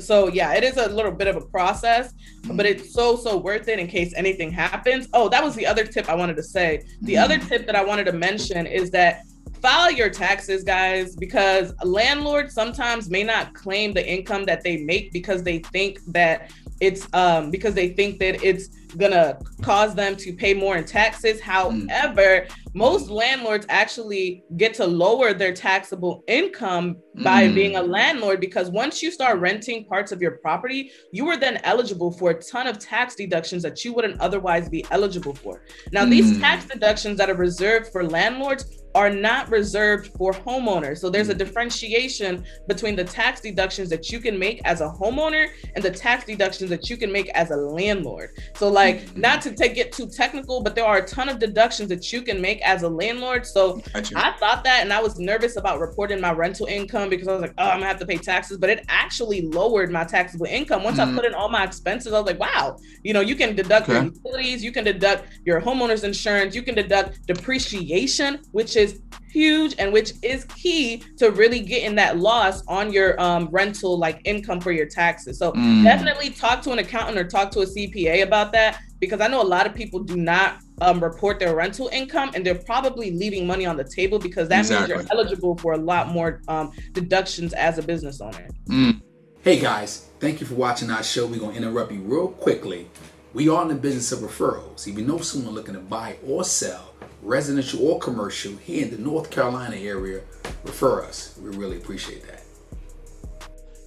so 0.00 0.28
yeah, 0.28 0.54
it 0.54 0.64
is 0.64 0.76
a 0.76 0.88
little 0.88 1.10
bit 1.10 1.28
of 1.28 1.36
a 1.36 1.40
process, 1.40 2.14
but 2.52 2.66
it's 2.66 2.92
so 2.92 3.16
so 3.16 3.36
worth 3.36 3.68
it 3.68 3.78
in 3.78 3.86
case 3.86 4.12
anything 4.16 4.50
happens. 4.50 5.08
Oh, 5.12 5.28
that 5.28 5.42
was 5.42 5.54
the 5.54 5.66
other 5.66 5.84
tip 5.84 6.08
I 6.08 6.14
wanted 6.14 6.36
to 6.36 6.42
say. 6.42 6.84
The 7.02 7.14
mm. 7.14 7.22
other 7.22 7.38
tip 7.38 7.66
that 7.66 7.76
I 7.76 7.84
wanted 7.84 8.04
to 8.04 8.12
mention 8.12 8.66
is 8.66 8.90
that 8.92 9.22
file 9.60 9.90
your 9.90 10.08
taxes 10.08 10.62
guys 10.62 11.16
because 11.16 11.74
landlords 11.82 12.54
sometimes 12.54 13.10
may 13.10 13.24
not 13.24 13.54
claim 13.54 13.92
the 13.92 14.06
income 14.06 14.44
that 14.44 14.62
they 14.62 14.76
make 14.76 15.12
because 15.12 15.42
they 15.42 15.58
think 15.58 15.98
that 16.06 16.52
it's 16.80 17.08
um 17.12 17.50
because 17.50 17.74
they 17.74 17.88
think 17.88 18.20
that 18.20 18.42
it's 18.44 18.68
gonna 18.96 19.38
cause 19.62 19.94
them 19.94 20.16
to 20.16 20.32
pay 20.32 20.54
more 20.54 20.76
in 20.76 20.84
taxes. 20.84 21.40
Mm. 21.40 21.90
However, 21.90 22.46
mm. 22.46 22.50
most 22.74 23.10
landlords 23.10 23.66
actually 23.68 24.44
get 24.56 24.74
to 24.74 24.86
lower 24.86 25.32
their 25.32 25.52
taxable 25.52 26.24
income 26.28 26.96
by 27.22 27.48
mm. 27.48 27.54
being 27.54 27.76
a 27.76 27.82
landlord 27.82 28.40
because 28.40 28.70
once 28.70 29.02
you 29.02 29.10
start 29.10 29.38
renting 29.40 29.84
parts 29.84 30.12
of 30.12 30.22
your 30.22 30.32
property, 30.38 30.90
you 31.12 31.26
are 31.28 31.36
then 31.36 31.60
eligible 31.64 32.10
for 32.12 32.30
a 32.30 32.42
ton 32.42 32.66
of 32.66 32.78
tax 32.78 33.14
deductions 33.14 33.62
that 33.62 33.84
you 33.84 33.92
wouldn't 33.92 34.20
otherwise 34.20 34.68
be 34.68 34.84
eligible 34.90 35.34
for. 35.34 35.62
Now, 35.92 36.04
mm. 36.04 36.10
these 36.10 36.38
tax 36.40 36.66
deductions 36.66 37.18
that 37.18 37.30
are 37.30 37.34
reserved 37.34 37.88
for 37.92 38.04
landlords 38.04 38.64
are 38.94 39.10
not 39.10 39.50
reserved 39.50 40.12
for 40.16 40.32
homeowners. 40.32 40.98
So 40.98 41.10
there's 41.10 41.28
a 41.28 41.34
mm. 41.34 41.38
differentiation 41.38 42.44
between 42.66 42.96
the 42.96 43.04
tax 43.04 43.40
deductions 43.40 43.90
that 43.90 44.10
you 44.10 44.20
can 44.20 44.38
make 44.38 44.60
as 44.64 44.80
a 44.80 44.88
homeowner 44.88 45.48
and 45.74 45.84
the 45.84 45.90
tax 45.90 46.24
deductions 46.24 46.70
that 46.70 46.88
you 46.88 46.96
can 46.96 47.12
make 47.12 47.28
as 47.30 47.50
a 47.50 47.56
landlord. 47.56 48.30
So 48.54 48.68
like 48.68 49.00
mm-hmm. 49.00 49.20
not 49.20 49.42
to 49.42 49.52
take 49.52 49.76
it 49.76 49.92
too 49.92 50.06
technical, 50.06 50.62
but 50.62 50.74
there 50.74 50.84
are 50.84 50.98
a 50.98 51.06
ton 51.06 51.28
of 51.28 51.38
deductions 51.38 51.88
that 51.90 52.12
you 52.12 52.22
can 52.22 52.40
make 52.40 52.60
as 52.62 52.82
a 52.82 52.88
landlord. 52.88 53.46
So 53.46 53.80
I 53.94 54.32
thought 54.38 54.64
that 54.64 54.80
and 54.82 54.92
I 54.92 55.00
was 55.00 55.18
nervous 55.18 55.56
about 55.56 55.80
reporting 55.80 56.20
my 56.20 56.32
rental 56.32 56.66
income 56.66 57.08
because 57.08 57.28
I 57.28 57.32
was 57.32 57.42
like, 57.42 57.54
oh, 57.58 57.64
I'm 57.64 57.78
gonna 57.78 57.86
have 57.86 58.00
to 58.00 58.06
pay 58.06 58.16
taxes. 58.16 58.58
But 58.58 58.70
it 58.70 58.84
actually 58.88 59.42
lowered 59.42 59.90
my 59.90 60.04
taxable 60.04 60.46
income. 60.46 60.82
Once 60.82 60.98
mm-hmm. 60.98 61.12
I 61.12 61.20
put 61.20 61.24
in 61.24 61.34
all 61.34 61.48
my 61.48 61.64
expenses, 61.64 62.12
I 62.12 62.18
was 62.18 62.26
like, 62.26 62.40
wow, 62.40 62.76
you 63.02 63.12
know, 63.12 63.20
you 63.20 63.36
can 63.36 63.54
deduct 63.54 63.88
okay. 63.88 63.94
your 63.94 64.04
utilities, 64.04 64.64
you 64.64 64.72
can 64.72 64.84
deduct 64.84 65.26
your 65.44 65.60
homeowner's 65.60 66.04
insurance, 66.04 66.54
you 66.54 66.62
can 66.62 66.74
deduct 66.74 67.26
depreciation, 67.26 68.40
which 68.52 68.76
is 68.76 68.87
huge 69.30 69.74
and 69.78 69.92
which 69.92 70.12
is 70.22 70.44
key 70.44 71.02
to 71.16 71.30
really 71.30 71.60
getting 71.60 71.94
that 71.96 72.18
loss 72.18 72.64
on 72.66 72.92
your 72.92 73.20
um, 73.20 73.48
rental 73.50 73.98
like 73.98 74.20
income 74.24 74.60
for 74.60 74.72
your 74.72 74.86
taxes. 74.86 75.38
So 75.38 75.52
mm. 75.52 75.84
definitely 75.84 76.30
talk 76.30 76.62
to 76.62 76.72
an 76.72 76.78
accountant 76.78 77.18
or 77.18 77.24
talk 77.24 77.50
to 77.52 77.60
a 77.60 77.66
CPA 77.66 78.22
about 78.22 78.52
that 78.52 78.80
because 79.00 79.20
I 79.20 79.28
know 79.28 79.42
a 79.42 79.44
lot 79.44 79.66
of 79.66 79.74
people 79.74 80.00
do 80.00 80.16
not 80.16 80.58
um, 80.80 81.00
report 81.00 81.38
their 81.38 81.54
rental 81.54 81.88
income 81.92 82.30
and 82.34 82.44
they're 82.44 82.54
probably 82.54 83.10
leaving 83.10 83.46
money 83.46 83.66
on 83.66 83.76
the 83.76 83.84
table 83.84 84.18
because 84.18 84.48
that 84.48 84.60
exactly. 84.60 84.94
means 84.94 85.08
you're 85.08 85.18
eligible 85.18 85.56
for 85.58 85.72
a 85.72 85.78
lot 85.78 86.08
more 86.08 86.40
um, 86.48 86.72
deductions 86.92 87.52
as 87.52 87.78
a 87.78 87.82
business 87.82 88.20
owner. 88.20 88.48
Mm. 88.68 89.02
Hey 89.42 89.60
guys, 89.60 90.08
thank 90.20 90.40
you 90.40 90.46
for 90.46 90.54
watching 90.54 90.90
our 90.90 91.02
show. 91.02 91.26
We're 91.26 91.38
going 91.38 91.52
to 91.52 91.58
interrupt 91.58 91.92
you 91.92 92.00
real 92.00 92.28
quickly. 92.28 92.90
We 93.34 93.48
are 93.48 93.62
in 93.62 93.68
the 93.68 93.74
business 93.74 94.10
of 94.10 94.20
referrals. 94.20 94.86
If 94.88 94.98
you 94.98 95.04
know 95.04 95.18
someone 95.18 95.54
looking 95.54 95.74
to 95.74 95.80
buy 95.80 96.16
or 96.26 96.44
sell, 96.44 96.94
residential 97.28 97.86
or 97.86 97.98
commercial, 97.98 98.56
here 98.56 98.84
in 98.84 98.90
the 98.90 98.98
North 98.98 99.30
Carolina 99.30 99.76
area, 99.76 100.22
refer 100.64 101.04
us. 101.04 101.38
We 101.40 101.50
really 101.56 101.76
appreciate 101.76 102.26
that. 102.26 102.42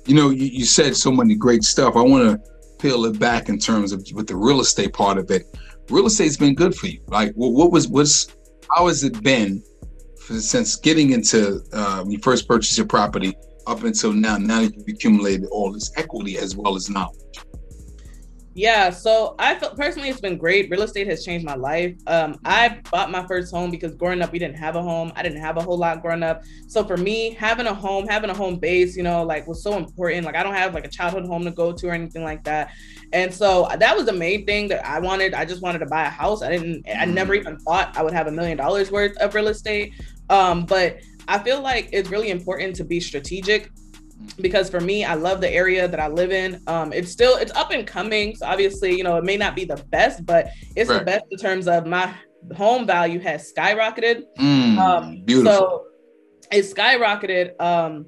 You 0.05 0.15
know, 0.15 0.29
you, 0.29 0.45
you 0.45 0.65
said 0.65 0.95
so 0.95 1.11
many 1.11 1.35
great 1.35 1.63
stuff. 1.63 1.95
I 1.95 2.01
want 2.01 2.23
to 2.29 2.51
peel 2.79 3.05
it 3.05 3.19
back 3.19 3.49
in 3.49 3.57
terms 3.57 3.91
of 3.91 4.05
with 4.13 4.27
the 4.27 4.35
real 4.35 4.61
estate 4.61 4.93
part 4.93 5.17
of 5.17 5.29
it. 5.31 5.43
Real 5.89 6.05
estate's 6.05 6.37
been 6.37 6.55
good 6.55 6.73
for 6.75 6.87
you. 6.87 7.01
Like, 7.07 7.33
what, 7.33 7.53
what 7.53 7.71
was 7.71 7.87
what's 7.87 8.27
how 8.69 8.87
has 8.87 9.03
it 9.03 9.21
been 9.23 9.61
for, 10.19 10.39
since 10.39 10.75
getting 10.75 11.11
into 11.11 11.61
when 12.03 12.11
you 12.11 12.19
first 12.19 12.47
purchased 12.47 12.77
your 12.77 12.87
property 12.87 13.35
up 13.67 13.83
until 13.83 14.13
now? 14.13 14.37
Now 14.37 14.61
that 14.61 14.75
you've 14.75 14.87
accumulated 14.87 15.47
all 15.51 15.71
this 15.71 15.91
equity 15.97 16.37
as 16.37 16.55
well 16.55 16.75
as 16.75 16.89
knowledge. 16.89 17.20
Yeah, 18.53 18.89
so 18.89 19.35
I 19.39 19.55
felt 19.55 19.77
personally 19.77 20.09
it's 20.09 20.19
been 20.19 20.37
great. 20.37 20.69
Real 20.69 20.81
estate 20.81 21.07
has 21.07 21.23
changed 21.23 21.45
my 21.45 21.55
life. 21.55 21.95
Um, 22.05 22.37
I 22.43 22.81
bought 22.91 23.09
my 23.09 23.25
first 23.25 23.53
home 23.53 23.71
because 23.71 23.95
growing 23.95 24.21
up 24.21 24.33
we 24.33 24.39
didn't 24.39 24.57
have 24.57 24.75
a 24.75 24.81
home. 24.81 25.13
I 25.15 25.23
didn't 25.23 25.39
have 25.39 25.55
a 25.55 25.61
whole 25.61 25.77
lot 25.77 26.01
growing 26.01 26.21
up. 26.21 26.43
So 26.67 26.83
for 26.83 26.97
me, 26.97 27.29
having 27.29 27.67
a 27.67 27.73
home, 27.73 28.07
having 28.07 28.29
a 28.29 28.33
home 28.33 28.57
base, 28.57 28.97
you 28.97 29.03
know, 29.03 29.23
like 29.23 29.47
was 29.47 29.63
so 29.63 29.77
important. 29.77 30.25
Like 30.25 30.35
I 30.35 30.43
don't 30.43 30.53
have 30.53 30.73
like 30.73 30.83
a 30.83 30.89
childhood 30.89 31.25
home 31.27 31.45
to 31.45 31.51
go 31.51 31.71
to 31.71 31.87
or 31.87 31.91
anything 31.91 32.25
like 32.25 32.43
that. 32.43 32.71
And 33.13 33.33
so 33.33 33.69
that 33.79 33.95
was 33.95 34.05
the 34.05 34.13
main 34.13 34.45
thing 34.45 34.67
that 34.67 34.85
I 34.85 34.99
wanted. 34.99 35.33
I 35.33 35.45
just 35.45 35.61
wanted 35.61 35.79
to 35.79 35.85
buy 35.85 36.05
a 36.05 36.09
house. 36.09 36.43
I 36.43 36.49
didn't 36.49 36.85
I 36.93 37.05
never 37.05 37.33
even 37.33 37.57
thought 37.59 37.95
I 37.95 38.03
would 38.03 38.13
have 38.13 38.27
a 38.27 38.31
million 38.31 38.57
dollars 38.57 38.91
worth 38.91 39.15
of 39.17 39.33
real 39.33 39.47
estate. 39.47 39.93
Um, 40.29 40.65
but 40.65 40.97
I 41.29 41.39
feel 41.39 41.61
like 41.61 41.87
it's 41.93 42.09
really 42.09 42.31
important 42.31 42.75
to 42.77 42.83
be 42.83 42.99
strategic 42.99 43.71
because 44.39 44.69
for 44.69 44.79
me 44.79 45.03
i 45.05 45.13
love 45.13 45.41
the 45.41 45.49
area 45.49 45.87
that 45.87 45.99
i 45.99 46.07
live 46.07 46.31
in. 46.31 46.61
Um 46.67 46.93
it's 46.93 47.11
still 47.11 47.37
it's 47.37 47.51
up 47.53 47.71
and 47.71 47.85
coming. 47.85 48.35
So 48.35 48.45
obviously 48.45 48.95
you 48.95 49.03
know 49.03 49.17
it 49.17 49.23
may 49.23 49.37
not 49.37 49.55
be 49.55 49.65
the 49.65 49.77
best 49.89 50.25
but 50.25 50.49
it's 50.75 50.89
right. 50.89 50.99
the 50.99 51.05
best 51.05 51.25
in 51.31 51.37
terms 51.37 51.67
of 51.67 51.85
my 51.85 52.13
home 52.55 52.85
value 52.87 53.19
has 53.19 53.51
skyrocketed. 53.51 54.23
Mm, 54.39 54.77
um 54.77 55.21
beautiful. 55.25 55.53
so 55.53 55.85
it 56.51 56.63
skyrocketed. 56.63 57.59
Um 57.61 58.05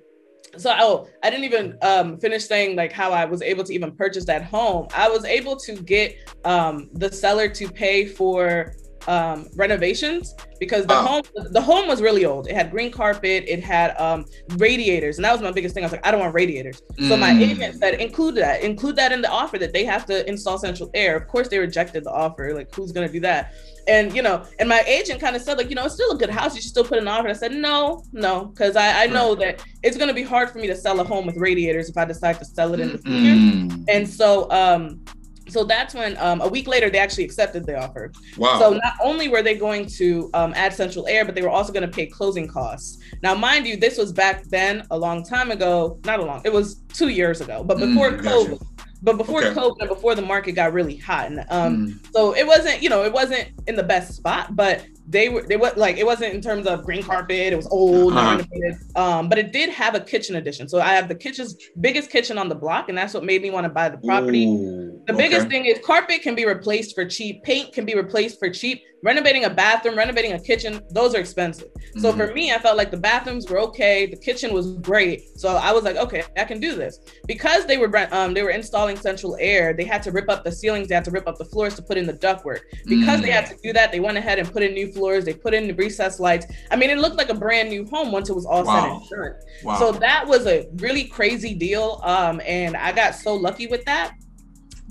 so 0.56 0.76
oh 0.80 1.08
i 1.24 1.32
didn't 1.32 1.46
even 1.46 1.76
um, 1.82 2.20
finish 2.20 2.46
saying 2.46 2.76
like 2.76 2.92
how 2.92 3.12
i 3.12 3.26
was 3.26 3.42
able 3.42 3.64
to 3.64 3.74
even 3.74 3.92
purchase 3.92 4.26
that 4.26 4.44
home. 4.44 4.88
I 4.96 5.10
was 5.10 5.26
able 5.26 5.56
to 5.58 5.82
get 5.82 6.16
um, 6.46 6.90
the 6.94 7.12
seller 7.12 7.50
to 7.50 7.68
pay 7.70 8.06
for 8.06 8.76
um, 9.08 9.48
renovations 9.56 10.36
because 10.60 10.86
the 10.86 10.94
Ah. 10.94 11.04
home 11.06 11.24
the 11.52 11.62
home 11.62 11.88
was 11.88 12.02
really 12.02 12.26
old. 12.26 12.48
It 12.48 12.56
had 12.56 12.72
green 12.72 12.92
carpet, 12.92 13.44
it 13.48 13.64
had 13.64 13.96
um, 14.00 14.26
radiators, 14.58 15.18
and 15.18 15.26
that 15.26 15.32
was 15.34 15.42
my 15.42 15.52
biggest 15.52 15.74
thing. 15.76 15.84
I 15.84 15.88
was 15.88 15.92
like, 15.92 16.06
I 16.08 16.12
don't 16.12 16.20
want 16.20 16.34
radiators. 16.34 16.82
So 17.08 17.18
my 17.18 17.32
Mm. 17.32 17.42
agent 17.52 17.76
said, 17.80 17.96
include 17.96 18.36
that, 18.36 18.62
include 18.62 18.96
that 18.96 19.12
in 19.12 19.22
the 19.22 19.30
offer 19.30 19.58
that 19.58 19.74
they 19.74 19.84
have 19.86 20.06
to 20.08 20.28
install 20.30 20.58
central 20.58 20.90
air. 20.94 21.16
Of 21.18 21.28
course, 21.28 21.48
they 21.50 21.58
rejected 21.60 22.04
the 22.06 22.12
offer. 22.12 22.54
Like, 22.54 22.74
who's 22.74 22.92
gonna 22.92 23.10
do 23.10 23.20
that? 23.22 23.54
And 23.88 24.16
you 24.16 24.22
know, 24.22 24.44
and 24.60 24.70
my 24.70 24.80
agent 24.88 25.20
kind 25.20 25.36
of 25.36 25.42
said, 25.42 25.58
like, 25.58 25.70
you 25.70 25.76
know, 25.76 25.84
it's 25.86 25.96
still 25.96 26.12
a 26.12 26.18
good 26.18 26.30
house. 26.30 26.56
You 26.56 26.62
should 26.62 26.70
still 26.72 26.86
put 26.86 26.98
an 27.00 27.08
offer. 27.08 27.28
I 27.28 27.34
said, 27.34 27.52
no, 27.54 28.04
no, 28.14 28.46
because 28.46 28.76
I, 28.78 29.04
I 29.04 29.08
know 29.08 29.36
that 29.36 29.62
it's 29.84 29.98
gonna 29.98 30.14
be 30.14 30.24
hard 30.24 30.50
for 30.50 30.60
me 30.60 30.68
to 30.68 30.76
sell 30.76 31.00
a 31.02 31.04
home 31.04 31.26
with 31.26 31.36
radiators 31.38 31.90
if 31.90 31.98
I 31.98 32.06
decide 32.06 32.40
to 32.40 32.46
sell 32.46 32.74
it 32.74 32.80
in 32.80 32.94
the 32.94 32.98
future. 33.00 33.36
Mm. 33.36 33.86
And 33.90 34.08
so, 34.10 34.50
um, 34.52 35.02
so 35.50 35.64
that's 35.64 35.94
when 35.94 36.16
um, 36.18 36.42
a 36.42 36.48
week 36.48 36.68
later 36.68 36.90
they 36.90 36.98
actually 37.00 37.24
accepted 37.26 37.66
the 37.66 37.78
offer. 37.78 38.12
Wow. 38.38 38.60
So 38.60 38.72
not 38.74 38.94
only 39.04 39.28
were 39.28 39.42
they 39.42 39.56
going 39.56 39.86
to 39.88 40.30
um, 40.34 40.54
add 40.56 40.74
central 40.74 41.08
air, 41.08 41.26
but 41.26 41.36
they 41.36 41.42
were 41.42 41.50
also 41.50 41.74
going 41.74 41.84
to 41.90 41.94
pay 41.94 42.06
closing 42.08 42.48
costs. 42.48 42.98
Now, 43.22 43.36
mind 43.36 43.68
you, 43.68 43.76
this 43.78 43.98
was 43.98 44.12
back 44.12 44.44
then, 44.46 44.86
a 44.92 44.98
long 44.98 45.24
time 45.24 45.52
ago. 45.52 46.00
Not 46.06 46.20
a 46.20 46.26
long. 46.26 46.42
It 46.46 46.54
was 46.54 46.76
two 46.94 47.10
years 47.10 47.42
ago, 47.42 47.64
but 47.64 47.78
before 47.78 48.12
Mm, 48.12 48.24
gotcha. 48.24 48.36
COVID. 48.52 48.68
But 49.02 49.18
before 49.18 49.44
Okay. 49.44 49.54
COVID 49.60 49.76
and 49.82 49.90
before 49.90 50.16
the 50.16 50.22
market 50.22 50.54
got 50.54 50.72
really 50.72 50.96
hot, 50.96 51.26
and 51.28 51.40
um, 51.50 51.88
Mm. 51.88 52.14
so 52.16 52.34
it 52.36 52.48
wasn't, 52.48 52.82
you 52.82 52.90
know, 52.90 53.04
it 53.04 53.12
wasn't 53.12 53.50
in 53.68 53.76
the 53.76 53.84
best 53.84 54.14
spot, 54.14 54.56
but 54.56 54.86
they 55.06 55.28
were, 55.30 55.44
they 55.48 55.58
were 55.58 55.72
like, 55.76 55.98
it 55.98 56.06
wasn't 56.06 56.34
in 56.34 56.42
terms 56.42 56.66
of 56.66 56.84
green 56.86 57.04
carpet. 57.04 57.36
It 57.54 57.56
was 57.56 57.68
old, 57.72 58.14
Uh-huh. 58.14 58.30
renovated. 58.38 58.76
Um, 58.96 59.28
but 59.30 59.38
it 59.38 59.52
did 59.52 59.70
have 59.70 59.96
a 59.96 60.00
kitchen 60.00 60.36
addition. 60.38 60.70
So 60.70 60.80
I 60.80 60.94
have 60.94 61.08
the 61.10 61.16
kitchen's 61.16 61.58
biggest 61.82 62.10
kitchen 62.10 62.38
on 62.38 62.48
the 62.50 62.56
block, 62.56 62.90
and 62.90 62.98
that's 62.98 63.14
what 63.14 63.24
made 63.24 63.42
me 63.42 63.50
want 63.52 63.66
to 63.66 63.70
buy 63.70 63.90
the 63.90 63.98
property. 63.98 64.46
Ooh, 64.46 65.02
The 65.08 65.14
biggest 65.14 65.50
thing 65.50 65.66
is 65.66 65.80
carpet 65.86 66.22
can 66.22 66.36
be 66.36 66.46
replaced 66.46 66.96
for 66.96 67.06
cheap, 67.06 67.44
paint 67.44 67.74
can 67.74 67.86
be 67.86 67.96
replaced 67.96 68.40
for 68.40 68.50
cheap. 68.50 68.82
Renovating 69.04 69.44
a 69.44 69.50
bathroom, 69.50 69.98
renovating 69.98 70.32
a 70.32 70.40
kitchen, 70.40 70.80
those 70.92 71.14
are 71.14 71.20
expensive. 71.20 71.68
So 71.98 72.12
Mhm. 72.12 72.18
for 72.18 72.34
me, 72.34 72.54
I 72.54 72.58
felt 72.58 72.78
like 72.78 72.90
the 72.90 72.98
bathrooms 72.98 73.50
were 73.50 73.60
okay, 73.60 74.06
the 74.06 74.16
kitchen 74.16 74.54
was 74.54 74.66
great. 74.76 75.22
So 75.38 75.50
I 75.58 75.74
was 75.74 75.84
like, 75.84 75.98
okay, 75.98 76.24
I 76.38 76.46
can 76.46 76.60
do 76.62 76.74
this. 76.76 77.00
Because 77.28 77.66
they 77.66 77.78
were 77.78 77.90
um 78.12 78.34
they 78.34 78.44
were 78.44 78.52
installing 78.52 78.96
central 78.96 79.36
air, 79.40 79.74
they 79.74 79.84
had 79.84 80.02
to 80.04 80.12
rip 80.12 80.30
up 80.30 80.44
the 80.46 80.52
ceilings, 80.52 80.88
they 80.88 80.96
had 80.96 81.04
to 81.06 81.12
rip 81.12 81.28
up 81.28 81.38
the 81.38 81.46
floors 81.46 81.76
to 81.76 81.82
put 81.82 81.98
in 81.98 82.06
the 82.08 82.14
ductwork. 82.14 82.60
Because 82.88 83.22
they 83.22 83.28
Mm. 83.30 83.34
had 83.40 83.46
to 83.48 83.56
do 83.62 83.74
that, 83.74 83.92
they 83.92 84.00
went 84.00 84.18
ahead 84.18 84.40
and 84.40 84.52
put 84.52 84.64
in 84.64 84.74
new 84.74 84.90
floors, 84.94 85.26
they 85.26 85.34
put 85.34 85.54
in 85.54 85.68
the 85.68 85.74
recessed 85.74 86.20
lights. 86.22 86.46
I 86.72 86.76
mean, 86.78 86.90
it 86.90 86.98
looked 86.98 87.18
like 87.18 87.30
a 87.30 87.34
brand 87.46 87.70
new 87.70 87.86
home 87.86 88.12
once 88.12 88.30
it 88.30 88.36
was 88.36 88.46
all 88.46 88.64
said 88.64 88.84
Wow. 88.86 89.02
and 89.02 89.10
done. 89.10 89.34
wow. 89.66 89.80
So 89.80 89.92
that 89.92 90.26
was 90.28 90.48
a 90.48 90.66
really 90.78 91.04
crazy 91.04 91.54
deal. 91.54 92.00
Um, 92.04 92.42
and 92.46 92.78
I 92.78 92.92
got 92.94 93.16
so 93.16 93.36
lucky 93.36 93.68
with 93.68 93.84
that. 93.86 94.14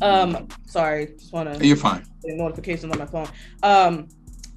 Um, 0.03 0.49
sorry, 0.67 1.15
just 1.19 1.33
want 1.33 1.53
to 1.59 1.67
You're 1.67 1.77
fine. 1.77 2.05
notifications 2.25 2.93
on 2.93 2.99
my 2.99 3.07
phone. 3.07 3.29
Um, 3.63 4.09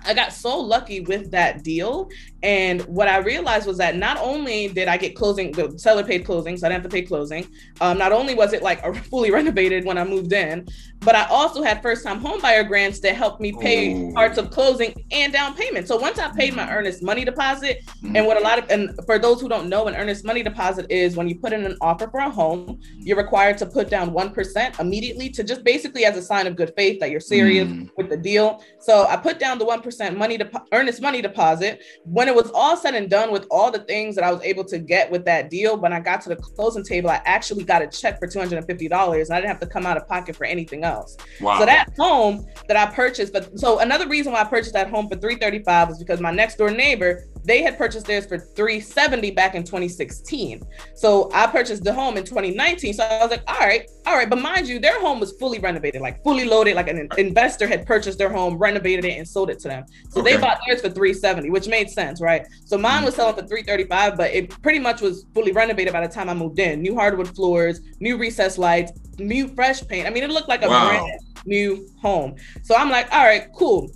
I 0.06 0.14
got 0.14 0.34
so 0.34 0.60
lucky 0.60 1.00
with 1.02 1.32
that 1.32 1.64
deal. 1.64 2.10
And 2.44 2.82
what 2.82 3.08
I 3.08 3.18
realized 3.18 3.66
was 3.66 3.78
that 3.80 3.96
not 3.96 4.18
only 4.20 4.68
did 4.68 4.88
I 4.88 4.98
get 4.98 5.16
closing, 5.16 5.52
the 5.52 5.78
seller 5.80 6.04
paid 6.04 6.26
closing, 6.26 6.58
so 6.58 6.68
I 6.68 6.70
didn't 6.70 6.84
have 6.84 6.92
to 6.92 6.96
pay 6.96 7.02
closing. 7.02 7.48
Um, 7.82 7.98
not 7.98 8.12
only 8.12 8.36
was 8.36 8.54
it 8.54 8.62
like 8.62 8.84
a 8.84 8.94
fully 9.10 9.32
renovated 9.32 9.84
when 9.84 9.98
I 9.98 10.04
moved 10.04 10.32
in, 10.32 10.68
but 11.00 11.16
I 11.16 11.26
also 11.26 11.64
had 11.64 11.82
first 11.82 12.04
time 12.04 12.20
homebuyer 12.22 12.68
grants 12.68 13.00
that 13.02 13.16
helped 13.16 13.42
me 13.42 13.52
pay 13.60 13.94
Ooh. 13.94 14.14
parts 14.14 14.38
of 14.38 14.52
closing 14.52 14.94
and 15.12 15.34
down 15.34 15.56
payment. 15.56 15.88
So 15.88 15.98
once 15.98 16.20
I 16.20 16.30
paid 16.32 16.56
my 16.56 16.70
earnest 16.72 17.02
money 17.04 17.26
deposit, 17.26 17.82
Mm. 18.04 18.18
and 18.18 18.28
what 18.28 18.38
a 18.38 18.42
lot 18.42 18.60
of 18.60 18.70
and 18.70 18.92
for 19.06 19.18
those 19.18 19.42
who 19.42 19.50
don't 19.50 19.68
know, 19.70 19.88
an 19.88 19.96
earnest 19.96 20.24
money 20.26 20.44
deposit 20.44 20.86
is 20.90 21.16
when 21.16 21.28
you 21.28 21.36
put 21.40 21.52
in 21.54 21.66
an 21.66 21.78
offer 21.82 22.08
for 22.10 22.20
a 22.20 22.30
home, 22.30 22.80
you're 22.98 23.18
required 23.18 23.58
to 23.60 23.66
put 23.66 23.90
down 23.90 24.14
one 24.14 24.32
percent 24.32 24.80
immediately 24.80 25.30
to 25.30 25.44
just 25.44 25.64
basically 25.64 26.06
as 26.06 26.16
a 26.18 26.22
sign 26.22 26.46
of 26.48 26.56
good 26.56 26.74
faith 26.76 27.00
that 27.00 27.10
you're 27.10 27.20
serious 27.20 27.68
Mm. 27.68 27.90
with 27.98 28.10
the 28.10 28.18
deal. 28.18 28.62
So 28.80 29.06
I 29.08 29.16
put 29.18 29.40
down 29.40 29.58
the 29.58 29.66
one 29.66 29.82
percent 29.98 30.18
money 30.18 30.38
depo- 30.38 30.66
earnest 30.72 31.02
money 31.02 31.22
deposit. 31.22 31.82
When 32.04 32.28
it 32.28 32.36
was 32.36 32.52
all 32.54 32.78
said 32.78 32.96
and 32.96 33.10
done 33.10 33.32
with 33.32 33.46
all 33.50 33.72
the 33.72 33.80
things 33.80 34.16
that 34.16 34.24
I 34.24 34.32
was 34.32 34.42
able 34.44 34.64
to 34.66 34.80
get 34.80 35.10
with 35.12 35.26
that 35.26 35.50
deal, 35.50 35.78
when 35.78 35.94
I 35.94 36.00
got 36.00 36.22
to 36.22 36.30
the 36.30 36.36
closing 36.36 36.84
table, 36.84 37.10
I 37.10 37.22
actually 37.26 37.64
got 37.64 37.82
a 37.82 37.88
check 37.88 38.20
for 38.20 38.28
two 38.28 38.40
hundred 38.40 38.58
and 38.58 38.68
fifty 38.68 38.88
dollars, 38.88 39.30
and 39.30 39.38
I 39.38 39.42
didn't 39.42 39.52
have 39.52 39.60
to 39.62 39.68
come 39.68 39.86
out 39.86 39.98
of 39.98 40.08
pocket 40.08 40.36
for 40.36 40.46
anything 40.46 40.84
else. 40.84 41.18
Wow. 41.42 41.60
So 41.60 41.66
that 41.66 41.90
home 41.98 42.46
that 42.68 42.78
I 42.78 42.94
purchased, 42.94 43.34
but 43.34 43.58
so 43.58 43.80
another 43.80 44.08
reason 44.08 44.34
why 44.34 44.42
I 44.42 44.46
purchased 44.46 44.74
that 44.74 44.90
home 44.90 45.08
for 45.08 45.16
335 45.16 45.90
was 45.90 46.00
because 46.00 46.20
my 46.20 46.32
next 46.32 46.58
door 46.58 46.72
neighbor, 46.72 47.24
they 47.46 47.62
had 47.62 47.78
purchased 47.78 48.06
theirs 48.08 48.26
for 48.26 48.38
370 48.38 49.32
back 49.32 49.56
in 49.56 49.64
2016. 49.64 50.62
So 50.96 51.30
I 51.34 51.48
purchased 51.48 51.84
the 51.84 51.94
home 51.94 52.18
in 52.18 52.24
2019. 52.24 52.94
So 52.94 53.04
I 53.04 53.20
was 53.22 53.32
like, 53.32 53.44
all 53.48 53.60
right, 53.60 53.90
all 54.06 54.16
right. 54.16 54.30
But 54.30 54.42
mind 54.42 54.68
you, 54.68 54.80
their 54.80 55.00
home 55.00 55.20
was 55.20 55.34
fully 55.40 55.60
renovated, 55.60 56.02
like 56.02 56.24
fully 56.24 56.46
loaded, 56.46 56.76
like 56.76 56.88
an 56.88 57.08
investor 57.18 57.68
had 57.68 57.86
purchased 57.86 58.18
their 58.18 58.30
home, 58.30 58.58
renovated 58.58 59.06
it, 59.06 59.18
and 59.18 59.28
sold 59.28 59.50
it 59.50 59.60
to 59.60 59.68
them. 59.68 59.86
So 60.10 60.22
they 60.22 60.38
bought 60.38 60.60
theirs 60.68 60.82
for 60.82 60.90
370, 60.90 61.50
which 61.50 61.68
made 61.68 61.90
sense, 61.90 62.22
right? 62.22 62.46
So 62.66 62.78
mine 62.78 63.04
was 63.06 63.16
selling 63.16 63.36
for 63.36 63.42
335, 63.42 64.18
but 64.18 64.32
it 64.32 64.50
pretty 64.62 64.80
much 64.80 65.02
was 65.02 65.26
fully 65.34 65.52
renovated 65.52 65.94
by 65.94 66.06
the 66.06 66.14
time 66.14 66.30
I 66.30 66.34
moved 66.34 66.60
in. 66.60 66.82
New 66.82 66.96
hardwood 66.96 67.34
floors, 67.36 67.82
new 68.00 68.18
recessed 68.18 68.58
lights, 68.58 68.92
new 69.20 69.48
fresh 69.56 69.86
paint. 69.88 70.08
I 70.08 70.10
mean, 70.10 70.24
it 70.24 70.30
looked 70.30 70.50
like 70.50 70.64
a 70.64 70.68
Wow. 70.70 70.88
brand 70.90 71.20
new 71.46 71.88
home. 72.02 72.36
So 72.64 72.76
I'm 72.76 72.90
like, 72.90 73.12
all 73.14 73.24
right, 73.24 73.48
cool. 73.56 73.90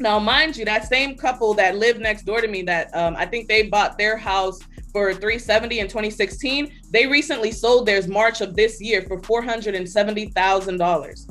Now, 0.00 0.18
mind 0.18 0.56
you, 0.56 0.64
that 0.64 0.86
same 0.86 1.16
couple 1.16 1.54
that 1.54 1.76
lived 1.76 2.00
next 2.00 2.24
door 2.24 2.40
to 2.40 2.48
me, 2.48 2.62
that 2.62 2.94
um, 2.94 3.16
I 3.16 3.26
think 3.26 3.48
they 3.48 3.64
bought 3.64 3.98
their 3.98 4.16
house 4.16 4.60
for 4.92 5.12
370 5.12 5.80
in 5.80 5.86
2016. 5.86 6.72
They 6.90 7.06
recently 7.06 7.50
sold 7.50 7.86
theirs 7.86 8.08
March 8.08 8.40
of 8.40 8.54
this 8.54 8.80
year 8.80 9.02
for 9.02 9.22
470 9.22 10.26
thousand 10.26 10.78
dollars. 10.78 11.26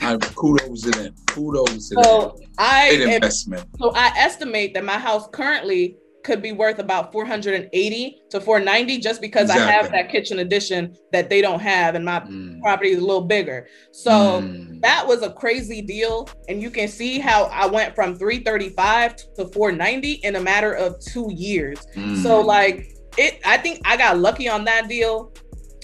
I, 0.00 0.16
kudos 0.18 0.82
to 0.82 0.90
them. 0.90 1.14
Kudos 1.26 1.88
to 1.88 2.02
So 2.02 2.38
I 2.58 2.90
them. 2.90 2.98
Great 2.98 3.08
am 3.08 3.14
investment. 3.14 3.68
So 3.78 3.92
I 3.94 4.12
estimate 4.16 4.74
that 4.74 4.84
my 4.84 4.98
house 4.98 5.28
currently 5.32 5.96
could 6.26 6.42
be 6.42 6.50
worth 6.50 6.80
about 6.80 7.12
480 7.12 8.18
to 8.30 8.40
490 8.40 8.98
just 8.98 9.20
because 9.20 9.48
I 9.48 9.58
have 9.58 9.92
that 9.92 10.10
kitchen 10.10 10.40
addition 10.40 10.96
that 11.12 11.30
they 11.30 11.40
don't 11.40 11.60
have 11.60 11.94
and 11.94 12.04
my 12.04 12.18
Mm. 12.20 12.60
property 12.60 12.90
is 12.90 12.98
a 12.98 13.06
little 13.06 13.22
bigger. 13.36 13.68
So 13.92 14.10
Mm. 14.42 14.82
that 14.82 15.06
was 15.06 15.22
a 15.22 15.30
crazy 15.30 15.80
deal 15.80 16.28
and 16.48 16.60
you 16.60 16.70
can 16.70 16.88
see 16.88 17.20
how 17.20 17.44
I 17.44 17.66
went 17.66 17.94
from 17.94 18.18
335 18.18 19.14
to 19.36 19.46
490 19.46 20.14
in 20.24 20.34
a 20.34 20.40
matter 20.40 20.72
of 20.72 20.98
2 20.98 21.28
years. 21.32 21.78
Mm. 21.94 22.20
So 22.22 22.40
like 22.40 22.88
it 23.16 23.38
I 23.44 23.56
think 23.56 23.80
I 23.84 23.96
got 23.96 24.18
lucky 24.18 24.48
on 24.48 24.64
that 24.64 24.88
deal. 24.88 25.32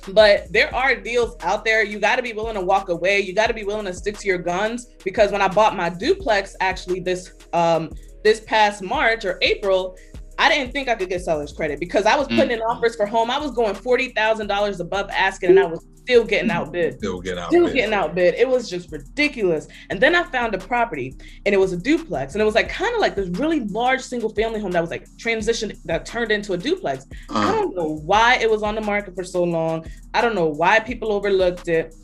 But 0.09 0.53
there 0.53 0.75
are 0.75 0.97
deals 0.97 1.37
out 1.43 1.65
there. 1.65 1.85
You 1.85 2.01
got 2.01 2.17
to 2.17 2.23
be 2.23 2.33
willing 2.33 2.57
to 2.57 2.61
walk 2.61 2.89
away. 2.89 3.21
You 3.21 3.33
got 3.33 3.47
to 3.47 3.55
be 3.55 3.63
willing 3.63 3.87
to 3.87 3.95
stick 3.95 4.19
to 4.19 4.27
your 4.27 4.39
guns 4.39 4.89
because 5.05 5.31
when 5.31 5.41
I 5.41 5.47
bought 5.47 5.77
my 5.77 5.91
duplex 5.91 6.57
actually 6.61 6.99
this 6.99 7.31
um 7.53 7.89
this 8.25 8.41
past 8.41 8.83
March 8.83 9.25
or 9.25 9.39
April, 9.43 9.97
I 10.39 10.49
didn't 10.49 10.73
think 10.73 10.89
I 10.89 10.95
could 10.95 11.09
get 11.09 11.21
seller's 11.23 11.53
credit 11.53 11.79
because 11.79 12.07
I 12.07 12.17
was 12.17 12.27
Mm. 12.29 12.37
putting 12.37 12.51
in 12.53 12.61
offers 12.63 12.97
for 12.97 13.07
home. 13.07 13.31
I 13.31 13.39
was 13.39 13.51
going 13.53 13.75
$40,000 13.75 14.81
above 14.81 15.09
asking 15.11 15.51
and 15.51 15.61
I 15.61 15.67
was 15.67 15.85
still 16.03 16.25
getting 16.25 16.51
outbid 16.51 16.99
Still 16.99 17.21
get 17.21 17.39
out. 17.39 17.51
still 17.51 17.67
there. 17.67 17.75
getting 17.75 17.95
outbid. 17.95 18.35
It 18.35 18.49
was 18.49 18.69
just 18.69 18.91
ridiculous. 18.91 19.69
And 19.91 20.01
then 20.01 20.15
I 20.17 20.25
found 20.25 20.55
a 20.55 20.59
property 20.59 21.15
and 21.47 21.55
it 21.55 21.59
was 21.59 21.73
a 21.73 21.77
duplex. 21.77 22.35
And 22.35 22.43
it 22.43 22.45
was 22.45 22.55
like 22.57 22.69
kind 22.69 22.93
of 22.95 23.01
like 23.01 23.15
this 23.15 23.29
really 23.39 23.61
large 23.61 24.01
single 24.01 24.31
family 24.31 24.59
home 24.61 24.73
that 24.73 24.81
was 24.81 24.91
like 24.91 25.07
transitioned 25.17 25.77
that 25.85 26.05
turned 26.07 26.33
into 26.33 26.55
a 26.55 26.59
duplex. 26.59 27.07
I 27.31 27.49
Uh, 27.49 27.53
don't 27.53 27.77
know 27.77 28.01
why 28.05 28.37
it 28.37 28.51
was 28.51 28.63
on 28.65 28.75
the 28.75 28.81
market 28.81 29.15
for 29.15 29.23
so 29.25 29.45
long. 29.45 29.85
I 30.15 30.21
don't 30.21 30.35
know 30.35 30.47
why 30.49 30.81
people 30.81 31.13
overlooked 31.13 31.69
it. 31.69 31.95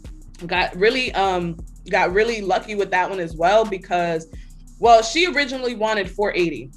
Got 0.46 0.76
really 0.76 1.12
um 1.14 1.56
got 1.90 2.12
really 2.12 2.40
lucky 2.40 2.74
with 2.76 2.90
that 2.90 3.08
one 3.10 3.18
as 3.18 3.34
well 3.34 3.64
because 3.64 4.28
well, 4.80 5.02
she 5.02 5.26
originally 5.26 5.74
wanted 5.74 6.08
480. 6.08 6.70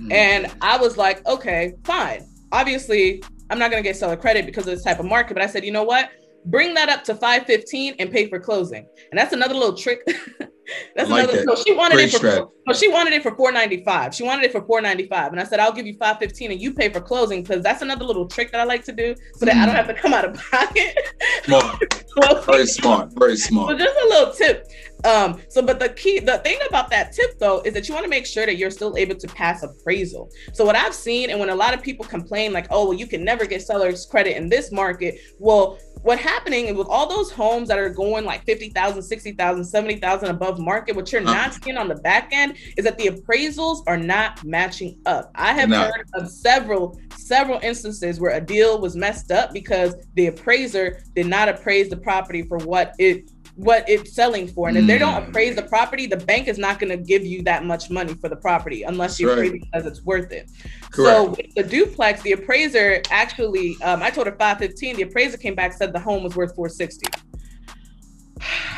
Mm. 0.00 0.12
And 0.12 0.52
I 0.60 0.76
was 0.78 0.96
like, 0.96 1.26
okay, 1.26 1.74
fine. 1.84 2.26
Obviously, 2.52 3.22
I'm 3.50 3.58
not 3.58 3.70
gonna 3.70 3.82
get 3.82 3.96
seller 3.96 4.16
credit 4.16 4.46
because 4.46 4.66
of 4.66 4.74
this 4.74 4.84
type 4.84 5.00
of 5.00 5.06
market, 5.06 5.34
but 5.34 5.42
I 5.42 5.46
said, 5.46 5.64
you 5.64 5.72
know 5.72 5.84
what? 5.84 6.10
Bring 6.46 6.74
that 6.74 6.88
up 6.88 7.04
to 7.04 7.14
515 7.14 7.96
and 7.98 8.10
pay 8.10 8.28
for 8.28 8.40
closing. 8.40 8.86
And 9.10 9.18
that's 9.18 9.32
another 9.32 9.54
little 9.54 9.76
trick. 9.76 10.00
that's 10.96 11.10
like 11.10 11.24
another 11.24 11.44
that. 11.44 11.56
so 11.56 11.62
she 11.62 11.74
wanted 11.74 11.96
Great 11.96 12.14
it 12.14 12.20
for 12.20 12.50
no, 12.66 12.74
she 12.74 12.88
wanted 12.88 13.12
it 13.12 13.22
for 13.22 13.34
495. 13.34 14.14
She 14.14 14.22
wanted 14.22 14.44
it 14.44 14.52
for 14.52 14.62
495. 14.62 15.32
And 15.32 15.40
I 15.40 15.44
said, 15.44 15.58
I'll 15.58 15.72
give 15.72 15.86
you 15.86 15.94
515 15.94 16.52
and 16.52 16.60
you 16.60 16.72
pay 16.72 16.88
for 16.88 17.00
closing 17.00 17.42
because 17.42 17.62
that's 17.62 17.82
another 17.82 18.04
little 18.04 18.26
trick 18.26 18.52
that 18.52 18.60
I 18.60 18.64
like 18.64 18.84
to 18.84 18.92
do 18.92 19.14
so 19.34 19.44
that 19.44 19.56
I 19.56 19.66
don't 19.66 19.74
have 19.74 19.88
to 19.88 19.94
come 19.94 20.12
out 20.12 20.24
of 20.24 20.34
pocket. 20.50 20.96
Smart. 21.44 21.84
Very 22.46 22.66
smart. 22.66 23.10
Very 23.16 23.36
smart. 23.36 23.70
So 23.70 23.78
just 23.78 23.96
a 23.96 24.08
little 24.08 24.32
tip. 24.32 24.68
Um, 25.04 25.40
so 25.48 25.62
but 25.62 25.80
the 25.80 25.88
key, 25.90 26.20
the 26.20 26.38
thing 26.38 26.58
about 26.68 26.90
that 26.90 27.12
tip 27.12 27.38
though, 27.38 27.60
is 27.62 27.74
that 27.74 27.88
you 27.88 27.94
want 27.94 28.04
to 28.04 28.10
make 28.10 28.26
sure 28.26 28.46
that 28.46 28.56
you're 28.56 28.70
still 28.70 28.96
able 28.96 29.16
to 29.16 29.28
pass 29.28 29.62
appraisal. 29.62 30.30
So 30.52 30.64
what 30.64 30.76
I've 30.76 30.94
seen, 30.94 31.30
and 31.30 31.40
when 31.40 31.50
a 31.50 31.54
lot 31.54 31.74
of 31.74 31.82
people 31.82 32.04
complain, 32.04 32.52
like, 32.52 32.66
oh, 32.70 32.88
well, 32.88 32.98
you 32.98 33.06
can 33.06 33.24
never 33.24 33.46
get 33.46 33.62
seller's 33.62 34.06
credit 34.06 34.36
in 34.36 34.48
this 34.48 34.70
market. 34.70 35.18
Well, 35.38 35.78
what 36.02 36.18
happening 36.18 36.76
with 36.76 36.86
all 36.88 37.06
those 37.06 37.30
homes 37.30 37.68
that 37.68 37.78
are 37.78 37.90
going 37.90 38.24
like 38.24 38.44
50,000, 38.44 39.02
60,000, 39.02 39.64
70,000 39.64 40.28
above 40.28 40.58
market, 40.58 40.96
what 40.96 41.12
you're 41.12 41.20
not 41.20 41.54
seeing 41.62 41.76
on 41.76 41.88
the 41.88 41.96
back 41.96 42.30
end 42.32 42.56
is 42.76 42.84
that 42.84 42.96
the 42.96 43.08
appraisals 43.08 43.82
are 43.86 43.96
not 43.96 44.42
matching 44.44 44.98
up. 45.06 45.30
I 45.34 45.52
have 45.52 45.68
No. 45.68 45.80
heard 45.82 46.06
of 46.14 46.30
several, 46.30 46.98
several 47.16 47.60
instances 47.62 48.18
where 48.18 48.32
a 48.32 48.40
deal 48.40 48.80
was 48.80 48.96
messed 48.96 49.30
up 49.30 49.52
because 49.52 49.94
the 50.14 50.26
appraiser 50.28 51.02
did 51.14 51.26
not 51.26 51.48
appraise 51.48 51.90
the 51.90 51.96
property 51.96 52.42
for 52.42 52.58
what 52.58 52.94
it 52.98 53.30
what 53.60 53.84
it's 53.88 54.14
selling 54.14 54.48
for. 54.48 54.68
And 54.68 54.76
if 54.78 54.86
they 54.86 54.96
don't 54.98 55.14
Mm. 55.24 55.28
appraise 55.28 55.54
the 55.54 55.62
property, 55.62 56.06
the 56.06 56.16
bank 56.16 56.48
is 56.48 56.56
not 56.58 56.78
going 56.78 56.90
to 56.90 56.96
give 56.96 57.24
you 57.24 57.42
that 57.42 57.64
much 57.64 57.90
money 57.90 58.14
for 58.14 58.28
the 58.28 58.36
property 58.36 58.82
unless 58.84 59.20
you 59.20 59.26
That's 59.28 59.50
right. 59.50 59.62
says 59.74 59.86
it's 59.86 60.02
worth 60.04 60.32
it. 60.32 60.50
Correct. 60.90 61.16
So 61.16 61.24
with 61.30 61.54
the 61.54 61.62
duplex, 61.62 62.22
the 62.22 62.32
appraiser 62.32 63.02
actually, 63.10 63.76
um, 63.82 64.02
I 64.02 64.10
told 64.10 64.26
her 64.26 64.32
515. 64.36 64.96
The 64.96 65.02
appraiser 65.02 65.36
came 65.36 65.54
back 65.54 65.72
said 65.74 65.92
the 65.92 66.00
home 66.00 66.22
was 66.24 66.36
worth 66.36 66.54
460. 66.54 67.06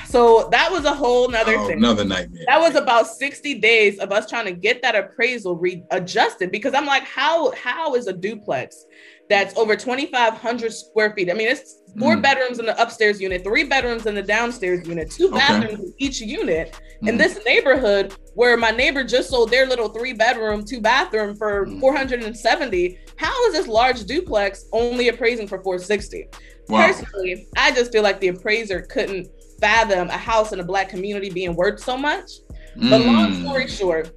So 0.07 0.49
that 0.53 0.71
was 0.71 0.85
a 0.85 0.93
whole 0.93 1.29
nother 1.29 1.57
Oh, 1.57 1.67
thing. 1.69 1.79
another 1.79 2.05
nightmare. 2.05 2.45
That 2.47 2.61
was 2.61 2.75
about 2.75 3.07
60 3.07 3.55
days 3.61 3.99
of 3.99 4.13
us 4.13 4.29
trying 4.29 4.45
to 4.47 4.53
get 4.53 4.83
that 4.83 4.95
appraisal 4.95 5.57
readjusted 5.57 6.51
because 6.51 6.75
I'm 6.75 6.87
like, 6.87 7.05
how 7.05 7.53
how 7.53 7.95
is 7.95 8.07
a 8.09 8.13
duplex 8.13 8.85
that's 9.31 9.57
over 9.57 9.75
2,500 9.77 10.73
square 10.73 11.15
feet? 11.17 11.31
I 11.31 11.35
mean, 11.35 11.49
it's 11.49 11.77
four 11.99 12.17
Mm. 12.17 12.23
bedrooms 12.23 12.59
in 12.59 12.67
the 12.67 12.81
upstairs 12.83 13.21
unit, 13.21 13.43
three 13.45 13.65
bedrooms 13.65 14.07
in 14.07 14.15
the 14.15 14.23
downstairs 14.23 14.87
unit, 14.87 15.11
two 15.11 15.29
Okay. 15.29 15.39
bathrooms 15.39 15.81
in 15.81 15.95
each 15.99 16.21
unit. 16.21 16.79
In 17.03 17.15
Mm. 17.15 17.19
this 17.19 17.39
neighborhood 17.47 18.15
where 18.35 18.57
my 18.57 18.71
neighbor 18.71 19.05
just 19.05 19.31
sold 19.31 19.51
their 19.51 19.67
little 19.67 19.89
three 19.89 20.13
bedroom, 20.13 20.65
two 20.65 20.81
bathroom 20.81 21.37
for 21.37 21.67
Mm. 21.67 21.81
470, 21.81 22.99
how 23.17 23.47
is 23.47 23.55
this 23.55 23.67
large 23.67 24.05
duplex 24.05 24.65
only 24.73 25.09
appraising 25.09 25.47
for 25.47 25.63
460? 25.63 26.29
wow. 26.69 26.87
Personally, 26.87 27.47
I 27.57 27.71
just 27.73 27.93
feel 27.93 28.03
like 28.03 28.21
the 28.21 28.29
appraiser 28.29 28.81
couldn't 28.83 29.29
fathom 29.67 30.09
a 30.09 30.19
house 30.19 30.53
in 30.53 30.61
a 30.61 30.65
black 30.65 30.89
community 30.91 31.31
being 31.31 31.55
worth 31.55 31.81
so 31.81 31.97
much. 31.97 32.29
But 32.77 33.01
long 33.03 33.31
Mm. 33.33 33.41
story 33.43 33.69
short, 33.69 34.11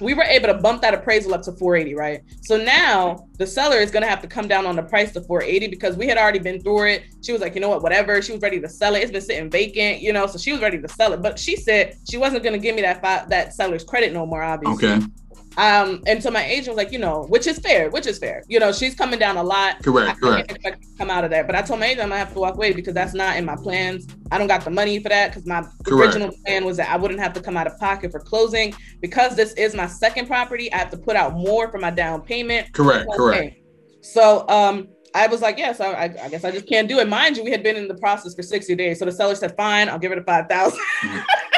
we 0.00 0.14
were 0.14 0.22
able 0.22 0.46
to 0.48 0.54
bump 0.54 0.80
that 0.82 0.94
appraisal 0.94 1.34
up 1.34 1.42
to 1.42 1.52
480, 1.52 1.94
right? 1.94 2.20
So 2.42 2.56
now 2.56 3.26
the 3.38 3.46
seller 3.46 3.78
is 3.78 3.90
gonna 3.90 4.06
have 4.06 4.22
to 4.22 4.28
come 4.28 4.46
down 4.48 4.64
on 4.66 4.76
the 4.76 4.82
price 4.82 5.12
to 5.12 5.20
480 5.20 5.66
because 5.68 5.96
we 5.96 6.06
had 6.06 6.16
already 6.18 6.38
been 6.38 6.60
through 6.60 6.84
it. 6.86 7.02
She 7.24 7.32
was 7.32 7.40
like, 7.40 7.54
you 7.54 7.60
know 7.60 7.68
what, 7.68 7.82
whatever. 7.82 8.20
She 8.22 8.32
was 8.32 8.40
ready 8.40 8.60
to 8.60 8.68
sell 8.68 8.94
it. 8.94 9.02
It's 9.02 9.10
been 9.12 9.20
sitting 9.20 9.50
vacant, 9.50 10.00
you 10.00 10.12
know, 10.12 10.26
so 10.26 10.38
she 10.38 10.52
was 10.52 10.60
ready 10.60 10.80
to 10.80 10.88
sell 10.88 11.12
it. 11.14 11.20
But 11.22 11.38
she 11.38 11.56
said 11.56 11.94
she 12.10 12.16
wasn't 12.16 12.44
gonna 12.44 12.58
give 12.58 12.74
me 12.76 12.82
that 12.82 13.02
fi- 13.02 13.24
that 13.28 13.54
seller's 13.54 13.84
credit 13.84 14.12
no 14.12 14.24
more, 14.24 14.42
obviously. 14.42 14.88
Okay. 14.88 15.06
Um, 15.56 16.02
and 16.06 16.22
so 16.22 16.30
my 16.30 16.44
agent 16.44 16.68
was 16.68 16.76
like, 16.76 16.92
you 16.92 16.98
know, 16.98 17.24
which 17.28 17.46
is 17.46 17.58
fair, 17.58 17.90
which 17.90 18.06
is 18.06 18.18
fair. 18.18 18.44
You 18.48 18.60
know, 18.60 18.72
she's 18.72 18.94
coming 18.94 19.18
down 19.18 19.36
a 19.36 19.42
lot. 19.42 19.76
I 19.78 19.82
Correct. 19.82 20.06
can't 20.06 20.20
Correct. 20.20 20.50
expect 20.52 20.82
to 20.82 20.88
come 20.98 21.10
out 21.10 21.24
of 21.24 21.30
that. 21.30 21.46
But 21.46 21.56
I 21.56 21.62
told 21.62 21.80
my 21.80 21.86
agent 21.86 22.02
I'm 22.02 22.10
gonna 22.10 22.18
have 22.18 22.32
to 22.34 22.38
walk 22.38 22.54
away 22.54 22.72
because 22.72 22.94
that's 22.94 23.14
not 23.14 23.36
in 23.36 23.44
my 23.44 23.56
plans. 23.56 24.06
I 24.30 24.38
don't 24.38 24.46
got 24.46 24.64
the 24.64 24.70
money 24.70 25.00
for 25.00 25.08
that 25.08 25.30
because 25.30 25.46
my 25.46 25.62
Correct. 25.84 26.14
original 26.14 26.30
plan 26.44 26.64
was 26.64 26.76
that 26.76 26.90
I 26.90 26.96
wouldn't 26.96 27.20
have 27.20 27.32
to 27.34 27.40
come 27.40 27.56
out 27.56 27.66
of 27.66 27.78
pocket 27.78 28.12
for 28.12 28.20
closing. 28.20 28.74
Because 29.00 29.34
this 29.34 29.52
is 29.54 29.74
my 29.74 29.86
second 29.86 30.26
property, 30.26 30.72
I 30.72 30.78
have 30.78 30.90
to 30.90 30.98
put 30.98 31.16
out 31.16 31.34
more 31.34 31.70
for 31.70 31.78
my 31.78 31.90
down 31.90 32.22
payment. 32.22 32.72
Correct. 32.72 33.08
Correct. 33.16 33.56
So 34.02 34.48
um 34.48 34.88
I 35.14 35.26
was 35.26 35.40
like, 35.40 35.58
yes, 35.58 35.80
I, 35.80 35.92
I, 35.92 36.04
I 36.04 36.28
guess 36.28 36.44
I 36.44 36.50
just 36.50 36.68
can't 36.68 36.86
do 36.86 36.98
it. 36.98 37.08
Mind 37.08 37.36
you, 37.36 37.42
we 37.42 37.50
had 37.50 37.62
been 37.62 37.76
in 37.76 37.88
the 37.88 37.94
process 37.94 38.34
for 38.34 38.42
60 38.42 38.74
days. 38.74 38.98
So 38.98 39.06
the 39.06 39.12
seller 39.12 39.34
said, 39.34 39.56
fine, 39.56 39.88
I'll 39.88 39.98
give 39.98 40.12
it 40.12 40.18
a 40.18 40.22
5,000. 40.22 40.78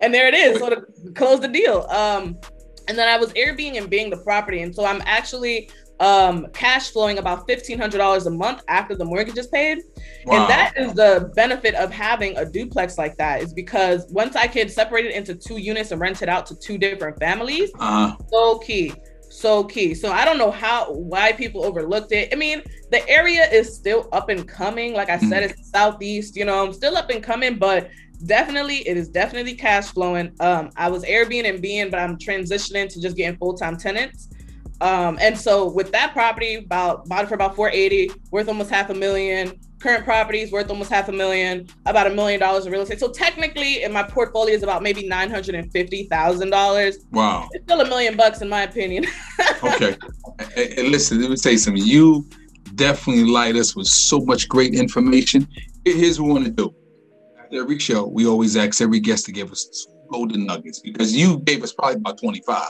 And 0.00 0.12
there 0.12 0.28
it 0.28 0.34
is. 0.34 0.58
So 0.58 0.70
to 0.70 0.82
close 1.14 1.40
the 1.40 1.48
deal. 1.48 1.86
Um, 1.90 2.38
and 2.88 2.98
then 2.98 3.08
I 3.08 3.18
was 3.18 3.32
Airbnb 3.34 3.78
and 3.78 3.90
being 3.90 4.10
the 4.10 4.16
property. 4.18 4.62
And 4.62 4.74
so 4.74 4.84
I'm 4.84 5.02
actually 5.04 5.70
um 6.00 6.46
cash 6.52 6.90
flowing 6.90 7.18
about 7.18 7.48
$1,500 7.48 8.26
a 8.26 8.30
month 8.30 8.62
after 8.68 8.94
the 8.94 9.04
mortgage 9.04 9.36
is 9.36 9.48
paid. 9.48 9.78
Wow. 10.26 10.40
And 10.42 10.50
that 10.50 10.74
is 10.76 10.94
the 10.94 11.32
benefit 11.34 11.74
of 11.74 11.90
having 11.90 12.36
a 12.36 12.44
duplex 12.44 12.98
like 12.98 13.16
that 13.16 13.42
is 13.42 13.52
because 13.52 14.06
once 14.10 14.36
I 14.36 14.46
can 14.46 14.68
separate 14.68 15.06
it 15.06 15.14
into 15.14 15.34
two 15.34 15.58
units 15.58 15.90
and 15.90 16.00
rent 16.00 16.22
it 16.22 16.28
out 16.28 16.46
to 16.46 16.54
two 16.54 16.78
different 16.78 17.18
families, 17.18 17.70
uh, 17.80 18.14
so 18.30 18.58
key 18.58 18.94
so 19.30 19.62
key 19.62 19.94
so 19.94 20.10
i 20.10 20.24
don't 20.24 20.38
know 20.38 20.50
how 20.50 20.90
why 20.92 21.32
people 21.32 21.64
overlooked 21.64 22.12
it 22.12 22.28
i 22.32 22.36
mean 22.36 22.62
the 22.90 23.06
area 23.08 23.44
is 23.50 23.74
still 23.74 24.08
up 24.12 24.30
and 24.30 24.48
coming 24.48 24.94
like 24.94 25.10
i 25.10 25.18
said 25.18 25.42
it's 25.42 25.70
southeast 25.70 26.34
you 26.34 26.44
know 26.44 26.64
i'm 26.64 26.72
still 26.72 26.96
up 26.96 27.10
and 27.10 27.22
coming 27.22 27.58
but 27.58 27.90
definitely 28.26 28.86
it 28.88 28.96
is 28.96 29.08
definitely 29.08 29.54
cash 29.54 29.88
flowing 29.88 30.32
um 30.40 30.70
i 30.76 30.88
was 30.88 31.04
airbnb 31.04 31.48
and 31.48 31.62
being 31.62 31.90
but 31.90 32.00
i'm 32.00 32.16
transitioning 32.18 32.88
to 32.88 33.00
just 33.00 33.16
getting 33.16 33.36
full-time 33.38 33.76
tenants 33.76 34.28
um 34.80 35.18
and 35.20 35.36
so 35.36 35.70
with 35.70 35.90
that 35.92 36.12
property 36.12 36.56
about 36.56 37.08
bought 37.08 37.24
it 37.24 37.28
for 37.28 37.34
about 37.34 37.54
480 37.56 38.10
worth 38.30 38.48
almost 38.48 38.70
half 38.70 38.90
a 38.90 38.94
million 38.94 39.58
current 39.78 40.04
properties 40.04 40.50
worth 40.50 40.68
almost 40.70 40.90
half 40.90 41.08
a 41.08 41.12
million 41.12 41.66
about 41.86 42.06
a 42.06 42.10
million 42.10 42.40
dollars 42.40 42.66
in 42.66 42.72
real 42.72 42.82
estate 42.82 42.98
so 42.98 43.10
technically 43.10 43.82
in 43.82 43.92
my 43.92 44.02
portfolio 44.02 44.54
is 44.54 44.62
about 44.62 44.82
maybe 44.82 45.08
$950000 45.08 46.96
wow. 47.12 47.48
it's 47.52 47.64
still 47.64 47.80
a 47.80 47.88
million 47.88 48.16
bucks 48.16 48.40
in 48.40 48.48
my 48.48 48.62
opinion. 48.62 49.04
Okay. 49.62 49.96
Hey, 50.54 50.88
listen, 50.88 51.20
let 51.20 51.30
me 51.30 51.36
say 51.36 51.56
something. 51.56 51.82
You 51.84 52.24
definitely 52.74 53.24
light 53.24 53.56
us 53.56 53.74
with 53.74 53.88
so 53.88 54.20
much 54.20 54.48
great 54.48 54.72
information. 54.74 55.48
Here's 55.84 56.20
what 56.20 56.26
we 56.26 56.32
want 56.32 56.44
to 56.44 56.50
do. 56.50 56.74
After 57.48 57.62
every 57.62 57.78
show, 57.78 58.06
we 58.06 58.26
always 58.26 58.58
ask 58.58 58.82
every 58.82 59.00
guest 59.00 59.24
to 59.24 59.32
give 59.32 59.50
us 59.50 59.86
golden 60.12 60.44
nuggets 60.44 60.80
because 60.80 61.16
you 61.16 61.38
gave 61.38 61.62
us 61.62 61.72
probably 61.72 61.94
about 61.94 62.18
25. 62.18 62.62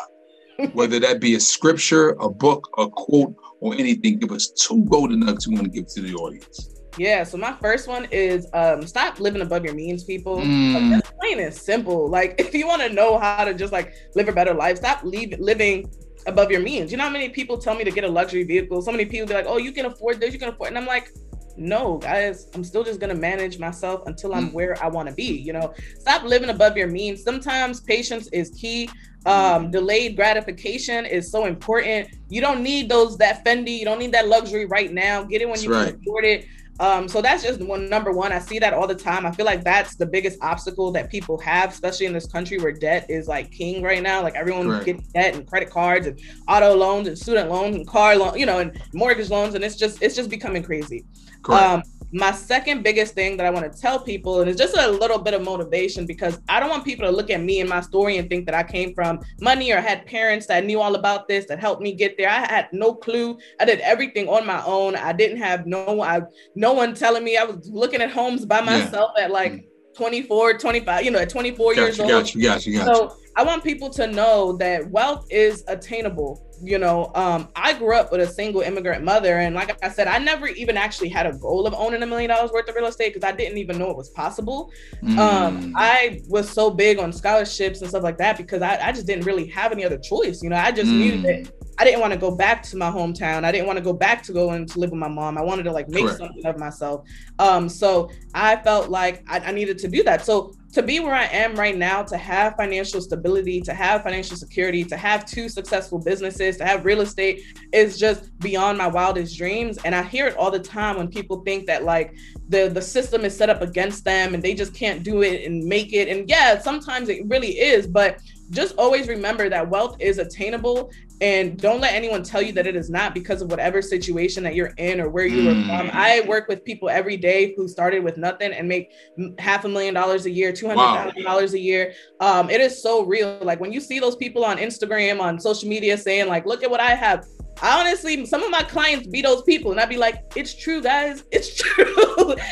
Whether 0.73 1.01
that 1.01 1.21
be 1.21 1.35
a 1.35 1.41
scripture, 1.41 2.11
a 2.21 2.29
book, 2.29 2.69
a 2.79 2.89
quote, 2.89 3.35
or 3.59 3.75
anything, 3.75 4.21
give 4.21 4.31
us 4.31 4.53
two 4.53 4.85
golden 4.85 5.19
nuggets 5.19 5.49
we 5.49 5.57
want 5.57 5.65
to 5.65 5.73
give 5.73 5.89
to 5.95 6.01
the 6.01 6.15
audience. 6.15 6.81
yeah. 6.97 7.25
So 7.25 7.37
my 7.37 7.55
first 7.55 7.89
one 7.89 8.07
is 8.13 8.47
um 8.53 8.87
stop 8.87 9.19
living 9.19 9.43
above 9.43 9.65
your 9.65 9.75
means, 9.75 10.05
people. 10.05 10.39
Mm. 10.39 10.93
Like, 10.93 11.19
plain 11.19 11.41
and 11.41 11.53
simple. 11.53 12.09
Like 12.09 12.37
if 12.39 12.55
you 12.55 12.69
want 12.69 12.83
to 12.83 12.93
know 12.93 13.19
how 13.19 13.45
to 13.45 13.55
just 13.55 13.73
like 13.73 13.95
live 14.15 14.29
a 14.29 14.33
better 14.33 14.55
life, 14.55 14.77
stop 14.77 15.03
leave, 15.03 15.37
living 15.41 15.91
above 16.27 16.53
your 16.53 16.61
means. 16.61 16.93
You 16.93 16.99
know 16.99 17.05
how 17.05 17.11
many 17.11 17.31
people 17.31 17.59
tell 17.59 17.75
me 17.75 17.83
to 17.83 17.91
get 17.91 18.05
a 18.05 18.09
luxury 18.09 18.45
vehicle? 18.45 18.81
So 18.81 18.93
many 18.93 19.07
people 19.07 19.27
be 19.27 19.35
like, 19.35 19.47
oh, 19.49 19.59
you 19.59 19.73
can 19.73 19.87
afford 19.87 20.21
this, 20.21 20.33
you 20.33 20.39
can 20.39 20.51
afford, 20.51 20.69
and 20.69 20.79
I'm 20.79 20.87
like. 20.87 21.11
No, 21.59 21.99
guys, 21.99 22.47
I'm 22.55 22.65
still 22.65 22.85
just 22.85 23.01
gonna 23.01 23.15
manage 23.15 23.59
myself 23.59 24.03
until 24.07 24.35
I'm 24.35 24.51
Mm. 24.51 24.53
where 24.53 24.83
I 24.83 24.89
want 24.89 25.09
to 25.09 25.15
be. 25.15 25.25
You 25.47 25.53
know, 25.53 25.73
stop 25.99 26.23
living 26.23 26.51
above 26.51 26.77
your 26.77 26.87
means. 26.89 27.23
Sometimes 27.23 27.81
patience 27.81 28.29
is 28.33 28.51
key. 28.51 28.89
um 29.27 29.71
delayed 29.73 30.15
gratification 30.15 31.05
is 31.05 31.29
so 31.31 31.45
important 31.47 32.09
you 32.29 32.41
don't 32.41 32.63
need 32.63 32.89
those 32.89 33.19
that 33.19 33.45
fendi 33.45 33.77
you 33.77 33.85
don't 33.85 33.99
need 33.99 34.13
that 34.13 34.29
luxury 34.29 34.65
right 34.67 34.93
now 34.93 35.25
get 35.25 35.43
it 35.43 35.45
when 35.47 35.55
That's 35.55 35.65
you 35.65 35.73
right. 35.73 35.89
can 35.93 36.01
afford 36.01 36.25
it 36.25 36.47
um 36.81 37.09
so 37.09 37.21
that's 37.21 37.43
just 37.43 37.61
one 37.61 37.89
number 37.89 38.13
one. 38.13 38.33
I 38.33 38.39
see 38.39 38.59
that 38.59 38.73
all 38.73 38.87
the 38.87 38.95
time. 38.95 39.27
I 39.27 39.33
feel 39.33 39.47
like 39.47 39.65
that's 39.65 39.97
the 39.97 40.07
biggest 40.07 40.39
obstacle 40.43 40.93
that 40.93 41.11
people 41.11 41.39
have 41.41 41.71
especially 41.71 42.07
in 42.07 42.13
this 42.13 42.27
country 42.27 42.59
where 42.59 42.73
debt 42.73 43.07
is 43.09 43.29
like 43.29 43.51
king 43.51 43.83
right 43.83 44.03
now. 44.03 44.23
Like 44.23 44.35
everyone 44.35 44.67
Correct. 44.67 44.87
gets 44.87 45.09
debt 45.09 45.35
and 45.35 45.47
credit 45.49 45.71
cards 45.71 46.07
and 46.07 46.21
auto 46.49 46.75
loans 46.75 47.09
and 47.09 47.19
student 47.19 47.51
loans 47.51 47.77
and 47.77 47.87
car 47.87 48.17
loans 48.17 48.37
you 48.39 48.47
know 48.47 48.59
and 48.59 48.81
mortgage 48.93 49.31
loans. 49.31 49.55
And 49.55 49.65
it's 49.65 49.77
just 49.77 50.03
it's 50.03 50.15
just 50.15 50.31
becoming 50.31 50.63
crazy. 50.63 51.05
Correct. 51.43 51.63
um, 51.63 51.83
my 52.13 52.33
second 52.33 52.83
biggest 52.83 53.15
thing 53.15 53.37
that 53.37 53.45
I 53.47 53.51
want 53.51 53.71
to 53.71 53.79
tell 53.81 54.01
people, 54.01 54.41
and 54.41 54.49
it's 54.49 54.59
just 54.59 54.77
a 54.77 54.91
little 54.91 55.19
bit 55.19 55.35
of 55.35 55.43
motivation 55.43 56.07
because 56.07 56.41
I 56.49 56.59
don't 56.59 56.71
want 56.71 56.85
people 56.85 57.05
to 57.07 57.11
look 57.15 57.31
at 57.31 57.43
me 57.43 57.61
and 57.61 57.69
my 57.69 57.81
story 57.81 58.17
and 58.17 58.29
think 58.29 58.47
that 58.47 58.55
I 58.55 58.63
came 58.63 58.95
from 58.95 59.21
money 59.41 59.73
or 59.73 59.81
had 59.81 60.07
parents 60.07 60.47
that 60.47 60.65
knew 60.65 60.81
all 60.81 60.95
about 60.95 61.29
this 61.29 61.45
that 61.47 61.59
helped 61.59 61.83
me 61.83 61.93
get 61.93 62.17
there. 62.17 62.29
I 62.29 62.47
had 62.47 62.69
no 62.73 62.95
clue. 62.95 63.39
I 63.61 63.65
did 63.67 63.81
everything 63.81 64.29
on 64.29 64.47
my 64.47 64.63
own. 64.65 64.97
I 64.97 65.13
didn't 65.13 65.39
have 65.39 65.67
no 65.67 66.01
I 66.01 66.23
no 66.55 66.73
one 66.73 66.95
telling 66.95 67.25
me 67.25 67.37
I 67.37 67.45
was 67.45 67.69
looking 67.69 68.01
at 68.01 68.11
homes 68.11 68.47
by 68.47 68.59
Yeah. 68.61 68.65
myself 68.65 69.13
at 69.21 69.31
like 69.31 69.53
mm. 69.53 69.65
24, 69.97 70.59
25, 70.59 71.05
you 71.05 71.11
know, 71.11 71.19
at 71.19 71.29
24 71.29 71.75
got 71.75 71.81
years 71.81 71.99
you, 71.99 72.05
old. 72.05 72.11
got 72.11 72.35
you, 72.35 72.43
got 72.43 72.67
you, 72.67 72.79
got 72.79 72.87
you. 72.87 73.11
I 73.39 73.45
want 73.45 73.63
people 73.63 73.89
to 73.91 74.09
know 74.09 74.57
that 74.57 74.91
wealth 74.91 75.25
is 75.31 75.63
attainable. 75.69 76.45
You 76.61 76.79
know, 76.79 77.13
um, 77.15 77.51
I 77.55 77.73
grew 77.73 77.95
up 77.95 78.11
with 78.11 78.21
a 78.21 78.27
single 78.27 78.63
immigrant 78.63 79.05
mother, 79.05 79.39
and 79.39 79.55
like 79.55 79.79
I 79.85 79.89
said, 79.91 80.09
I 80.09 80.19
never 80.19 80.49
even 80.49 80.77
actually 80.77 81.09
had 81.09 81.25
a 81.25 81.33
goal 81.35 81.65
of 81.65 81.73
owning 81.73 82.03
a 82.03 82.07
million 82.07 82.31
dollars 82.31 82.51
worth 82.51 82.69
of 82.69 82.75
real 82.75 82.87
estate 82.87 83.15
because 83.15 83.25
I 83.25 83.31
didn't 83.31 83.59
even 83.59 83.79
know 83.79 83.91
it 83.91 83.97
was 83.97 84.11
possible. 84.11 84.73
Um, 85.05 85.19
Mm. 85.19 85.73
I 85.77 86.21
was 86.29 86.51
so 86.51 86.69
big 86.69 86.99
on 86.99 87.13
scholarships 87.13 87.81
and 87.81 87.89
stuff 87.89 88.03
like 88.03 88.19
that 88.19 88.37
because 88.37 88.61
I, 88.61 88.89
I 88.89 88.91
just 88.91 89.07
didn't 89.07 89.25
really 89.25 89.47
have 89.47 89.71
any 89.71 89.85
other 89.85 89.99
choice. 89.99 90.43
You 90.43 90.49
know, 90.51 90.57
I 90.57 90.73
just 90.73 90.91
knew 90.93 91.13
Mm. 91.13 91.23
that 91.23 91.53
I 91.79 91.85
didn't 91.85 92.01
want 92.01 92.13
to 92.13 92.19
go 92.19 92.33
back 92.33 92.63
to 92.65 92.77
my 92.77 92.91
hometown. 92.91 93.45
I 93.45 93.53
didn't 93.53 93.67
want 93.67 93.77
to 93.77 93.85
go 93.85 93.93
back 93.93 94.23
to 94.25 94.33
going 94.33 94.67
to 94.67 94.79
live 94.81 94.91
with 94.91 94.99
my 94.99 95.09
mom. 95.09 95.39
I 95.39 95.43
wanted 95.43 95.63
to 95.65 95.73
like 95.73 95.89
make 95.89 96.05
Correct. 96.05 96.19
something 96.19 96.45
of 96.45 96.59
myself. 96.59 97.07
Um, 97.39 97.69
so 97.69 98.11
I 98.35 98.57
felt 98.57 98.91
like 98.91 99.23
I, 99.29 99.39
I 99.39 99.53
needed 99.53 99.79
to 99.79 99.89
do 99.89 100.03
that. 100.03 100.25
So 100.25 100.55
to 100.73 100.83
be 100.83 101.01
where 101.01 101.15
I 101.15 101.25
am 101.25 101.55
right 101.55 101.77
now, 101.77 102.03
to 102.03 102.17
have 102.17 102.57
financial 102.57 103.01
stability, 103.01 103.61
to 103.63 103.73
have 103.73 104.03
financial 104.03 104.37
security, 104.37 104.85
to 104.85 104.97
have 104.97 105.25
two 105.25 105.49
successful 105.49 105.99
businesses, 105.99 106.57
to 106.59 106.65
have 106.65 106.85
real 106.85 107.01
estate 107.01 107.43
is 107.73 107.99
just 107.99 108.37
beyond 108.41 108.77
my 108.77 108.87
wildest 108.87 109.39
dreams. 109.39 109.79
And 109.85 109.95
I 109.95 110.03
hear 110.03 110.27
it 110.27 110.37
all 110.37 110.51
the 110.51 110.59
time 110.59 110.97
when 110.97 111.09
people 111.09 111.43
think 111.43 111.67
that 111.67 111.85
like 111.85 112.15
the 112.49 112.69
the 112.69 112.83
system 112.83 113.25
is 113.25 113.37
set 113.37 113.49
up 113.51 113.63
against 113.63 114.05
them 114.05 114.35
and 114.35 114.43
they 114.43 114.53
just 114.53 114.75
can't 114.75 115.03
do 115.03 115.23
it 115.23 115.47
and 115.47 115.65
make 115.65 115.93
it. 115.93 116.09
And 116.09 116.29
yeah, 116.29 116.59
sometimes 116.59 117.09
it 117.09 117.25
really 117.27 117.59
is, 117.59 117.87
but 117.87 118.19
just 118.51 118.75
always 118.79 119.09
remember 119.09 119.49
that 119.49 119.69
wealth 119.69 119.97
is 120.01 120.19
attainable 120.19 120.91
and 121.21 121.59
don't 121.59 121.81
let 121.81 121.95
anyone 121.95 122.23
tell 122.23 122.41
you 122.41 122.53
that 122.53 122.67
it 122.67 122.77
is 122.77 122.91
not 122.91 123.15
because 123.15 123.43
of 123.43 123.51
whatever 123.51 123.83
situation 123.83 124.43
that 124.45 124.55
you're 124.55 124.73
in 124.79 125.01
or 125.01 125.09
where 125.09 125.27
you 125.27 125.47
were 125.47 125.55
from. 125.65 125.89
Mm. 125.89 125.95
I 125.95 126.21
work 126.23 126.49
with 126.49 126.65
people 126.65 126.89
every 126.89 127.17
day 127.17 127.55
who 127.57 127.67
started 127.67 128.05
with 128.05 128.17
nothing 128.17 128.53
and 128.53 128.69
make 128.69 128.93
half 129.39 129.65
a 129.65 129.69
million 129.69 129.95
dollars 129.95 130.27
a 130.27 130.31
year, 130.31 130.53
two 130.53 130.69
hundred 130.69 130.83
thousand 130.83 131.25
dollars 131.25 131.55
a 131.55 131.59
year. 131.59 131.93
Um, 132.21 132.51
it 132.51 132.61
is 132.61 132.81
so 132.81 133.05
real. 133.05 133.39
Like 133.43 133.61
when 133.61 133.73
you 133.73 133.81
see 133.81 133.99
those 133.99 134.17
people 134.17 134.45
on 134.45 134.59
Instagram, 134.59 135.21
on 135.21 135.41
social 135.41 135.69
media 135.69 135.99
saying, 135.99 136.29
like, 136.29 136.47
look 136.47 136.63
at 136.63 136.71
what 136.71 136.81
I 136.81 136.95
have. 136.95 137.27
I 137.61 137.81
honestly, 137.81 138.25
some 138.27 138.43
of 138.43 138.51
my 138.51 138.63
clients 138.63 139.09
be 139.09 139.21
those 139.21 139.43
people, 139.43 139.73
and 139.73 139.81
I'd 139.81 139.89
be 139.89 139.97
like, 139.97 140.23
it's 140.37 140.55
true, 140.55 140.81
guys. 140.81 141.25
It's 141.33 141.55
true. 141.63 141.95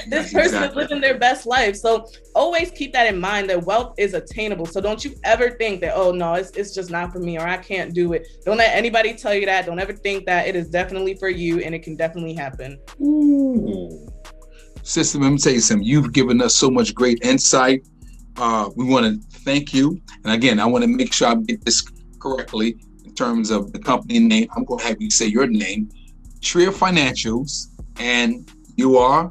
this 0.08 0.32
person 0.32 0.62
exactly. 0.62 0.68
is 0.68 0.74
living 0.90 1.00
their 1.00 1.18
best 1.18 1.46
life. 1.46 1.76
So 1.76 2.08
always 2.34 2.70
keep 2.70 2.92
that 2.92 3.06
in 3.06 3.20
mind 3.20 3.48
that 3.50 3.64
wealth 3.64 3.94
is 3.98 4.14
attainable. 4.14 4.66
So 4.66 4.80
don't 4.80 5.04
you 5.04 5.14
ever 5.24 5.50
think 5.50 5.80
that, 5.82 5.94
oh 5.94 6.12
no, 6.12 6.34
it's, 6.34 6.50
it's 6.50 6.74
just 6.74 6.90
not 6.90 7.12
for 7.12 7.18
me 7.18 7.38
or 7.38 7.46
I 7.46 7.56
can't 7.56 7.94
do 7.94 8.12
it. 8.12 8.26
Don't 8.44 8.56
let 8.56 8.74
anybody 8.74 9.14
tell 9.14 9.34
you 9.34 9.46
that. 9.46 9.66
Don't 9.66 9.78
ever 9.78 9.92
think 9.92 10.26
that 10.26 10.46
it 10.46 10.56
is 10.56 10.68
definitely 10.68 11.14
for 11.14 11.28
you 11.28 11.60
and 11.60 11.74
it 11.74 11.82
can 11.82 11.96
definitely 11.96 12.34
happen. 12.34 12.78
Ooh. 13.00 14.08
Sister, 14.82 15.18
let 15.18 15.30
me 15.30 15.38
tell 15.38 15.52
you 15.52 15.60
something. 15.60 15.86
You've 15.86 16.12
given 16.12 16.40
us 16.40 16.54
so 16.54 16.70
much 16.70 16.94
great 16.94 17.18
insight. 17.22 17.86
Uh, 18.36 18.70
we 18.76 18.84
want 18.84 19.06
to 19.06 19.38
thank 19.40 19.72
you. 19.72 20.00
And 20.24 20.32
again, 20.32 20.60
I 20.60 20.66
want 20.66 20.84
to 20.84 20.88
make 20.88 21.12
sure 21.12 21.28
I 21.28 21.34
get 21.34 21.64
this 21.64 21.82
correctly 22.20 22.76
terms 23.16 23.50
of 23.50 23.72
the 23.72 23.78
company 23.78 24.20
name. 24.20 24.48
I'm 24.56 24.64
going 24.64 24.80
to 24.80 24.86
have 24.86 25.00
you 25.00 25.10
say 25.10 25.26
your 25.26 25.46
name, 25.46 25.90
Pachira 26.40 26.72
Financials, 26.72 27.66
and 27.98 28.48
you 28.76 28.98
are 28.98 29.30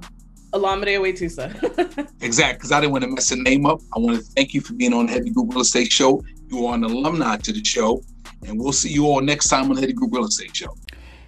Olamidé 0.55 0.97
Ewetusa. 0.97 2.11
exactly, 2.21 2.57
because 2.57 2.71
I 2.71 2.79
didn't 2.79 2.93
want 2.93 3.03
to 3.03 3.09
mess 3.09 3.29
the 3.29 3.35
name 3.35 3.65
up. 3.65 3.79
I 3.95 3.99
want 3.99 4.17
to 4.17 4.23
thank 4.23 4.53
you 4.53 4.61
for 4.61 4.73
being 4.73 4.93
on 4.93 5.07
the 5.07 5.11
Headley 5.11 5.31
Group 5.31 5.51
Real 5.51 5.61
Estate 5.61 5.91
Show. 5.91 6.23
You 6.47 6.65
are 6.65 6.75
an 6.75 6.83
alumni 6.83 7.37
to 7.37 7.51
the 7.51 7.63
show, 7.63 8.01
and 8.47 8.59
we'll 8.59 8.71
see 8.71 8.91
you 8.91 9.05
all 9.05 9.21
next 9.21 9.49
time 9.49 9.69
on 9.69 9.75
the 9.75 9.81
Headley 9.81 9.93
Group 9.93 10.13
Real 10.13 10.25
Estate 10.25 10.55
Show. 10.55 10.75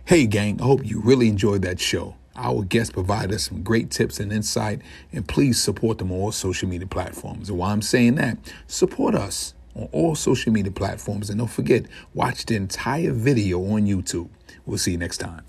Hey, 0.05 0.25
gang, 0.25 0.61
I 0.61 0.63
hope 0.63 0.85
you 0.85 1.01
really 1.01 1.27
enjoyed 1.27 1.61
that 1.63 1.79
show. 1.79 2.15
Our 2.37 2.63
guests 2.63 2.93
provide 2.93 3.33
us 3.33 3.45
some 3.45 3.63
great 3.63 3.89
tips 3.91 4.19
and 4.19 4.31
insight, 4.31 4.81
and 5.11 5.27
please 5.27 5.61
support 5.61 5.97
them 5.97 6.11
on 6.11 6.19
all 6.19 6.31
social 6.31 6.69
media 6.69 6.87
platforms. 6.87 7.49
And 7.49 7.57
while 7.57 7.73
I'm 7.73 7.81
saying 7.81 8.15
that, 8.15 8.37
support 8.67 9.15
us 9.15 9.53
on 9.77 9.89
all 9.91 10.15
social 10.15 10.51
media 10.51 10.71
platforms. 10.71 11.29
And 11.29 11.39
don't 11.39 11.47
forget, 11.47 11.85
watch 12.13 12.45
the 12.45 12.55
entire 12.55 13.11
video 13.11 13.59
on 13.59 13.85
YouTube. 13.85 14.29
We'll 14.65 14.77
see 14.77 14.91
you 14.91 14.97
next 14.97 15.17
time. 15.17 15.41